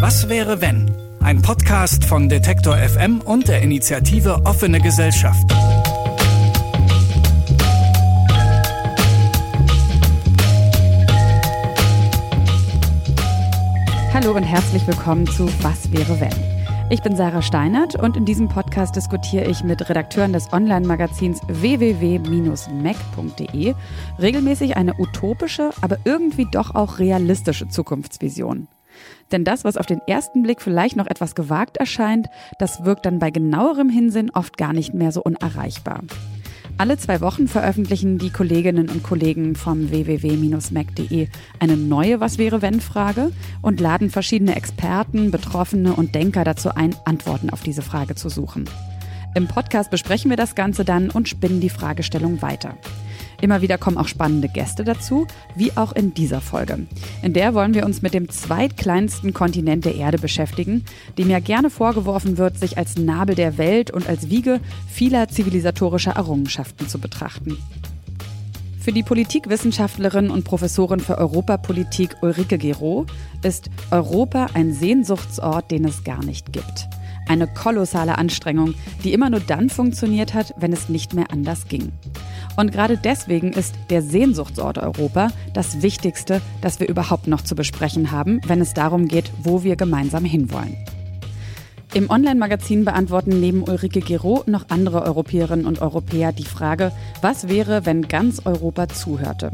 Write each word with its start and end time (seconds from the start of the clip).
Was 0.00 0.28
wäre 0.30 0.62
wenn? 0.62 0.90
Ein 1.20 1.42
Podcast 1.42 2.06
von 2.06 2.30
Detektor 2.30 2.74
FM 2.74 3.20
und 3.20 3.48
der 3.48 3.60
Initiative 3.60 4.46
Offene 4.46 4.80
Gesellschaft. 4.80 5.44
Hallo 14.14 14.34
und 14.34 14.42
herzlich 14.42 14.86
willkommen 14.86 15.26
zu 15.26 15.46
Was 15.60 15.92
wäre 15.92 16.18
wenn? 16.18 16.32
Ich 16.88 17.02
bin 17.02 17.14
Sarah 17.14 17.42
Steinert 17.42 17.94
und 17.94 18.16
in 18.16 18.24
diesem 18.24 18.48
Podcast 18.48 18.96
diskutiere 18.96 19.44
ich 19.44 19.62
mit 19.64 19.86
Redakteuren 19.86 20.32
des 20.32 20.50
Online-Magazins 20.50 21.42
www.mac.de 21.46 22.24
regelmäßig 24.18 24.78
eine 24.78 24.94
utopische, 24.98 25.72
aber 25.82 25.98
irgendwie 26.06 26.46
doch 26.50 26.74
auch 26.74 26.98
realistische 26.98 27.68
Zukunftsvision. 27.68 28.66
Denn 29.32 29.44
das, 29.44 29.64
was 29.64 29.76
auf 29.76 29.86
den 29.86 30.00
ersten 30.06 30.42
Blick 30.42 30.60
vielleicht 30.60 30.96
noch 30.96 31.06
etwas 31.06 31.34
gewagt 31.34 31.76
erscheint, 31.76 32.28
das 32.58 32.84
wirkt 32.84 33.06
dann 33.06 33.18
bei 33.18 33.30
genauerem 33.30 33.88
Hinsinn 33.88 34.30
oft 34.30 34.56
gar 34.56 34.72
nicht 34.72 34.94
mehr 34.94 35.12
so 35.12 35.22
unerreichbar. 35.22 36.02
Alle 36.80 36.96
zwei 36.96 37.20
Wochen 37.20 37.46
veröffentlichen 37.46 38.16
die 38.16 38.30
Kolleginnen 38.30 38.88
und 38.88 39.02
Kollegen 39.02 39.54
vom 39.54 39.90
www.mac.de 39.90 41.28
eine 41.58 41.76
neue 41.76 42.20
Was 42.20 42.38
wäre 42.38 42.62
wenn 42.62 42.80
Frage 42.80 43.32
und 43.60 43.80
laden 43.80 44.08
verschiedene 44.08 44.56
Experten, 44.56 45.30
Betroffene 45.30 45.92
und 45.92 46.14
Denker 46.14 46.42
dazu 46.42 46.70
ein, 46.74 46.96
Antworten 47.04 47.50
auf 47.50 47.62
diese 47.62 47.82
Frage 47.82 48.14
zu 48.14 48.30
suchen. 48.30 48.64
Im 49.34 49.46
Podcast 49.46 49.90
besprechen 49.90 50.30
wir 50.30 50.38
das 50.38 50.54
Ganze 50.54 50.86
dann 50.86 51.10
und 51.10 51.28
spinnen 51.28 51.60
die 51.60 51.68
Fragestellung 51.68 52.40
weiter. 52.40 52.78
Immer 53.40 53.62
wieder 53.62 53.78
kommen 53.78 53.96
auch 53.96 54.08
spannende 54.08 54.48
Gäste 54.48 54.84
dazu, 54.84 55.26
wie 55.56 55.76
auch 55.76 55.92
in 55.92 56.12
dieser 56.12 56.40
Folge. 56.40 56.86
In 57.22 57.32
der 57.32 57.54
wollen 57.54 57.74
wir 57.74 57.86
uns 57.86 58.02
mit 58.02 58.14
dem 58.14 58.28
zweitkleinsten 58.28 59.32
Kontinent 59.32 59.84
der 59.84 59.94
Erde 59.94 60.18
beschäftigen, 60.18 60.84
dem 61.16 61.30
ja 61.30 61.40
gerne 61.40 61.70
vorgeworfen 61.70 62.36
wird, 62.36 62.58
sich 62.58 62.76
als 62.76 62.96
Nabel 62.96 63.34
der 63.34 63.56
Welt 63.58 63.90
und 63.90 64.08
als 64.08 64.28
Wiege 64.28 64.60
vieler 64.88 65.28
zivilisatorischer 65.28 66.12
Errungenschaften 66.12 66.88
zu 66.88 66.98
betrachten. 66.98 67.56
Für 68.80 68.92
die 68.92 69.02
Politikwissenschaftlerin 69.02 70.30
und 70.30 70.44
Professorin 70.44 71.00
für 71.00 71.18
Europapolitik 71.18 72.16
Ulrike 72.22 72.56
Gero 72.56 73.04
ist 73.42 73.70
Europa 73.90 74.46
ein 74.54 74.72
Sehnsuchtsort, 74.72 75.70
den 75.70 75.84
es 75.84 76.02
gar 76.02 76.24
nicht 76.24 76.52
gibt. 76.52 76.88
Eine 77.28 77.46
kolossale 77.46 78.16
Anstrengung, 78.16 78.74
die 79.04 79.12
immer 79.12 79.28
nur 79.28 79.40
dann 79.40 79.68
funktioniert 79.68 80.32
hat, 80.32 80.54
wenn 80.56 80.72
es 80.72 80.88
nicht 80.88 81.12
mehr 81.12 81.30
anders 81.30 81.68
ging. 81.68 81.92
Und 82.60 82.72
gerade 82.72 82.98
deswegen 82.98 83.54
ist 83.54 83.74
der 83.88 84.02
Sehnsuchtsort 84.02 84.76
Europa 84.76 85.28
das 85.54 85.80
Wichtigste, 85.80 86.42
das 86.60 86.78
wir 86.78 86.90
überhaupt 86.90 87.26
noch 87.26 87.40
zu 87.40 87.54
besprechen 87.54 88.10
haben, 88.10 88.42
wenn 88.46 88.60
es 88.60 88.74
darum 88.74 89.08
geht, 89.08 89.32
wo 89.42 89.62
wir 89.62 89.76
gemeinsam 89.76 90.26
hinwollen. 90.26 90.76
Im 91.92 92.08
Online-Magazin 92.08 92.84
beantworten 92.84 93.40
neben 93.40 93.64
Ulrike 93.64 93.98
Gero 93.98 94.44
noch 94.46 94.66
andere 94.68 95.02
Europäerinnen 95.02 95.66
und 95.66 95.82
Europäer 95.82 96.30
die 96.30 96.44
Frage, 96.44 96.92
was 97.20 97.48
wäre, 97.48 97.84
wenn 97.84 98.06
ganz 98.06 98.46
Europa 98.46 98.88
zuhörte? 98.88 99.50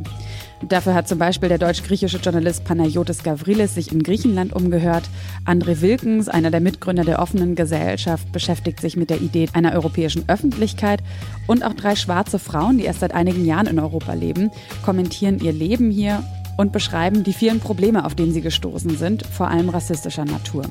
Dafür 0.69 0.93
hat 0.93 1.09
zum 1.09 1.19
Beispiel 1.19 1.49
der 1.49 1.57
deutsch-griechische 1.57 2.19
Journalist 2.19 2.65
Panayotis 2.65 3.23
Gavrilis 3.23 3.75
sich 3.75 3.91
in 3.91 4.03
Griechenland 4.03 4.53
umgehört. 4.53 5.05
André 5.47 5.81
Wilkens, 5.81 6.29
einer 6.29 6.51
der 6.51 6.61
Mitgründer 6.61 7.05
der 7.05 7.21
offenen 7.21 7.55
Gesellschaft, 7.55 8.31
beschäftigt 8.33 8.81
sich 8.81 8.99
mit 8.99 9.09
der 9.09 9.23
Idee 9.23 9.49
einer 9.55 9.73
europäischen 9.73 10.29
Öffentlichkeit. 10.29 11.03
Und 11.47 11.65
auch 11.65 11.73
drei 11.73 11.97
schwarze 11.97 12.39
Frauen, 12.39 12.77
die 12.77 12.85
erst 12.85 13.01
seit 13.01 13.15
einigen 13.15 13.47
Jahren 13.47 13.67
in 13.67 13.79
Europa 13.79 14.13
leben, 14.13 14.51
kommentieren 14.85 15.39
ihr 15.41 15.53
Leben 15.53 15.91
hier 15.91 16.23
und 16.59 16.71
beschreiben 16.71 17.25
die 17.25 17.33
vielen 17.33 17.61
Probleme, 17.61 18.05
auf 18.05 18.15
denen 18.15 18.35
sie 18.35 18.43
gestoßen 18.43 18.99
sind, 18.99 19.25
vor 19.25 19.49
allem 19.49 19.71
rassistischer 19.71 20.27
Natur. 20.27 20.65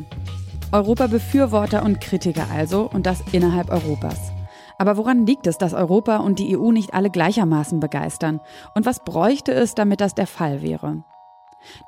Europa-Befürworter 0.75 1.83
und 1.83 2.01
Kritiker 2.01 2.47
also 2.53 2.89
und 2.91 3.05
das 3.05 3.23
innerhalb 3.31 3.69
Europas. 3.71 4.33
Aber 4.77 4.97
woran 4.97 5.25
liegt 5.25 5.47
es, 5.47 5.57
dass 5.57 5.73
Europa 5.73 6.17
und 6.17 6.37
die 6.37 6.57
EU 6.57 6.73
nicht 6.73 6.93
alle 6.93 7.09
gleichermaßen 7.09 7.79
begeistern? 7.79 8.41
Und 8.73 8.85
was 8.85 8.99
bräuchte 8.99 9.53
es, 9.53 9.73
damit 9.73 10.01
das 10.01 10.15
der 10.15 10.27
Fall 10.27 10.61
wäre? 10.61 11.05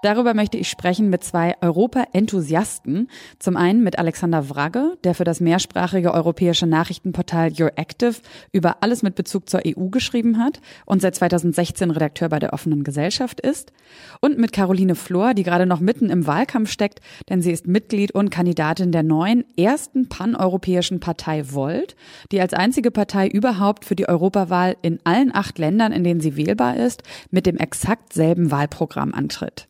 Darüber 0.02 0.34
möchte 0.34 0.58
ich 0.58 0.70
sprechen 0.70 1.10
mit 1.10 1.24
zwei 1.24 1.56
Europa-Enthusiasten. 1.62 3.10
Zum 3.40 3.58
einen 3.58 3.84
mit 3.84 4.00
Alexander 4.00 4.50
Wragge, 4.50 4.98
der 5.04 5.16
für 5.16 5.24
das 5.24 5.40
mehrsprachige 5.40 6.14
europäische 6.14 6.68
Nachrichtenportal 6.68 7.52
Your 7.60 7.72
Active 7.76 8.16
über 8.52 8.78
alles 8.82 9.04
mit 9.04 9.16
Bezug 9.16 9.50
zur 9.50 9.62
EU 9.66 9.88
geschrieben 9.90 10.38
hat 10.38 10.62
und 10.86 11.02
seit 11.02 11.16
2016 11.16 11.92
Redakteur 11.92 12.30
bei 12.30 12.40
der 12.40 12.54
offenen 12.54 12.84
Gesellschaft 12.84 13.40
ist. 13.40 13.72
Und 14.22 14.38
mit 14.38 14.54
Caroline 14.54 14.96
Flor, 14.96 15.34
die 15.34 15.44
gerade 15.44 15.66
noch 15.66 15.80
mitten 15.80 16.10
im 16.10 16.28
Wahlkampf 16.28 16.72
steckt, 16.72 17.00
denn 17.30 17.42
sie 17.42 17.52
ist 17.52 17.68
Mitglied 17.68 18.12
und 18.12 18.30
Kandidatin 18.30 18.92
der 18.92 19.04
neuen 19.04 19.46
ersten 19.58 20.10
paneuropäischen 20.10 21.00
Partei 21.00 21.54
Volt, 21.54 21.96
die 22.32 22.42
als 22.42 22.54
einzige 22.54 22.92
Partei 22.92 23.28
überhaupt 23.28 23.86
für 23.86 23.96
die 23.96 24.08
Europawahl 24.08 24.76
in 24.82 25.00
allen 25.04 25.34
acht 25.34 25.58
Ländern, 25.58 25.92
in 25.92 26.04
denen 26.04 26.22
sie 26.22 26.36
wählbar 26.36 26.78
ist, 26.78 27.04
mit 27.32 27.46
dem 27.46 27.58
exakt 27.58 28.14
selben 28.14 28.52
Wahlprogramm 28.52 29.14
antritt. 29.14 29.67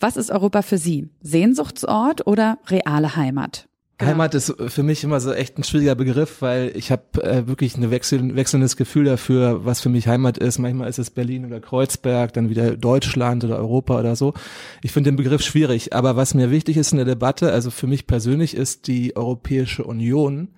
Was 0.00 0.16
ist 0.16 0.30
Europa 0.30 0.62
für 0.62 0.78
Sie? 0.78 1.08
Sehnsuchtsort 1.20 2.26
oder 2.26 2.58
reale 2.68 3.16
Heimat? 3.16 3.68
Genau. 3.96 4.10
Heimat 4.10 4.34
ist 4.34 4.52
für 4.68 4.82
mich 4.82 5.04
immer 5.04 5.20
so 5.20 5.32
echt 5.32 5.56
ein 5.56 5.62
schwieriger 5.62 5.94
Begriff, 5.94 6.42
weil 6.42 6.72
ich 6.74 6.90
habe 6.90 7.22
äh, 7.22 7.46
wirklich 7.46 7.76
ein 7.76 7.92
wechsel 7.92 8.34
wechselndes 8.34 8.76
Gefühl 8.76 9.04
dafür, 9.04 9.64
was 9.64 9.80
für 9.80 9.88
mich 9.88 10.08
Heimat 10.08 10.36
ist. 10.36 10.58
Manchmal 10.58 10.88
ist 10.88 10.98
es 10.98 11.10
Berlin 11.10 11.46
oder 11.46 11.60
Kreuzberg, 11.60 12.32
dann 12.32 12.50
wieder 12.50 12.76
Deutschland 12.76 13.44
oder 13.44 13.56
Europa 13.56 14.00
oder 14.00 14.16
so. 14.16 14.34
Ich 14.82 14.90
finde 14.90 15.12
den 15.12 15.16
Begriff 15.16 15.42
schwierig, 15.42 15.92
aber 15.92 16.16
was 16.16 16.34
mir 16.34 16.50
wichtig 16.50 16.76
ist 16.76 16.90
in 16.90 16.96
der 16.96 17.06
Debatte, 17.06 17.52
also 17.52 17.70
für 17.70 17.86
mich 17.86 18.08
persönlich 18.08 18.56
ist 18.56 18.88
die 18.88 19.14
Europäische 19.14 19.84
Union 19.84 20.48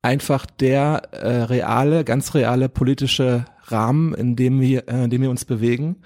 einfach 0.00 0.46
der 0.46 1.08
äh, 1.10 1.42
reale, 1.42 2.04
ganz 2.04 2.34
reale 2.34 2.68
politische 2.68 3.46
Rahmen, 3.64 4.14
in 4.14 4.36
dem 4.36 4.60
wir, 4.60 4.88
äh, 4.88 5.04
in 5.04 5.10
dem 5.10 5.22
wir 5.22 5.30
uns 5.30 5.44
bewegen 5.44 5.96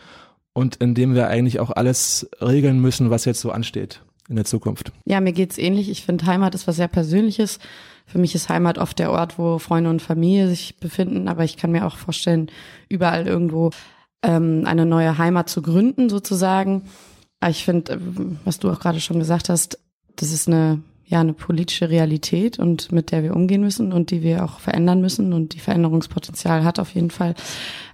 und 0.53 0.77
in 0.77 0.95
dem 0.95 1.15
wir 1.15 1.29
eigentlich 1.29 1.61
auch 1.61 1.71
alles 1.71 2.29
regeln 2.41 2.81
müssen, 2.81 3.11
was 3.11 3.25
jetzt 3.25 3.41
so 3.41 3.51
ansteht 3.51 4.03
in 4.29 4.37
der 4.37 4.45
Zukunft. 4.45 4.93
Ja, 5.05 5.21
mir 5.21 5.33
geht's 5.33 5.59
ähnlich. 5.59 5.91
Ich 5.91 6.05
finde, 6.05 6.27
Heimat 6.27 6.55
ist 6.55 6.69
was 6.69 6.77
sehr 6.77 6.89
Persönliches. 6.89 7.59
Für 8.07 8.19
mich 8.19 8.35
ist 8.35 8.49
Heimat 8.49 8.79
oft 8.79 8.99
der 8.99 9.11
Ort, 9.11 9.39
wo 9.39 9.59
Freunde 9.59 9.91
und 9.91 10.03
Familie 10.03 10.49
sich 10.49 10.77
befinden, 10.79 11.29
aber 11.29 11.45
ich 11.45 11.57
kann 11.57 11.73
mir 11.73 11.87
auch 11.87 11.97
vorstellen, 11.97 12.51
überall 12.89 13.27
irgendwo 13.27 13.71
ähm, 14.23 14.65
eine 14.67 14.87
neue 14.87 15.19
Heimat 15.19 15.49
zu 15.49 15.63
gründen, 15.63 16.09
sozusagen. 16.09 16.83
Aber 17.41 17.51
ich 17.51 17.65
finde, 17.65 17.93
äh, 17.93 17.99
was 18.45 18.59
du 18.59 18.71
auch 18.71 18.81
gerade 18.81 19.01
schon 19.01 19.19
gesagt 19.19 19.49
hast, 19.49 19.79
das 20.17 20.33
ist 20.33 20.49
eine 20.49 20.83
ja 21.11 21.21
eine 21.21 21.33
politische 21.33 21.91
Realität 21.91 22.61
und 22.61 22.93
mit 22.93 23.11
der 23.11 23.25
wir 23.25 23.35
umgehen 23.35 23.63
müssen 23.63 23.93
und 23.93 24.13
die 24.13 24.23
wir 24.23 24.45
auch 24.45 24.61
verändern 24.61 25.01
müssen 25.01 25.33
und 25.33 25.55
die 25.55 25.59
Veränderungspotenzial 25.59 26.63
hat 26.63 26.79
auf 26.79 26.95
jeden 26.95 27.11
Fall. 27.11 27.35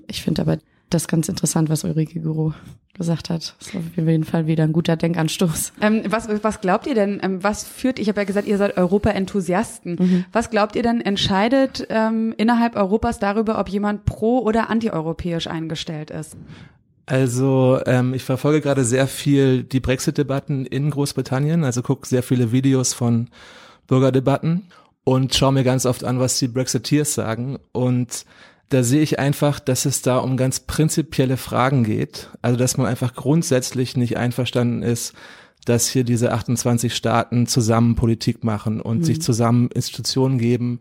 Ich 0.06 0.22
finde 0.22 0.42
aber 0.42 0.58
das 0.91 1.02
ist 1.02 1.08
ganz 1.08 1.28
interessant, 1.28 1.69
was 1.69 1.84
Ulrike 1.84 2.20
Guru 2.20 2.52
gesagt 2.94 3.28
hat. 3.28 3.54
Das 3.58 3.69
ist 3.69 3.76
auf 3.76 4.06
jeden 4.06 4.24
Fall 4.24 4.47
wieder 4.47 4.64
ein 4.64 4.72
guter 4.72 4.97
Denkanstoß. 4.97 5.72
Ähm, 5.80 6.02
was, 6.08 6.28
was 6.42 6.60
glaubt 6.60 6.86
ihr 6.86 6.94
denn, 6.94 7.20
ähm, 7.22 7.42
was 7.42 7.64
führt, 7.64 7.98
ich 7.98 8.08
habe 8.08 8.20
ja 8.20 8.24
gesagt, 8.24 8.47
ihr 8.47 8.56
seid 8.56 8.76
Europa-Enthusiasten. 8.76 9.97
Mhm. 9.98 10.24
Was 10.32 10.50
glaubt 10.50 10.76
ihr 10.76 10.82
denn 10.82 11.00
entscheidet 11.00 11.86
ähm, 11.91 12.34
innerhalb 12.36 12.76
Europas 12.76 13.19
darüber, 13.19 13.58
ob 13.58 13.69
jemand 13.69 14.04
pro- 14.04 14.41
oder 14.41 14.70
antieuropäisch 14.70 15.47
eingestellt 15.47 16.10
ist? 16.10 16.36
Also 17.06 17.80
ähm, 17.86 18.14
ich 18.14 18.24
verfolge 18.24 18.60
gerade 18.60 18.84
sehr 18.84 19.06
viel 19.06 19.62
die 19.62 19.80
Brexit-Debatten 19.80 20.66
in 20.66 20.91
Großbritannien, 20.91 21.64
also 21.64 21.82
gucke 21.82 22.06
sehr 22.06 22.22
viele 22.22 22.50
Videos 22.50 22.94
von 22.94 23.28
Bürgerdebatten 23.86 24.64
und 25.04 25.34
schaue 25.34 25.53
mir 25.53 25.62
ganz 25.62 25.86
oft 25.86 26.03
an, 26.03 26.18
was 26.18 26.38
die 26.38 26.48
Brexiteers 26.48 27.14
sagen. 27.14 27.58
Und 27.70 28.24
da 28.69 28.82
sehe 28.82 29.03
ich 29.03 29.19
einfach, 29.19 29.60
dass 29.60 29.84
es 29.84 30.03
da 30.03 30.18
um 30.18 30.36
ganz 30.36 30.60
prinzipielle 30.60 31.36
Fragen 31.36 31.84
geht. 31.84 32.30
Also 32.42 32.57
dass 32.57 32.77
man 32.77 32.86
einfach 32.86 33.15
grundsätzlich 33.15 33.97
nicht 33.97 34.16
einverstanden 34.16 34.83
ist, 34.83 35.15
dass 35.65 35.89
hier 35.89 36.04
diese 36.04 36.33
28 36.33 36.95
Staaten 36.95 37.47
zusammen 37.47 37.97
Politik 37.97 38.45
machen 38.45 38.80
und 38.80 38.98
mhm. 38.98 39.04
sich 39.04 39.21
zusammen 39.21 39.68
Institutionen 39.72 40.39
geben, 40.39 40.80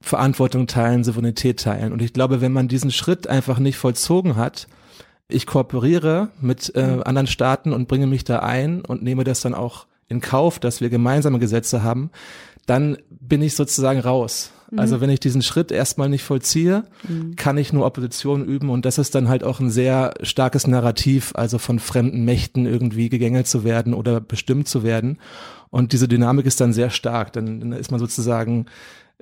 Verantwortung 0.00 0.66
teilen, 0.66 1.04
Souveränität 1.04 1.60
teilen. 1.60 1.92
Und 1.92 2.02
ich 2.02 2.12
glaube, 2.12 2.40
wenn 2.40 2.52
man 2.52 2.68
diesen 2.68 2.90
Schritt 2.90 3.28
einfach 3.28 3.58
nicht 3.58 3.76
vollzogen 3.76 4.36
hat, 4.36 4.66
ich 5.28 5.46
kooperiere 5.46 6.28
mit 6.40 6.74
äh, 6.74 6.96
mhm. 6.96 7.02
anderen 7.04 7.26
Staaten 7.26 7.72
und 7.72 7.88
bringe 7.88 8.06
mich 8.06 8.24
da 8.24 8.40
ein 8.40 8.82
und 8.84 9.02
nehme 9.02 9.24
das 9.24 9.40
dann 9.40 9.54
auch 9.54 9.86
in 10.08 10.20
Kauf, 10.20 10.58
dass 10.58 10.80
wir 10.80 10.90
gemeinsame 10.90 11.38
Gesetze 11.38 11.82
haben, 11.82 12.10
dann 12.66 12.98
bin 13.08 13.42
ich 13.42 13.54
sozusagen 13.54 14.00
raus. 14.00 14.52
Also 14.76 14.96
mhm. 14.96 15.00
wenn 15.02 15.10
ich 15.10 15.20
diesen 15.20 15.42
Schritt 15.42 15.70
erstmal 15.70 16.08
nicht 16.08 16.22
vollziehe, 16.22 16.84
mhm. 17.06 17.36
kann 17.36 17.58
ich 17.58 17.72
nur 17.72 17.84
Opposition 17.84 18.44
üben 18.44 18.70
und 18.70 18.84
das 18.84 18.98
ist 18.98 19.14
dann 19.14 19.28
halt 19.28 19.44
auch 19.44 19.60
ein 19.60 19.70
sehr 19.70 20.14
starkes 20.22 20.66
Narrativ, 20.66 21.32
also 21.34 21.58
von 21.58 21.78
fremden 21.78 22.24
Mächten 22.24 22.66
irgendwie 22.66 23.08
gegängelt 23.08 23.46
zu 23.46 23.64
werden 23.64 23.94
oder 23.94 24.20
bestimmt 24.20 24.68
zu 24.68 24.82
werden. 24.82 25.18
Und 25.70 25.92
diese 25.92 26.08
Dynamik 26.08 26.46
ist 26.46 26.60
dann 26.60 26.72
sehr 26.72 26.90
stark. 26.90 27.32
Dann, 27.32 27.60
dann 27.60 27.72
ist 27.72 27.90
man 27.90 28.00
sozusagen 28.00 28.66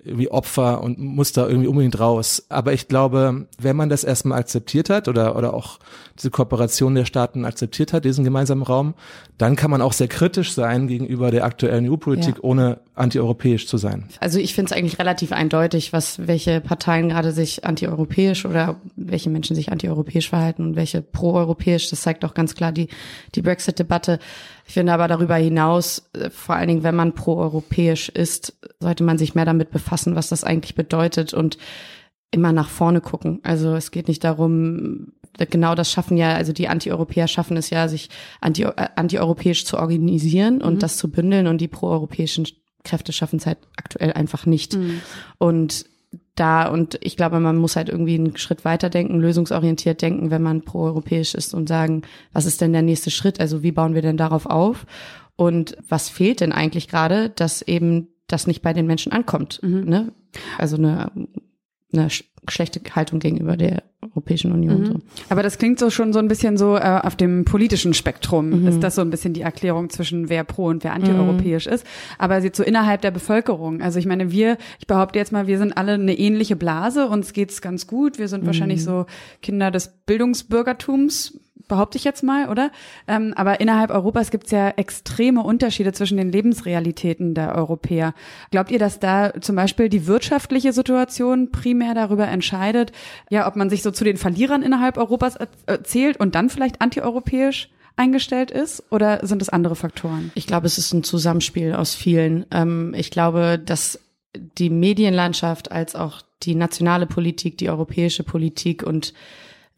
wie 0.04 0.30
Opfer 0.30 0.82
und 0.82 0.98
muss 0.98 1.32
da 1.32 1.46
irgendwie 1.46 1.68
unbedingt 1.68 1.98
raus. 1.98 2.46
Aber 2.48 2.72
ich 2.72 2.88
glaube, 2.88 3.46
wenn 3.58 3.76
man 3.76 3.88
das 3.88 4.04
erstmal 4.04 4.38
akzeptiert 4.38 4.90
hat 4.90 5.08
oder, 5.08 5.36
oder 5.36 5.54
auch 5.54 5.78
diese 6.16 6.30
Kooperation 6.30 6.94
der 6.94 7.04
Staaten 7.04 7.44
akzeptiert 7.44 7.92
hat, 7.92 8.04
diesen 8.04 8.24
gemeinsamen 8.24 8.62
Raum, 8.62 8.94
dann 9.38 9.56
kann 9.56 9.70
man 9.70 9.82
auch 9.82 9.92
sehr 9.92 10.08
kritisch 10.08 10.52
sein 10.52 10.86
gegenüber 10.86 11.30
der 11.30 11.44
aktuellen 11.44 11.90
EU-Politik, 11.90 12.36
ja. 12.36 12.42
ohne 12.42 12.80
antieuropäisch 12.94 13.66
zu 13.66 13.78
sein. 13.78 14.04
Also 14.20 14.38
ich 14.38 14.54
finde 14.54 14.72
es 14.72 14.78
eigentlich 14.78 14.98
relativ 14.98 15.32
eindeutig, 15.32 15.92
was 15.92 16.26
welche 16.26 16.60
Parteien 16.60 17.08
gerade 17.08 17.32
sich 17.32 17.64
antieuropäisch 17.64 18.44
oder 18.44 18.76
welche 18.96 19.30
Menschen 19.30 19.56
sich 19.56 19.72
antieuropäisch 19.72 20.28
verhalten 20.28 20.62
und 20.62 20.76
welche 20.76 21.00
proeuropäisch. 21.00 21.88
Das 21.88 22.02
zeigt 22.02 22.24
auch 22.24 22.34
ganz 22.34 22.54
klar 22.54 22.72
die, 22.72 22.88
die 23.34 23.42
Brexit-Debatte. 23.42 24.18
Ich 24.70 24.74
finde 24.74 24.92
aber 24.92 25.08
darüber 25.08 25.34
hinaus, 25.34 26.08
äh, 26.12 26.30
vor 26.30 26.54
allen 26.54 26.68
Dingen, 26.68 26.84
wenn 26.84 26.94
man 26.94 27.12
proeuropäisch 27.12 28.08
ist, 28.08 28.56
sollte 28.78 29.02
man 29.02 29.18
sich 29.18 29.34
mehr 29.34 29.44
damit 29.44 29.72
befassen, 29.72 30.14
was 30.14 30.28
das 30.28 30.44
eigentlich 30.44 30.76
bedeutet 30.76 31.34
und 31.34 31.58
immer 32.30 32.52
nach 32.52 32.68
vorne 32.68 33.00
gucken. 33.00 33.40
Also 33.42 33.74
es 33.74 33.90
geht 33.90 34.06
nicht 34.06 34.22
darum, 34.22 35.08
genau 35.50 35.74
das 35.74 35.90
schaffen 35.90 36.16
ja, 36.16 36.36
also 36.36 36.52
die 36.52 36.68
Antieuropäer 36.68 37.26
schaffen 37.26 37.56
es 37.56 37.70
ja, 37.70 37.88
sich 37.88 38.10
anti, 38.40 38.62
äh, 38.62 38.88
antieuropäisch 38.94 39.64
zu 39.64 39.76
organisieren 39.76 40.62
und 40.62 40.74
mhm. 40.74 40.78
das 40.78 40.98
zu 40.98 41.10
bündeln 41.10 41.48
und 41.48 41.60
die 41.60 41.66
proeuropäischen 41.66 42.46
Kräfte 42.84 43.12
schaffen 43.12 43.40
es 43.40 43.46
halt 43.46 43.58
aktuell 43.74 44.12
einfach 44.12 44.46
nicht. 44.46 44.76
Mhm. 44.76 45.00
Und 45.38 45.84
da 46.40 46.68
und 46.68 46.98
ich 47.02 47.16
glaube, 47.16 47.38
man 47.38 47.56
muss 47.56 47.76
halt 47.76 47.88
irgendwie 47.88 48.14
einen 48.14 48.36
Schritt 48.36 48.64
weiter 48.64 48.88
denken, 48.88 49.20
lösungsorientiert 49.20 50.00
denken, 50.00 50.30
wenn 50.30 50.42
man 50.42 50.62
proeuropäisch 50.62 51.34
ist 51.34 51.52
und 51.54 51.68
sagen, 51.68 52.02
was 52.32 52.46
ist 52.46 52.60
denn 52.60 52.72
der 52.72 52.82
nächste 52.82 53.10
Schritt? 53.10 53.40
Also 53.40 53.62
wie 53.62 53.72
bauen 53.72 53.94
wir 53.94 54.02
denn 54.02 54.16
darauf 54.16 54.46
auf? 54.46 54.86
Und 55.36 55.76
was 55.88 56.08
fehlt 56.08 56.40
denn 56.40 56.52
eigentlich 56.52 56.88
gerade, 56.88 57.30
dass 57.30 57.62
eben 57.62 58.08
das 58.26 58.46
nicht 58.46 58.62
bei 58.62 58.72
den 58.72 58.86
Menschen 58.86 59.12
ankommt? 59.12 59.60
Mhm. 59.62 59.84
Ne? 59.84 60.12
Also 60.58 60.76
eine, 60.76 61.10
eine 61.92 62.08
schlechte 62.48 62.80
Haltung 62.94 63.20
gegenüber 63.20 63.56
der 63.56 63.82
Europäischen 64.02 64.52
Union. 64.52 64.80
Mhm. 64.80 64.86
So. 64.86 64.94
Aber 65.28 65.42
das 65.42 65.58
klingt 65.58 65.78
so 65.78 65.90
schon 65.90 66.12
so 66.12 66.18
ein 66.18 66.28
bisschen 66.28 66.56
so 66.56 66.76
äh, 66.76 67.00
auf 67.02 67.16
dem 67.16 67.44
politischen 67.44 67.92
Spektrum. 67.92 68.62
Mhm. 68.62 68.66
Ist 68.68 68.82
das 68.82 68.94
so 68.94 69.02
ein 69.02 69.10
bisschen 69.10 69.34
die 69.34 69.42
Erklärung 69.42 69.90
zwischen 69.90 70.30
wer 70.30 70.42
pro 70.44 70.66
und 70.66 70.84
wer 70.84 70.94
antieuropäisch 70.94 71.66
mhm. 71.66 71.72
ist? 71.72 71.86
Aber 72.18 72.40
sie 72.40 72.50
so 72.52 72.62
innerhalb 72.62 73.02
der 73.02 73.10
Bevölkerung. 73.10 73.82
Also 73.82 73.98
ich 73.98 74.06
meine, 74.06 74.32
wir, 74.32 74.56
ich 74.78 74.86
behaupte 74.86 75.18
jetzt 75.18 75.32
mal, 75.32 75.46
wir 75.46 75.58
sind 75.58 75.76
alle 75.76 75.92
eine 75.92 76.18
ähnliche 76.18 76.56
Blase, 76.56 77.08
uns 77.08 77.32
geht's 77.34 77.60
ganz 77.60 77.86
gut. 77.86 78.18
Wir 78.18 78.28
sind 78.28 78.46
wahrscheinlich 78.46 78.80
mhm. 78.80 78.84
so 78.84 79.06
Kinder 79.42 79.70
des 79.70 79.88
Bildungsbürgertums 80.06 81.38
behaupte 81.70 81.96
ich 81.96 82.04
jetzt 82.04 82.22
mal, 82.22 82.50
oder? 82.50 82.70
Ähm, 83.08 83.32
aber 83.36 83.60
innerhalb 83.60 83.90
Europas 83.90 84.30
gibt 84.30 84.46
es 84.46 84.50
ja 84.50 84.68
extreme 84.70 85.42
Unterschiede 85.42 85.92
zwischen 85.92 86.18
den 86.18 86.30
Lebensrealitäten 86.30 87.32
der 87.32 87.54
Europäer. 87.54 88.12
Glaubt 88.50 88.70
ihr, 88.70 88.78
dass 88.78 88.98
da 88.98 89.32
zum 89.40 89.56
Beispiel 89.56 89.88
die 89.88 90.06
wirtschaftliche 90.06 90.74
Situation 90.74 91.50
primär 91.50 91.94
darüber 91.94 92.28
entscheidet, 92.28 92.92
ja, 93.30 93.46
ob 93.46 93.56
man 93.56 93.70
sich 93.70 93.82
so 93.82 93.90
zu 94.00 94.04
den 94.04 94.16
Verlierern 94.16 94.62
innerhalb 94.62 94.96
Europas 94.96 95.36
zählt 95.82 96.18
und 96.18 96.34
dann 96.34 96.48
vielleicht 96.48 96.80
antieuropäisch 96.80 97.68
eingestellt 97.96 98.50
ist 98.50 98.82
oder 98.90 99.26
sind 99.26 99.42
es 99.42 99.50
andere 99.50 99.76
Faktoren? 99.76 100.32
Ich 100.34 100.46
glaube, 100.46 100.66
es 100.66 100.78
ist 100.78 100.94
ein 100.94 101.04
Zusammenspiel 101.04 101.74
aus 101.74 101.94
vielen. 101.94 102.46
Ähm, 102.50 102.94
ich 102.96 103.10
glaube, 103.10 103.60
dass 103.62 104.00
die 104.34 104.70
Medienlandschaft 104.70 105.70
als 105.70 105.96
auch 105.96 106.22
die 106.44 106.54
nationale 106.54 107.06
Politik, 107.06 107.58
die 107.58 107.68
europäische 107.68 108.22
Politik 108.22 108.82
und 108.82 109.12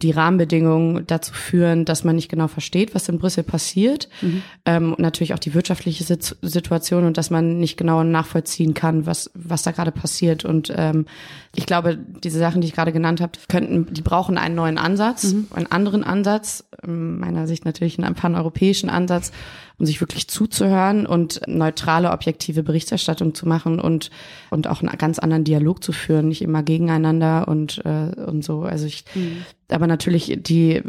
die 0.03 0.11
Rahmenbedingungen 0.11 1.07
dazu 1.07 1.33
führen, 1.33 1.85
dass 1.85 2.05
man 2.05 2.17
nicht 2.17 2.29
genau 2.29 2.49
versteht, 2.49 2.95
was 2.95 3.09
in 3.09 3.19
Brüssel 3.19 3.45
passiert. 3.45 4.09
Mhm. 4.21 4.43
Ähm, 4.65 4.93
und 4.93 4.99
natürlich 4.99 5.35
auch 5.35 5.39
die 5.39 5.55
wirtschaftliche 5.55 6.05
Situation 6.05 7.05
und 7.05 7.17
dass 7.17 7.31
man 7.31 7.59
nicht 7.59 7.77
genau 7.77 8.03
nachvollziehen 8.03 8.75
kann, 8.75 9.07
was, 9.07 9.31
was 9.35 9.63
da 9.63 9.71
gerade 9.71 9.93
passiert. 9.93 10.45
Und 10.45 10.73
ähm, 10.77 11.07
ich 11.55 11.67
glaube, 11.67 11.97
diese 11.97 12.39
Sachen, 12.39 12.61
die 12.61 12.67
ich 12.67 12.75
gerade 12.75 12.93
genannt 12.93 13.21
habe, 13.21 13.33
könnten, 13.49 13.93
die 13.93 14.03
brauchen 14.03 14.39
einen 14.39 14.55
neuen 14.55 14.79
Ansatz, 14.79 15.33
mhm. 15.33 15.47
einen 15.55 15.71
anderen 15.71 16.05
Ansatz, 16.05 16.65
in 16.83 17.19
meiner 17.19 17.47
Sicht 17.47 17.65
natürlich 17.65 17.99
einen 17.99 18.15
paneuropäischen 18.15 18.91
Ansatz, 18.91 19.33
um 19.83 19.87
sich 19.87 20.01
wirklich 20.01 20.29
zuzuhören 20.29 21.07
und 21.07 21.41
neutrale, 21.49 22.13
objektive 22.13 22.63
Berichterstattung 22.63 23.35
zu 23.35 23.49
machen 23.49 23.81
und, 23.81 24.11
und 24.49 24.69
auch 24.69 24.81
einen 24.81 24.97
ganz 24.97 25.19
anderen 25.19 25.43
Dialog 25.43 25.83
zu 25.83 25.91
führen, 25.91 26.29
nicht 26.29 26.41
immer 26.41 26.63
gegeneinander 26.63 27.49
und, 27.49 27.85
äh, 27.85 28.15
und 28.21 28.45
so. 28.45 28.63
Also 28.63 28.87
ich, 28.87 29.05
mhm. 29.17 29.39
aber 29.69 29.89
natürlich 29.89 30.39
die, 30.41 30.83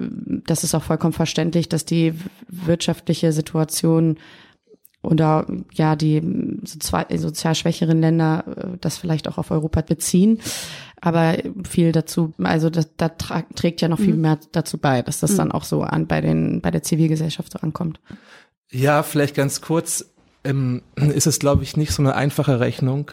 das 0.45 0.63
ist 0.63 0.75
auch 0.75 0.83
vollkommen 0.83 1.13
verständlich, 1.13 1.69
dass 1.69 1.85
die 1.85 2.13
wirtschaftliche 2.47 3.31
Situation 3.31 4.17
oder 5.01 5.47
ja 5.73 5.95
die 5.95 6.21
sozial 6.63 7.55
schwächeren 7.55 7.99
Länder 7.99 8.43
äh, 8.45 8.77
das 8.79 8.99
vielleicht 8.99 9.27
auch 9.27 9.39
auf 9.39 9.49
Europa 9.49 9.81
beziehen. 9.81 10.39
Aber 11.01 11.35
viel 11.67 11.91
dazu, 11.91 12.31
also 12.43 12.69
das, 12.69 12.95
da 12.95 13.09
trägt 13.09 13.81
ja 13.81 13.89
noch 13.89 13.99
viel 13.99 14.13
mhm. 14.13 14.21
mehr 14.21 14.39
dazu 14.51 14.77
bei, 14.77 15.01
dass 15.01 15.19
das 15.19 15.31
mhm. 15.31 15.37
dann 15.37 15.51
auch 15.51 15.63
so 15.63 15.81
an 15.81 16.05
bei 16.05 16.21
den 16.21 16.61
bei 16.61 16.69
der 16.69 16.83
Zivilgesellschaft 16.83 17.51
so 17.51 17.59
ankommt. 17.59 17.99
Ja, 18.73 19.03
vielleicht 19.03 19.35
ganz 19.35 19.61
kurz. 19.61 20.09
Ähm, 20.43 20.81
ist 20.95 21.27
es, 21.27 21.39
glaube 21.39 21.63
ich, 21.63 21.77
nicht 21.77 21.91
so 21.91 22.01
eine 22.01 22.15
einfache 22.15 22.59
Rechnung. 22.59 23.11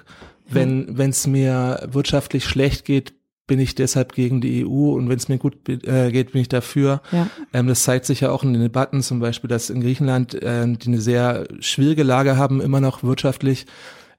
Wenn 0.49 0.99
wenn 0.99 1.11
es 1.11 1.29
mir 1.29 1.87
wirtschaftlich 1.93 2.45
schlecht 2.45 2.85
geht, 2.85 3.13
bin 3.47 3.61
ich 3.61 3.75
deshalb 3.75 4.15
gegen 4.15 4.41
die 4.41 4.65
EU 4.65 4.93
und 4.93 5.09
wenn 5.09 5.17
es 5.17 5.29
mir 5.29 5.39
gut 5.39 5.69
äh, 5.69 6.11
geht, 6.11 6.33
bin 6.33 6.41
ich 6.41 6.49
dafür. 6.49 7.03
Ja. 7.13 7.29
Ähm, 7.53 7.67
das 7.67 7.83
zeigt 7.83 8.07
sich 8.07 8.21
ja 8.21 8.31
auch 8.31 8.43
in 8.43 8.53
den 8.53 8.63
Debatten, 8.63 9.03
zum 9.03 9.21
Beispiel, 9.21 9.49
dass 9.49 9.71
in 9.71 9.81
Griechenland, 9.81 10.35
äh, 10.35 10.67
die 10.67 10.87
eine 10.87 11.01
sehr 11.01 11.47
schwierige 11.61 12.03
Lage 12.03 12.37
haben, 12.37 12.61
immer 12.61 12.81
noch 12.81 13.03
wirtschaftlich, 13.03 13.67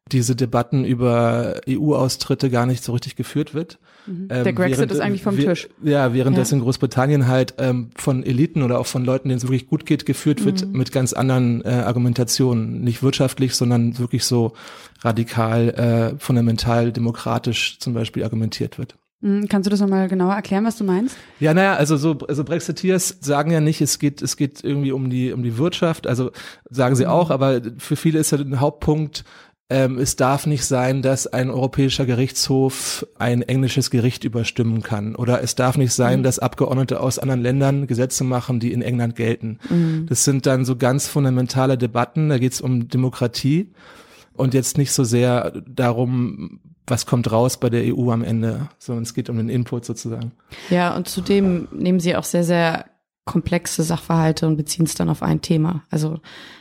diese 0.10 0.36
Debatten 0.36 0.84
über 0.84 1.62
EU-Austritte 1.70 2.50
gar 2.50 2.66
nicht 2.66 2.84
so 2.84 2.92
richtig 2.92 3.16
geführt 3.16 3.54
wird. 3.54 3.80
Mhm. 4.06 4.28
Ähm, 4.30 4.44
Der 4.44 4.52
Brexit 4.54 4.80
während, 4.80 4.92
ist 4.92 5.00
eigentlich 5.00 5.24
vom 5.24 5.38
Tisch. 5.38 5.70
Ja, 5.84 6.14
während 6.14 6.36
ja. 6.36 6.42
das 6.42 6.52
in 6.52 6.62
Großbritannien 6.62 7.28
halt 7.28 7.56
ähm, 7.60 7.92
von 7.96 8.24
Eliten 8.24 8.62
oder 8.64 8.80
auch 8.80 8.88
von 8.88 9.06
Leuten, 9.06 9.30
denen 9.30 9.38
es 9.38 9.44
wirklich 9.44 9.68
gut 9.68 9.86
geht, 9.86 10.06
geführt 10.06 10.44
wird 10.44 10.66
mhm. 10.68 10.78
mit 10.78 10.92
ganz 10.92 11.14
anderen 11.14 11.64
äh, 11.64 11.70
Argumentationen. 11.70 12.82
Nicht 12.82 13.04
wirtschaftlich, 13.04 13.56
sondern 13.56 14.00
wirklich 14.00 14.26
so 14.26 14.54
radikal, 15.02 15.70
äh, 15.70 16.20
fundamental 16.20 16.92
demokratisch 16.92 17.80
zum 17.80 17.94
Beispiel 17.94 18.24
argumentiert 18.24 18.78
wird. 18.78 18.96
Mhm. 19.22 19.48
Kannst 19.48 19.68
du 19.68 19.70
das 19.70 19.80
nochmal 19.80 20.08
genauer 20.08 20.34
erklären, 20.34 20.66
was 20.66 20.78
du 20.78 20.84
meinst? 20.84 21.16
Ja, 21.40 21.54
naja, 21.54 21.76
also 21.76 21.96
so, 21.96 22.18
also 22.28 22.44
Brexiteers 22.44 23.18
sagen 23.22 23.52
ja 23.52 23.62
nicht, 23.62 23.80
es 23.82 24.00
geht, 24.00 24.22
es 24.22 24.36
geht 24.36 24.64
irgendwie 24.64 24.92
um 24.92 25.10
die, 25.10 25.32
um 25.32 25.44
die 25.44 25.58
Wirtschaft, 25.58 26.08
also 26.08 26.32
sagen 26.70 26.96
sie 26.96 27.06
mhm. 27.06 27.12
auch, 27.12 27.30
aber 27.30 27.62
für 27.78 27.96
viele 27.96 28.20
ist 28.20 28.32
ja 28.32 28.40
ein 28.40 28.60
Hauptpunkt, 28.60 29.24
ähm, 29.72 29.98
es 30.00 30.18
darf 30.18 30.48
nicht 30.48 30.66
sein, 30.66 31.02
dass 31.02 31.28
ein 31.28 31.50
europäischer 31.50 32.06
Gerichtshof 32.06 33.08
ein 33.18 33.42
englisches 33.42 33.90
Gericht 33.90 34.26
überstimmen 34.26 34.84
kann. 34.84 35.16
Oder 35.16 35.42
es 35.42 35.56
darf 35.56 35.78
nicht 35.78 35.94
sein, 35.94 36.20
mhm. 36.20 36.24
dass 36.24 36.40
Abgeordnete 36.40 37.00
aus 37.00 37.18
anderen 37.18 37.42
Ländern 37.42 37.88
Gesetze 37.88 38.26
machen, 38.26 38.60
die 38.60 38.74
in 38.74 38.82
England 38.82 39.16
gelten. 39.16 39.60
Mhm. 39.70 40.08
Das 40.10 40.26
sind 40.26 40.46
dann 40.46 40.66
so 40.66 40.76
ganz 40.76 41.08
fundamentale 41.08 41.78
Debatten. 41.78 42.28
Da 42.28 42.38
geht 42.38 42.52
es 42.52 42.60
um 42.60 42.90
Demokratie 42.90 43.72
und 44.34 44.54
jetzt 44.54 44.78
nicht 44.78 44.92
so 44.92 45.06
sehr 45.06 45.54
darum, 45.66 46.60
was 46.86 47.06
kommt 47.06 47.32
raus 47.32 47.58
bei 47.58 47.70
der 47.70 47.96
EU 47.96 48.12
am 48.12 48.26
Ende, 48.26 48.68
sondern 48.78 49.04
es 49.04 49.14
geht 49.14 49.30
um 49.30 49.38
den 49.38 49.48
Input 49.48 49.86
sozusagen. 49.86 50.34
Ja, 50.70 50.94
und 50.98 51.08
zudem 51.08 51.70
nehmen 51.72 52.02
sie 52.02 52.18
auch 52.18 52.26
sehr, 52.26 52.44
sehr 52.44 52.88
komplexe 53.24 53.84
Sachverhalte 53.84 54.48
und 54.48 54.58
beziehen 54.58 54.86
es 54.86 54.96
dann 54.96 55.08
auf 55.08 55.24
ein 55.24 55.40
Thema. 55.40 55.84
Also 55.90 56.20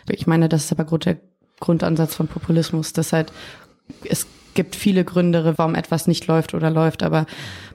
ich 0.09 0.29
meine, 0.29 0.49
das 0.49 0.67
ist 0.67 0.79
aber 0.79 0.99
der 0.99 1.19
Grundansatz 1.61 2.15
von 2.15 2.27
Populismus, 2.27 2.93
dass 2.93 3.13
halt 3.13 3.33
es 4.05 4.27
gibt 4.55 4.77
viele 4.77 5.05
Gründe, 5.05 5.55
warum 5.57 5.75
etwas 5.75 6.07
nicht 6.07 6.27
läuft 6.27 6.55
oder 6.55 6.71
läuft, 6.71 7.03
aber 7.03 7.27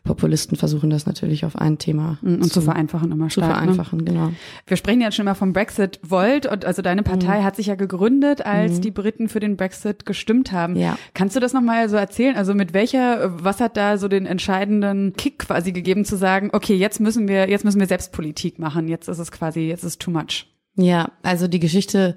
Populisten 0.03 0.57
versuchen 0.57 0.89
das 0.89 1.05
natürlich 1.05 1.45
auf 1.45 1.57
ein 1.57 1.77
Thema 1.77 2.19
und 2.21 2.43
zu, 2.43 2.59
zu 2.59 2.61
vereinfachen 2.61 3.11
immer 3.11 3.29
stark. 3.29 3.47
Zu 3.47 3.49
ne? 3.49 3.59
vereinfachen, 3.59 3.99
ne? 3.99 4.03
genau. 4.03 4.31
Wir 4.67 4.77
sprechen 4.77 5.01
jetzt 5.01 5.15
schon 5.15 5.25
mal 5.25 5.33
vom 5.33 5.53
Brexit 5.53 5.99
Volt 6.03 6.45
und 6.45 6.65
also 6.65 6.81
deine 6.81 7.01
Partei 7.01 7.39
mhm. 7.39 7.43
hat 7.43 7.55
sich 7.55 7.67
ja 7.67 7.75
gegründet, 7.75 8.45
als 8.45 8.77
mhm. 8.77 8.81
die 8.81 8.91
Briten 8.91 9.29
für 9.29 9.39
den 9.39 9.57
Brexit 9.57 10.05
gestimmt 10.05 10.51
haben. 10.51 10.75
Ja. 10.75 10.97
Kannst 11.13 11.35
du 11.35 11.39
das 11.39 11.53
nochmal 11.53 11.89
so 11.89 11.95
erzählen? 11.95 12.35
Also 12.35 12.53
mit 12.53 12.73
welcher, 12.73 13.31
was 13.43 13.59
hat 13.61 13.77
da 13.77 13.97
so 13.97 14.07
den 14.07 14.25
entscheidenden 14.25 15.13
Kick 15.13 15.39
quasi 15.39 15.71
gegeben 15.71 16.05
zu 16.05 16.17
sagen, 16.17 16.49
okay, 16.53 16.75
jetzt 16.75 16.99
müssen 16.99 17.27
wir, 17.27 17.49
jetzt 17.49 17.65
müssen 17.65 17.79
wir 17.79 17.87
selbst 17.87 18.11
Politik 18.11 18.59
machen, 18.59 18.87
jetzt 18.87 19.07
ist 19.07 19.19
es 19.19 19.31
quasi, 19.31 19.61
jetzt 19.61 19.83
ist 19.83 20.01
too 20.01 20.11
much. 20.11 20.45
Ja, 20.75 21.11
also 21.23 21.47
die 21.47 21.59
Geschichte 21.59 22.15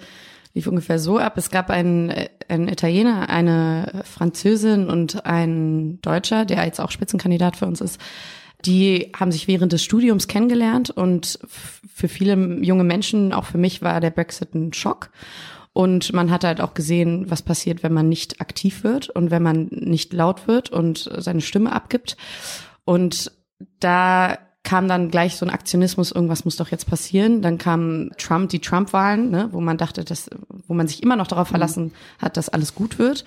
lief 0.54 0.66
ungefähr 0.66 0.98
so 0.98 1.18
ab. 1.18 1.36
Es 1.36 1.50
gab 1.50 1.70
einen, 1.70 2.12
einen 2.48 2.68
Italiener, 2.68 3.28
eine 3.28 4.02
Französin 4.04 4.88
und 4.88 5.24
ein 5.26 6.00
Deutscher, 6.02 6.44
der 6.44 6.64
jetzt 6.64 6.80
auch 6.80 6.90
Spitzenkandidat 6.90 7.56
für 7.56 7.66
uns 7.66 7.80
ist. 7.80 8.00
Die 8.64 9.12
haben 9.16 9.30
sich 9.30 9.46
während 9.46 9.72
des 9.72 9.84
Studiums 9.84 10.26
kennengelernt 10.26 10.90
und 10.90 11.38
für 11.46 12.08
viele 12.08 12.34
junge 12.62 12.84
Menschen, 12.84 13.32
auch 13.32 13.44
für 13.44 13.58
mich, 13.58 13.82
war 13.82 14.00
der 14.00 14.10
Brexit 14.10 14.54
ein 14.54 14.72
Schock. 14.72 15.10
Und 15.72 16.12
man 16.12 16.32
hat 16.32 16.42
halt 16.42 16.60
auch 16.60 16.74
gesehen, 16.74 17.30
was 17.30 17.42
passiert, 17.42 17.84
wenn 17.84 17.92
man 17.92 18.08
nicht 18.08 18.40
aktiv 18.40 18.82
wird 18.82 19.10
und 19.10 19.30
wenn 19.30 19.44
man 19.44 19.68
nicht 19.70 20.12
laut 20.12 20.48
wird 20.48 20.70
und 20.70 21.08
seine 21.18 21.40
Stimme 21.40 21.72
abgibt. 21.72 22.16
Und 22.84 23.30
da 23.78 24.38
kam 24.68 24.86
dann 24.86 25.10
gleich 25.10 25.36
so 25.36 25.46
ein 25.46 25.50
Aktionismus, 25.50 26.12
irgendwas 26.12 26.44
muss 26.44 26.56
doch 26.56 26.70
jetzt 26.70 26.86
passieren. 26.86 27.40
Dann 27.40 27.56
kam 27.56 28.10
Trump, 28.18 28.50
die 28.50 28.58
Trump-Wahlen, 28.58 29.30
ne, 29.30 29.48
wo 29.50 29.62
man 29.62 29.78
dachte, 29.78 30.04
dass, 30.04 30.28
wo 30.66 30.74
man 30.74 30.86
sich 30.86 31.02
immer 31.02 31.16
noch 31.16 31.26
darauf 31.26 31.48
verlassen 31.48 31.92
hat, 32.18 32.36
dass 32.36 32.50
alles 32.50 32.74
gut 32.74 32.98
wird 32.98 33.24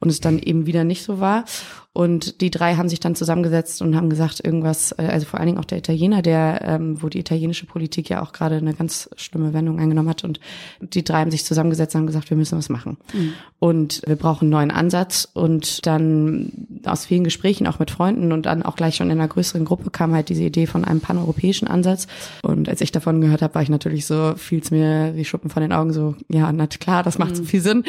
und 0.00 0.10
es 0.10 0.20
dann 0.20 0.38
eben 0.38 0.66
wieder 0.66 0.84
nicht 0.84 1.02
so 1.02 1.18
war. 1.18 1.46
Und 1.94 2.40
die 2.40 2.50
drei 2.50 2.76
haben 2.76 2.88
sich 2.88 3.00
dann 3.00 3.14
zusammengesetzt 3.14 3.82
und 3.82 3.94
haben 3.94 4.08
gesagt, 4.08 4.42
irgendwas, 4.42 4.92
äh, 4.92 5.02
also 5.02 5.26
vor 5.26 5.38
allen 5.38 5.48
Dingen 5.48 5.58
auch 5.58 5.66
der 5.66 5.76
Italiener, 5.76 6.22
der, 6.22 6.62
ähm, 6.62 7.02
wo 7.02 7.10
die 7.10 7.18
italienische 7.18 7.66
Politik 7.66 8.08
ja 8.08 8.22
auch 8.22 8.32
gerade 8.32 8.56
eine 8.56 8.72
ganz 8.72 9.10
schlimme 9.16 9.52
Wendung 9.52 9.78
eingenommen 9.78 10.08
hat. 10.08 10.24
Und 10.24 10.40
die 10.80 11.04
drei 11.04 11.20
haben 11.20 11.30
sich 11.30 11.44
zusammengesetzt 11.44 11.94
und 11.94 12.00
haben 12.00 12.06
gesagt, 12.06 12.30
wir 12.30 12.36
müssen 12.36 12.56
was 12.56 12.70
machen. 12.70 12.96
Mhm. 13.12 13.34
Und 13.58 14.02
wir 14.06 14.16
brauchen 14.16 14.44
einen 14.44 14.50
neuen 14.50 14.70
Ansatz. 14.70 15.28
Und 15.34 15.86
dann 15.86 16.66
aus 16.84 17.04
vielen 17.04 17.24
Gesprächen, 17.24 17.66
auch 17.66 17.78
mit 17.78 17.90
Freunden 17.90 18.32
und 18.32 18.46
dann 18.46 18.62
auch 18.62 18.76
gleich 18.76 18.96
schon 18.96 19.10
in 19.10 19.18
einer 19.18 19.28
größeren 19.28 19.66
Gruppe 19.66 19.90
kam 19.90 20.14
halt 20.14 20.30
diese 20.30 20.44
Idee 20.44 20.66
von 20.66 20.86
einem 20.86 21.00
paneuropäischen 21.00 21.68
Ansatz. 21.68 22.06
Und 22.42 22.70
als 22.70 22.80
ich 22.80 22.92
davon 22.92 23.20
gehört 23.20 23.42
habe, 23.42 23.54
war 23.54 23.62
ich 23.62 23.68
natürlich 23.68 24.06
so, 24.06 24.32
fiel 24.36 24.60
es 24.60 24.70
mir 24.70 25.12
wie 25.14 25.26
Schuppen 25.26 25.50
von 25.50 25.60
den 25.60 25.74
Augen 25.74 25.92
so, 25.92 26.14
ja, 26.28 26.50
na 26.52 26.66
klar, 26.66 27.02
das 27.02 27.18
macht 27.18 27.32
mhm. 27.32 27.36
so 27.36 27.44
viel 27.44 27.60
Sinn. 27.60 27.84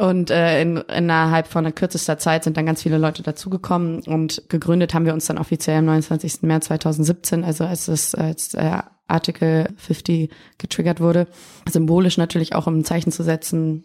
Und 0.00 0.30
äh, 0.30 0.62
in, 0.62 0.78
innerhalb 0.78 1.46
von 1.46 1.74
kürzester 1.74 2.16
Zeit 2.16 2.44
sind 2.44 2.56
dann 2.56 2.64
ganz 2.64 2.82
viele 2.82 2.96
Leute 2.96 3.22
dazugekommen 3.22 4.00
und 4.00 4.42
gegründet 4.48 4.94
haben 4.94 5.04
wir 5.04 5.12
uns 5.12 5.26
dann 5.26 5.36
offiziell 5.36 5.76
am 5.76 5.84
29. 5.84 6.40
März 6.40 6.66
2017, 6.68 7.44
also 7.44 7.64
als 7.64 7.86
es 7.86 8.14
als 8.14 8.54
äh, 8.54 8.78
Artikel 9.08 9.68
50 9.76 10.30
getriggert 10.56 11.00
wurde, 11.00 11.26
symbolisch 11.68 12.16
natürlich 12.16 12.54
auch 12.54 12.66
um 12.66 12.78
ein 12.78 12.84
Zeichen 12.86 13.12
zu 13.12 13.22
setzen 13.22 13.84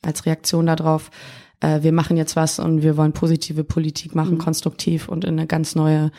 als 0.00 0.24
Reaktion 0.24 0.64
darauf. 0.64 1.10
Äh, 1.60 1.82
wir 1.82 1.92
machen 1.92 2.16
jetzt 2.16 2.34
was 2.34 2.58
und 2.58 2.82
wir 2.82 2.96
wollen 2.96 3.12
positive 3.12 3.62
Politik 3.62 4.14
machen, 4.14 4.36
mhm. 4.36 4.38
konstruktiv 4.38 5.06
und 5.10 5.22
in 5.26 5.38
eine 5.38 5.46
ganz 5.46 5.74
neue 5.74 6.12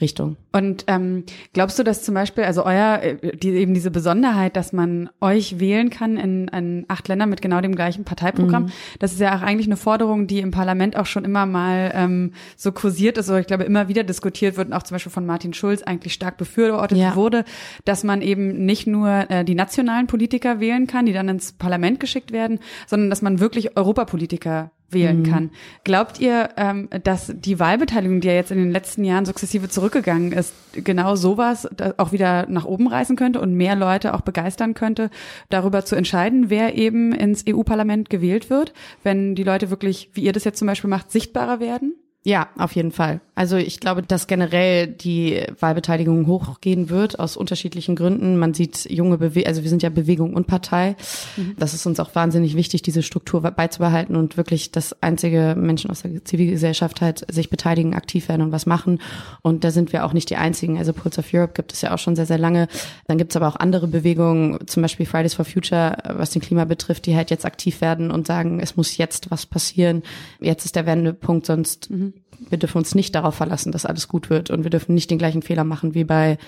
Richtung. 0.00 0.36
Und 0.52 0.84
ähm, 0.88 1.24
glaubst 1.52 1.78
du, 1.78 1.82
dass 1.82 2.02
zum 2.02 2.14
Beispiel, 2.14 2.44
also 2.44 2.64
euer, 2.64 3.00
äh, 3.02 3.36
die, 3.36 3.50
eben 3.50 3.74
diese 3.74 3.90
Besonderheit, 3.90 4.56
dass 4.56 4.72
man 4.72 5.08
euch 5.20 5.58
wählen 5.58 5.90
kann 5.90 6.16
in, 6.16 6.48
in 6.48 6.84
acht 6.88 7.08
Ländern 7.08 7.30
mit 7.30 7.42
genau 7.42 7.60
dem 7.60 7.74
gleichen 7.74 8.04
Parteiprogramm, 8.04 8.64
mhm. 8.64 8.72
das 8.98 9.12
ist 9.12 9.20
ja 9.20 9.36
auch 9.36 9.42
eigentlich 9.42 9.66
eine 9.66 9.76
Forderung, 9.76 10.26
die 10.26 10.40
im 10.40 10.50
Parlament 10.50 10.96
auch 10.96 11.06
schon 11.06 11.24
immer 11.24 11.46
mal 11.46 11.92
ähm, 11.94 12.32
so 12.56 12.72
kursiert 12.72 13.18
ist, 13.18 13.28
oder 13.28 13.40
ich 13.40 13.46
glaube 13.46 13.64
immer 13.64 13.88
wieder 13.88 14.04
diskutiert 14.04 14.56
wird 14.56 14.68
und 14.68 14.74
auch 14.74 14.82
zum 14.82 14.96
Beispiel 14.96 15.12
von 15.12 15.26
Martin 15.26 15.54
Schulz 15.54 15.82
eigentlich 15.82 16.12
stark 16.12 16.36
befürwortet 16.36 16.98
ja. 16.98 17.16
wurde, 17.16 17.44
dass 17.84 18.04
man 18.04 18.22
eben 18.22 18.64
nicht 18.66 18.86
nur 18.86 19.30
äh, 19.30 19.44
die 19.44 19.54
nationalen 19.54 20.06
Politiker 20.06 20.60
wählen 20.60 20.86
kann, 20.86 21.06
die 21.06 21.12
dann 21.12 21.28
ins 21.28 21.52
Parlament 21.52 22.00
geschickt 22.00 22.32
werden, 22.32 22.60
sondern 22.86 23.10
dass 23.10 23.22
man 23.22 23.40
wirklich 23.40 23.76
Europapolitiker 23.76 24.70
wählen 24.90 25.20
mhm. 25.20 25.24
kann. 25.24 25.50
Glaubt 25.84 26.20
ihr, 26.20 26.50
ähm, 26.56 26.88
dass 27.02 27.32
die 27.34 27.58
Wahlbeteiligung, 27.58 28.20
die 28.20 28.28
ja 28.28 28.34
jetzt 28.34 28.50
in 28.50 28.58
den 28.58 28.70
letzten 28.70 29.04
Jahren 29.04 29.24
sukzessive 29.24 29.68
zurückgegangen 29.68 30.32
ist, 30.32 30.54
genau 30.72 31.16
sowas 31.16 31.68
auch 31.96 32.12
wieder 32.12 32.46
nach 32.48 32.64
oben 32.64 32.86
reißen 32.86 33.16
könnte 33.16 33.40
und 33.40 33.54
mehr 33.54 33.76
Leute 33.76 34.14
auch 34.14 34.20
begeistern 34.20 34.74
könnte, 34.74 35.10
darüber 35.48 35.84
zu 35.84 35.96
entscheiden, 35.96 36.50
wer 36.50 36.76
eben 36.76 37.12
ins 37.12 37.44
EU-Parlament 37.48 38.10
gewählt 38.10 38.50
wird, 38.50 38.72
wenn 39.02 39.34
die 39.34 39.44
Leute 39.44 39.70
wirklich, 39.70 40.10
wie 40.14 40.22
ihr 40.22 40.32
das 40.32 40.44
jetzt 40.44 40.58
zum 40.58 40.66
Beispiel 40.66 40.90
macht, 40.90 41.10
sichtbarer 41.10 41.60
werden? 41.60 41.94
Ja, 42.24 42.48
auf 42.56 42.72
jeden 42.72 42.92
Fall. 42.92 43.20
Also 43.36 43.58
ich 43.58 43.80
glaube, 43.80 44.02
dass 44.02 44.26
generell 44.26 44.86
die 44.86 45.42
Wahlbeteiligung 45.60 46.26
hochgehen 46.26 46.88
wird 46.88 47.18
aus 47.18 47.36
unterschiedlichen 47.36 47.94
Gründen. 47.94 48.38
Man 48.38 48.54
sieht 48.54 48.90
junge 48.90 49.18
Bewe 49.18 49.46
also 49.46 49.62
wir 49.62 49.68
sind 49.68 49.82
ja 49.82 49.90
Bewegung 49.90 50.32
und 50.32 50.46
Partei. 50.46 50.96
Mhm. 51.36 51.54
Das 51.58 51.74
ist 51.74 51.84
uns 51.84 52.00
auch 52.00 52.14
wahnsinnig 52.14 52.56
wichtig, 52.56 52.80
diese 52.80 53.02
Struktur 53.02 53.42
beizubehalten 53.42 54.16
und 54.16 54.38
wirklich, 54.38 54.72
dass 54.72 55.02
einzige 55.02 55.54
Menschen 55.54 55.90
aus 55.90 56.00
der 56.00 56.24
Zivilgesellschaft 56.24 57.02
halt 57.02 57.30
sich 57.30 57.50
beteiligen, 57.50 57.94
aktiv 57.94 58.30
werden 58.30 58.40
und 58.40 58.52
was 58.52 58.64
machen. 58.64 59.02
Und 59.42 59.64
da 59.64 59.70
sind 59.70 59.92
wir 59.92 60.06
auch 60.06 60.14
nicht 60.14 60.30
die 60.30 60.36
einzigen. 60.36 60.78
Also 60.78 60.94
Pulse 60.94 61.20
of 61.20 61.26
Europe 61.34 61.52
gibt 61.52 61.74
es 61.74 61.82
ja 61.82 61.92
auch 61.92 61.98
schon 61.98 62.16
sehr, 62.16 62.26
sehr 62.26 62.38
lange. 62.38 62.68
Dann 63.06 63.18
gibt 63.18 63.32
es 63.32 63.36
aber 63.36 63.48
auch 63.48 63.56
andere 63.56 63.86
Bewegungen, 63.86 64.66
zum 64.66 64.80
Beispiel 64.80 65.04
Fridays 65.04 65.34
for 65.34 65.44
Future, 65.44 65.98
was 66.04 66.30
den 66.30 66.40
Klima 66.40 66.64
betrifft, 66.64 67.04
die 67.04 67.14
halt 67.14 67.30
jetzt 67.30 67.44
aktiv 67.44 67.82
werden 67.82 68.10
und 68.10 68.26
sagen, 68.26 68.60
es 68.60 68.76
muss 68.78 68.96
jetzt 68.96 69.30
was 69.30 69.44
passieren. 69.44 70.02
Jetzt 70.40 70.64
ist 70.64 70.74
der 70.74 70.86
Wendepunkt, 70.86 71.44
sonst 71.44 71.90
mhm 71.90 72.14
wir 72.48 72.58
dürfen 72.58 72.78
uns 72.78 72.94
nicht 72.94 73.14
darauf 73.14 73.34
verlassen, 73.34 73.72
dass 73.72 73.86
alles 73.86 74.08
gut 74.08 74.30
wird 74.30 74.50
und 74.50 74.62
wir 74.62 74.70
dürfen 74.70 74.94
nicht 74.94 75.10
den 75.10 75.18
gleichen 75.18 75.42
Fehler 75.42 75.64
machen 75.64 75.94
wie 75.94 76.04
bei 76.04 76.38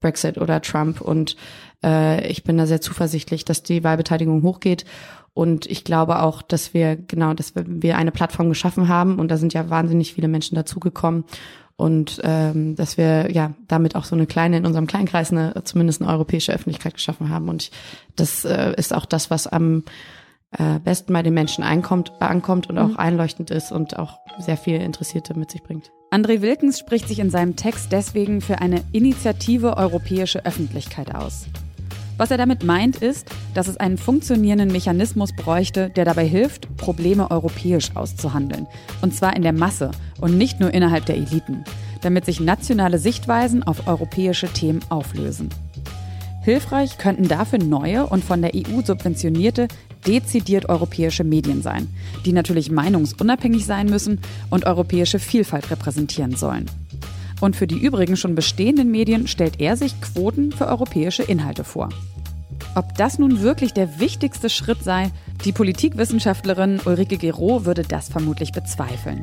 Brexit 0.00 0.38
oder 0.38 0.60
Trump. 0.62 1.00
Und 1.00 1.36
äh, 1.84 2.26
ich 2.28 2.44
bin 2.44 2.58
da 2.58 2.66
sehr 2.66 2.80
zuversichtlich, 2.80 3.44
dass 3.44 3.62
die 3.62 3.84
Wahlbeteiligung 3.84 4.42
hochgeht. 4.42 4.84
Und 5.34 5.66
ich 5.66 5.84
glaube 5.84 6.22
auch, 6.22 6.42
dass 6.42 6.74
wir 6.74 6.96
genau, 6.96 7.34
dass 7.34 7.54
wir, 7.54 7.96
eine 7.96 8.10
Plattform 8.10 8.48
geschaffen 8.48 8.88
haben 8.88 9.18
und 9.18 9.30
da 9.30 9.36
sind 9.36 9.54
ja 9.54 9.70
wahnsinnig 9.70 10.14
viele 10.14 10.26
Menschen 10.26 10.56
dazugekommen 10.56 11.24
und 11.76 12.20
ähm, 12.24 12.74
dass 12.74 12.98
wir 12.98 13.30
ja 13.30 13.52
damit 13.68 13.94
auch 13.94 14.04
so 14.04 14.16
eine 14.16 14.26
kleine 14.26 14.56
in 14.56 14.66
unserem 14.66 14.88
Kleinkreis 14.88 15.30
eine 15.30 15.62
zumindest 15.62 16.02
eine 16.02 16.10
europäische 16.10 16.52
Öffentlichkeit 16.52 16.94
geschaffen 16.94 17.28
haben. 17.28 17.48
Und 17.48 17.62
ich, 17.62 17.70
das 18.16 18.44
äh, 18.44 18.74
ist 18.76 18.92
auch 18.92 19.06
das, 19.06 19.30
was 19.30 19.46
am 19.46 19.84
äh, 20.56 20.78
besten 20.78 21.12
bei 21.12 21.22
den 21.22 21.34
Menschen 21.34 21.62
einkommt, 21.62 22.12
ankommt 22.20 22.68
und 22.68 22.76
mhm. 22.76 22.82
auch 22.82 22.96
einleuchtend 22.96 23.50
ist 23.50 23.72
und 23.72 23.98
auch 23.98 24.18
sehr 24.38 24.56
viel 24.56 24.80
Interessierte 24.80 25.38
mit 25.38 25.50
sich 25.50 25.62
bringt. 25.62 25.90
André 26.10 26.40
Wilkens 26.40 26.78
spricht 26.78 27.06
sich 27.06 27.18
in 27.18 27.28
seinem 27.28 27.56
Text 27.56 27.92
deswegen 27.92 28.40
für 28.40 28.60
eine 28.60 28.82
Initiative 28.92 29.76
europäische 29.76 30.44
Öffentlichkeit 30.46 31.14
aus. 31.14 31.48
Was 32.16 32.32
er 32.32 32.36
damit 32.36 32.64
meint, 32.64 32.96
ist, 32.96 33.30
dass 33.54 33.68
es 33.68 33.76
einen 33.76 33.96
funktionierenden 33.96 34.72
Mechanismus 34.72 35.32
bräuchte, 35.36 35.90
der 35.90 36.04
dabei 36.04 36.26
hilft, 36.26 36.76
Probleme 36.76 37.30
europäisch 37.30 37.94
auszuhandeln. 37.94 38.66
Und 39.02 39.14
zwar 39.14 39.36
in 39.36 39.42
der 39.42 39.52
Masse 39.52 39.92
und 40.20 40.36
nicht 40.36 40.58
nur 40.58 40.74
innerhalb 40.74 41.06
der 41.06 41.16
Eliten, 41.16 41.62
damit 42.00 42.24
sich 42.24 42.40
nationale 42.40 42.98
Sichtweisen 42.98 43.62
auf 43.62 43.86
europäische 43.86 44.48
Themen 44.48 44.80
auflösen. 44.88 45.50
Hilfreich 46.42 46.98
könnten 46.98 47.28
dafür 47.28 47.58
neue 47.58 48.06
und 48.06 48.24
von 48.24 48.40
der 48.40 48.52
EU 48.54 48.80
subventionierte 48.82 49.68
dezidiert 50.06 50.68
europäische 50.68 51.24
Medien 51.24 51.62
sein, 51.62 51.88
die 52.24 52.32
natürlich 52.32 52.70
meinungsunabhängig 52.70 53.66
sein 53.66 53.88
müssen 53.88 54.20
und 54.50 54.66
europäische 54.66 55.18
Vielfalt 55.18 55.70
repräsentieren 55.70 56.36
sollen. 56.36 56.66
Und 57.40 57.56
für 57.56 57.66
die 57.66 57.78
übrigen 57.78 58.16
schon 58.16 58.34
bestehenden 58.34 58.90
Medien 58.90 59.28
stellt 59.28 59.60
er 59.60 59.76
sich 59.76 60.00
Quoten 60.00 60.52
für 60.52 60.66
europäische 60.66 61.22
Inhalte 61.22 61.64
vor. 61.64 61.88
Ob 62.74 62.94
das 62.96 63.18
nun 63.18 63.40
wirklich 63.42 63.72
der 63.72 64.00
wichtigste 64.00 64.50
Schritt 64.50 64.82
sei, 64.82 65.10
die 65.44 65.52
Politikwissenschaftlerin 65.52 66.80
Ulrike 66.84 67.16
Gero 67.16 67.64
würde 67.64 67.82
das 67.82 68.08
vermutlich 68.08 68.52
bezweifeln. 68.52 69.22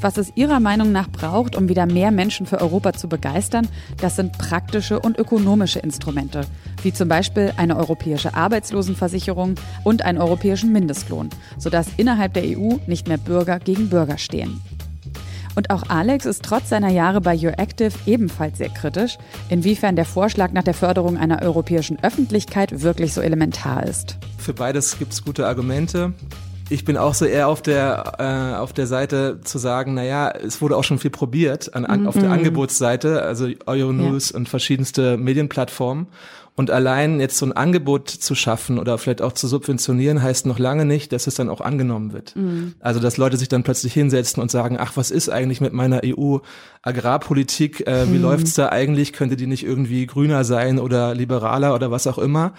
Was 0.00 0.16
es 0.16 0.32
ihrer 0.34 0.60
Meinung 0.60 0.92
nach 0.92 1.08
braucht, 1.08 1.56
um 1.56 1.68
wieder 1.68 1.86
mehr 1.86 2.10
Menschen 2.10 2.46
für 2.46 2.60
Europa 2.60 2.92
zu 2.92 3.08
begeistern, 3.08 3.68
das 4.00 4.16
sind 4.16 4.36
praktische 4.38 5.00
und 5.00 5.18
ökonomische 5.18 5.78
Instrumente, 5.78 6.42
wie 6.82 6.92
zum 6.92 7.08
Beispiel 7.08 7.52
eine 7.56 7.76
europäische 7.76 8.34
Arbeitslosenversicherung 8.34 9.56
und 9.84 10.02
einen 10.02 10.18
europäischen 10.18 10.72
Mindestlohn, 10.72 11.30
sodass 11.58 11.88
innerhalb 11.96 12.34
der 12.34 12.44
EU 12.44 12.76
nicht 12.86 13.08
mehr 13.08 13.18
Bürger 13.18 13.58
gegen 13.58 13.88
Bürger 13.88 14.18
stehen. 14.18 14.60
Und 15.54 15.70
auch 15.70 15.84
Alex 15.88 16.26
ist 16.26 16.44
trotz 16.44 16.68
seiner 16.68 16.90
Jahre 16.90 17.20
bei 17.20 17.36
Your 17.36 17.58
Active 17.58 17.92
ebenfalls 18.06 18.58
sehr 18.58 18.68
kritisch, 18.68 19.18
inwiefern 19.48 19.96
der 19.96 20.04
Vorschlag 20.04 20.52
nach 20.52 20.62
der 20.62 20.74
Förderung 20.74 21.18
einer 21.18 21.42
europäischen 21.42 22.02
Öffentlichkeit 22.02 22.82
wirklich 22.82 23.12
so 23.12 23.20
elementar 23.20 23.84
ist. 23.84 24.16
Für 24.38 24.54
beides 24.54 24.98
gibt 24.98 25.12
es 25.12 25.24
gute 25.24 25.46
Argumente 25.46 26.14
ich 26.70 26.84
bin 26.84 26.96
auch 26.96 27.14
so 27.14 27.24
eher 27.24 27.48
auf 27.48 27.62
der 27.62 28.14
äh, 28.18 28.56
auf 28.56 28.72
der 28.72 28.86
Seite 28.86 29.40
zu 29.42 29.58
sagen, 29.58 29.94
naja, 29.94 30.30
es 30.30 30.62
wurde 30.62 30.76
auch 30.76 30.84
schon 30.84 30.98
viel 30.98 31.10
probiert 31.10 31.74
an, 31.74 31.84
an, 31.84 32.06
auf 32.06 32.14
der 32.14 32.26
mhm. 32.26 32.32
Angebotsseite, 32.32 33.22
also 33.22 33.48
Euronews 33.66 34.30
ja. 34.30 34.36
und 34.36 34.48
verschiedenste 34.48 35.16
Medienplattformen. 35.16 36.06
Und 36.56 36.70
allein 36.70 37.20
jetzt 37.20 37.38
so 37.38 37.46
ein 37.46 37.52
Angebot 37.52 38.08
zu 38.08 38.34
schaffen 38.34 38.78
oder 38.78 38.98
vielleicht 38.98 39.22
auch 39.22 39.32
zu 39.32 39.48
subventionieren, 39.48 40.22
heißt 40.22 40.46
noch 40.46 40.58
lange 40.58 40.84
nicht, 40.84 41.12
dass 41.12 41.26
es 41.26 41.34
dann 41.34 41.48
auch 41.48 41.60
angenommen 41.60 42.12
wird. 42.12 42.36
Mhm. 42.36 42.74
Also 42.80 43.00
dass 43.00 43.16
Leute 43.16 43.36
sich 43.36 43.48
dann 43.48 43.62
plötzlich 43.62 43.94
hinsetzen 43.94 44.42
und 44.42 44.50
sagen, 44.50 44.76
ach, 44.78 44.92
was 44.96 45.10
ist 45.10 45.30
eigentlich 45.30 45.60
mit 45.60 45.72
meiner 45.72 46.02
EU-Agrarpolitik? 46.04 47.86
Äh, 47.86 48.10
wie 48.12 48.16
mhm. 48.16 48.22
läuft's 48.22 48.54
da 48.54 48.68
eigentlich? 48.68 49.12
Könnte 49.12 49.36
die 49.36 49.46
nicht 49.46 49.64
irgendwie 49.64 50.06
grüner 50.06 50.44
sein 50.44 50.78
oder 50.78 51.14
liberaler 51.14 51.74
oder 51.74 51.90
was 51.90 52.06
auch 52.06 52.18
immer? 52.18 52.52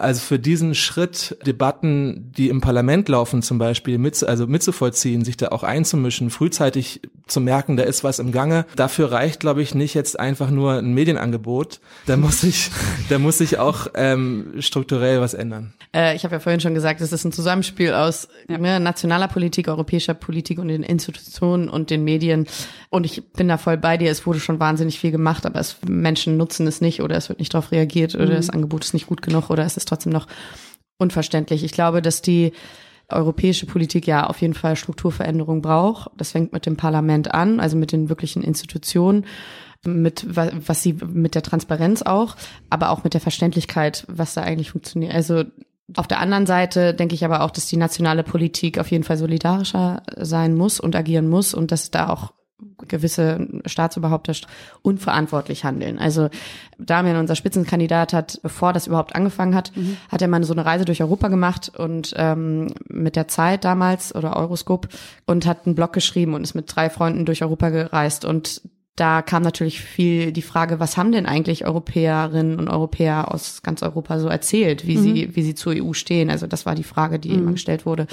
Also 0.00 0.20
für 0.20 0.38
diesen 0.38 0.74
Schritt, 0.74 1.36
Debatten, 1.46 2.32
die 2.36 2.48
im 2.48 2.60
Parlament 2.60 3.08
laufen 3.08 3.42
zum 3.42 3.58
Beispiel, 3.58 3.98
mit, 3.98 4.22
also 4.24 4.46
mitzuvollziehen, 4.46 5.24
sich 5.24 5.36
da 5.36 5.48
auch 5.48 5.62
einzumischen, 5.62 6.30
frühzeitig 6.30 7.02
zu 7.26 7.40
merken, 7.40 7.76
da 7.76 7.82
ist 7.82 8.02
was 8.02 8.18
im 8.18 8.32
Gange, 8.32 8.64
dafür 8.76 9.12
reicht, 9.12 9.40
glaube 9.40 9.62
ich, 9.62 9.74
nicht 9.74 9.94
jetzt 9.94 10.18
einfach 10.18 10.50
nur 10.50 10.74
ein 10.74 10.94
Medienangebot. 10.94 11.80
Da 12.06 12.16
muss 12.16 12.42
ich, 12.42 12.70
da 13.08 13.18
muss 13.18 13.29
sich 13.38 13.58
auch 13.58 13.88
ähm, 13.94 14.54
strukturell 14.60 15.20
was 15.20 15.34
ändern. 15.34 15.74
Äh, 15.94 16.14
ich 16.16 16.24
habe 16.24 16.36
ja 16.36 16.40
vorhin 16.40 16.60
schon 16.60 16.74
gesagt, 16.74 17.00
es 17.00 17.12
ist 17.12 17.24
ein 17.24 17.32
Zusammenspiel 17.32 17.92
aus 17.92 18.28
ja. 18.48 18.58
ne, 18.58 18.80
nationaler 18.80 19.28
Politik, 19.28 19.68
europäischer 19.68 20.14
Politik 20.14 20.58
und 20.58 20.68
den 20.68 20.82
Institutionen 20.82 21.68
und 21.68 21.90
den 21.90 22.04
Medien. 22.04 22.46
Und 22.88 23.06
ich 23.06 23.32
bin 23.32 23.48
da 23.48 23.58
voll 23.58 23.76
bei 23.76 23.96
dir. 23.96 24.10
Es 24.10 24.26
wurde 24.26 24.40
schon 24.40 24.60
wahnsinnig 24.60 24.98
viel 24.98 25.10
gemacht, 25.10 25.46
aber 25.46 25.60
es, 25.60 25.76
Menschen 25.86 26.36
nutzen 26.36 26.66
es 26.66 26.80
nicht 26.80 27.02
oder 27.02 27.16
es 27.16 27.28
wird 27.28 27.38
nicht 27.38 27.52
darauf 27.54 27.72
reagiert 27.72 28.14
oder 28.14 28.26
mhm. 28.26 28.36
das 28.36 28.50
Angebot 28.50 28.84
ist 28.84 28.94
nicht 28.94 29.06
gut 29.06 29.22
genug 29.22 29.50
oder 29.50 29.64
es 29.64 29.76
ist 29.76 29.88
trotzdem 29.88 30.12
noch 30.12 30.26
unverständlich. 30.98 31.64
Ich 31.64 31.72
glaube, 31.72 32.02
dass 32.02 32.22
die 32.22 32.52
europäische 33.08 33.66
Politik 33.66 34.06
ja 34.06 34.26
auf 34.26 34.40
jeden 34.40 34.54
Fall 34.54 34.76
Strukturveränderung 34.76 35.62
braucht. 35.62 36.10
Das 36.16 36.32
fängt 36.32 36.52
mit 36.52 36.66
dem 36.66 36.76
Parlament 36.76 37.32
an, 37.32 37.60
also 37.60 37.76
mit 37.76 37.92
den 37.92 38.08
wirklichen 38.08 38.42
Institutionen. 38.42 39.26
Mit 39.84 40.26
was 40.28 40.82
sie 40.82 40.92
mit 40.92 41.34
der 41.34 41.42
Transparenz 41.42 42.02
auch, 42.02 42.36
aber 42.68 42.90
auch 42.90 43.04
mit 43.04 43.14
der 43.14 43.20
Verständlichkeit, 43.20 44.04
was 44.08 44.34
da 44.34 44.42
eigentlich 44.42 44.72
funktioniert. 44.72 45.14
Also 45.14 45.44
auf 45.96 46.06
der 46.06 46.20
anderen 46.20 46.46
Seite 46.46 46.94
denke 46.94 47.14
ich 47.14 47.24
aber 47.24 47.42
auch, 47.42 47.50
dass 47.50 47.66
die 47.66 47.76
nationale 47.76 48.22
Politik 48.22 48.78
auf 48.78 48.90
jeden 48.90 49.04
Fall 49.04 49.16
solidarischer 49.16 50.02
sein 50.16 50.54
muss 50.54 50.80
und 50.80 50.94
agieren 50.94 51.28
muss 51.28 51.54
und 51.54 51.72
dass 51.72 51.90
da 51.90 52.08
auch 52.08 52.32
gewisse 52.88 53.48
Staatsoberhaupter 53.64 54.34
unverantwortlich 54.82 55.64
handeln. 55.64 55.98
Also 55.98 56.28
Damian, 56.78 57.16
unser 57.16 57.34
Spitzenkandidat, 57.34 58.12
hat, 58.12 58.38
bevor 58.42 58.72
das 58.72 58.86
überhaupt 58.86 59.14
angefangen 59.14 59.54
hat, 59.54 59.74
mhm. 59.74 59.96
hat 60.10 60.22
er 60.22 60.28
mal 60.28 60.44
so 60.44 60.52
eine 60.52 60.64
Reise 60.66 60.84
durch 60.84 61.02
Europa 61.02 61.28
gemacht 61.28 61.72
und 61.74 62.12
ähm, 62.16 62.74
mit 62.88 63.16
der 63.16 63.28
Zeit 63.28 63.64
damals 63.64 64.14
oder 64.14 64.36
Euroscope 64.36 64.88
und 65.26 65.46
hat 65.46 65.66
einen 65.66 65.74
Blog 65.74 65.92
geschrieben 65.92 66.34
und 66.34 66.42
ist 66.42 66.54
mit 66.54 66.74
drei 66.74 66.90
Freunden 66.90 67.24
durch 67.24 67.42
Europa 67.42 67.70
gereist 67.70 68.24
und 68.24 68.62
da 68.96 69.22
kam 69.22 69.42
natürlich 69.42 69.80
viel 69.80 70.32
die 70.32 70.42
Frage, 70.42 70.80
was 70.80 70.96
haben 70.96 71.12
denn 71.12 71.26
eigentlich 71.26 71.64
Europäerinnen 71.64 72.58
und 72.58 72.68
Europäer 72.68 73.32
aus 73.32 73.62
ganz 73.62 73.82
Europa 73.82 74.18
so 74.18 74.28
erzählt, 74.28 74.86
wie 74.86 74.98
mhm. 74.98 75.02
sie, 75.02 75.36
wie 75.36 75.42
sie 75.42 75.54
zur 75.54 75.72
EU 75.74 75.92
stehen? 75.92 76.30
Also 76.30 76.46
das 76.46 76.66
war 76.66 76.74
die 76.74 76.84
Frage, 76.84 77.18
die 77.18 77.30
mhm. 77.30 77.38
immer 77.38 77.52
gestellt 77.52 77.86
wurde. 77.86 78.06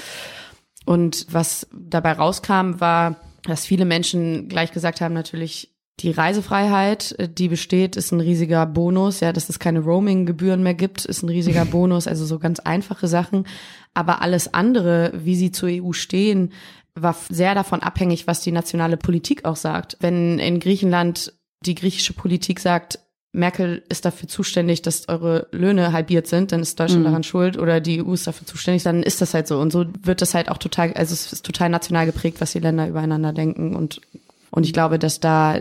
Und 0.86 1.26
was 1.30 1.66
dabei 1.72 2.12
rauskam, 2.12 2.80
war, 2.80 3.16
dass 3.42 3.66
viele 3.66 3.84
Menschen 3.84 4.48
gleich 4.48 4.72
gesagt 4.72 5.00
haben, 5.00 5.12
natürlich, 5.12 5.74
die 6.00 6.12
Reisefreiheit, 6.12 7.16
die 7.36 7.48
besteht, 7.48 7.96
ist 7.96 8.12
ein 8.12 8.20
riesiger 8.20 8.64
Bonus. 8.66 9.20
Ja, 9.20 9.32
dass 9.32 9.48
es 9.48 9.58
keine 9.58 9.80
Roaming-Gebühren 9.80 10.62
mehr 10.62 10.74
gibt, 10.74 11.04
ist 11.04 11.22
ein 11.22 11.28
riesiger 11.28 11.64
Bonus. 11.66 12.06
Also 12.06 12.24
so 12.24 12.38
ganz 12.38 12.60
einfache 12.60 13.08
Sachen. 13.08 13.46
Aber 13.94 14.22
alles 14.22 14.54
andere, 14.54 15.12
wie 15.14 15.34
sie 15.34 15.50
zur 15.50 15.68
EU 15.70 15.92
stehen, 15.92 16.52
war 17.02 17.16
sehr 17.28 17.54
davon 17.54 17.82
abhängig, 17.82 18.26
was 18.26 18.40
die 18.40 18.52
nationale 18.52 18.96
Politik 18.96 19.44
auch 19.44 19.56
sagt. 19.56 19.96
Wenn 20.00 20.38
in 20.38 20.60
Griechenland 20.60 21.32
die 21.64 21.74
griechische 21.74 22.12
Politik 22.12 22.60
sagt, 22.60 23.00
Merkel 23.32 23.82
ist 23.88 24.04
dafür 24.04 24.28
zuständig, 24.28 24.82
dass 24.82 25.08
eure 25.08 25.48
Löhne 25.52 25.92
halbiert 25.92 26.26
sind, 26.26 26.50
dann 26.50 26.60
ist 26.60 26.80
Deutschland 26.80 27.02
mhm. 27.02 27.08
daran 27.08 27.22
schuld 27.22 27.58
oder 27.58 27.80
die 27.80 28.02
EU 28.02 28.14
ist 28.14 28.26
dafür 28.26 28.46
zuständig, 28.46 28.82
dann 28.82 29.02
ist 29.02 29.20
das 29.20 29.34
halt 29.34 29.46
so. 29.46 29.58
Und 29.60 29.70
so 29.70 29.84
wird 30.02 30.22
das 30.22 30.34
halt 30.34 30.48
auch 30.50 30.58
total, 30.58 30.92
also 30.94 31.12
es 31.12 31.32
ist 31.32 31.44
total 31.44 31.68
national 31.68 32.06
geprägt, 32.06 32.40
was 32.40 32.52
die 32.52 32.60
Länder 32.60 32.88
übereinander 32.88 33.32
denken. 33.32 33.76
Und, 33.76 34.00
und 34.50 34.64
ich 34.64 34.72
glaube, 34.72 34.98
dass 34.98 35.20
da 35.20 35.58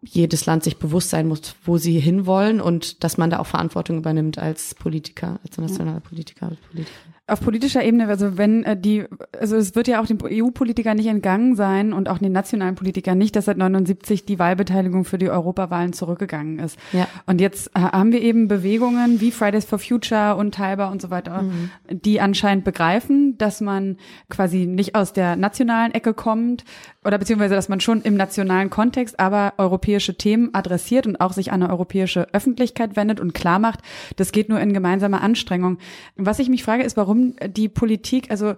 jedes 0.00 0.46
Land 0.46 0.64
sich 0.64 0.78
bewusst 0.78 1.10
sein 1.10 1.28
muss, 1.28 1.54
wo 1.64 1.76
sie 1.76 1.98
hinwollen 1.98 2.60
und 2.60 3.04
dass 3.04 3.18
man 3.18 3.30
da 3.30 3.40
auch 3.40 3.46
Verantwortung 3.46 3.98
übernimmt 3.98 4.38
als 4.38 4.74
Politiker, 4.74 5.40
als 5.44 5.58
nationaler 5.58 6.00
Politiker. 6.00 6.46
Als 6.46 6.60
Politiker 6.60 7.17
auf 7.28 7.40
politischer 7.40 7.84
Ebene, 7.84 8.08
also 8.08 8.38
wenn 8.38 8.64
äh, 8.64 8.76
die, 8.76 9.04
also 9.38 9.56
es 9.56 9.74
wird 9.74 9.86
ja 9.86 10.00
auch 10.00 10.06
den 10.06 10.18
EU-Politikern 10.22 10.96
nicht 10.96 11.06
entgangen 11.06 11.56
sein 11.56 11.92
und 11.92 12.08
auch 12.08 12.18
den 12.18 12.32
nationalen 12.32 12.74
Politikern 12.74 13.18
nicht, 13.18 13.36
dass 13.36 13.44
seit 13.44 13.58
79 13.58 14.24
die 14.24 14.38
Wahlbeteiligung 14.38 15.04
für 15.04 15.18
die 15.18 15.28
Europawahlen 15.28 15.92
zurückgegangen 15.92 16.58
ist. 16.58 16.78
Ja. 16.92 17.06
Und 17.26 17.40
jetzt 17.40 17.68
äh, 17.74 17.80
haben 17.80 18.12
wir 18.12 18.22
eben 18.22 18.48
Bewegungen 18.48 19.20
wie 19.20 19.30
Fridays 19.30 19.66
for 19.66 19.78
Future 19.78 20.36
und 20.36 20.54
Teilbar 20.54 20.90
und 20.90 21.02
so 21.02 21.10
weiter, 21.10 21.42
mhm. 21.42 21.70
die 21.90 22.20
anscheinend 22.20 22.64
begreifen, 22.64 23.36
dass 23.36 23.60
man 23.60 23.98
quasi 24.30 24.66
nicht 24.66 24.94
aus 24.94 25.12
der 25.12 25.36
nationalen 25.36 25.92
Ecke 25.92 26.14
kommt 26.14 26.64
oder 27.04 27.18
beziehungsweise, 27.18 27.54
dass 27.54 27.68
man 27.68 27.80
schon 27.80 28.02
im 28.02 28.14
nationalen 28.14 28.70
Kontext 28.70 29.20
aber 29.20 29.54
europäische 29.58 30.16
Themen 30.16 30.54
adressiert 30.54 31.06
und 31.06 31.20
auch 31.20 31.32
sich 31.32 31.52
an 31.52 31.62
eine 31.62 31.72
europäische 31.72 32.32
Öffentlichkeit 32.32 32.96
wendet 32.96 33.20
und 33.20 33.34
klar 33.34 33.58
macht, 33.58 33.80
das 34.16 34.32
geht 34.32 34.48
nur 34.48 34.60
in 34.60 34.72
gemeinsamer 34.72 35.22
Anstrengung. 35.22 35.78
Was 36.16 36.38
ich 36.38 36.48
mich 36.48 36.64
frage, 36.64 36.82
ist, 36.82 36.96
warum 36.96 37.17
warum 37.18 37.34
die 37.52 37.68
Politik, 37.68 38.30
also 38.30 38.54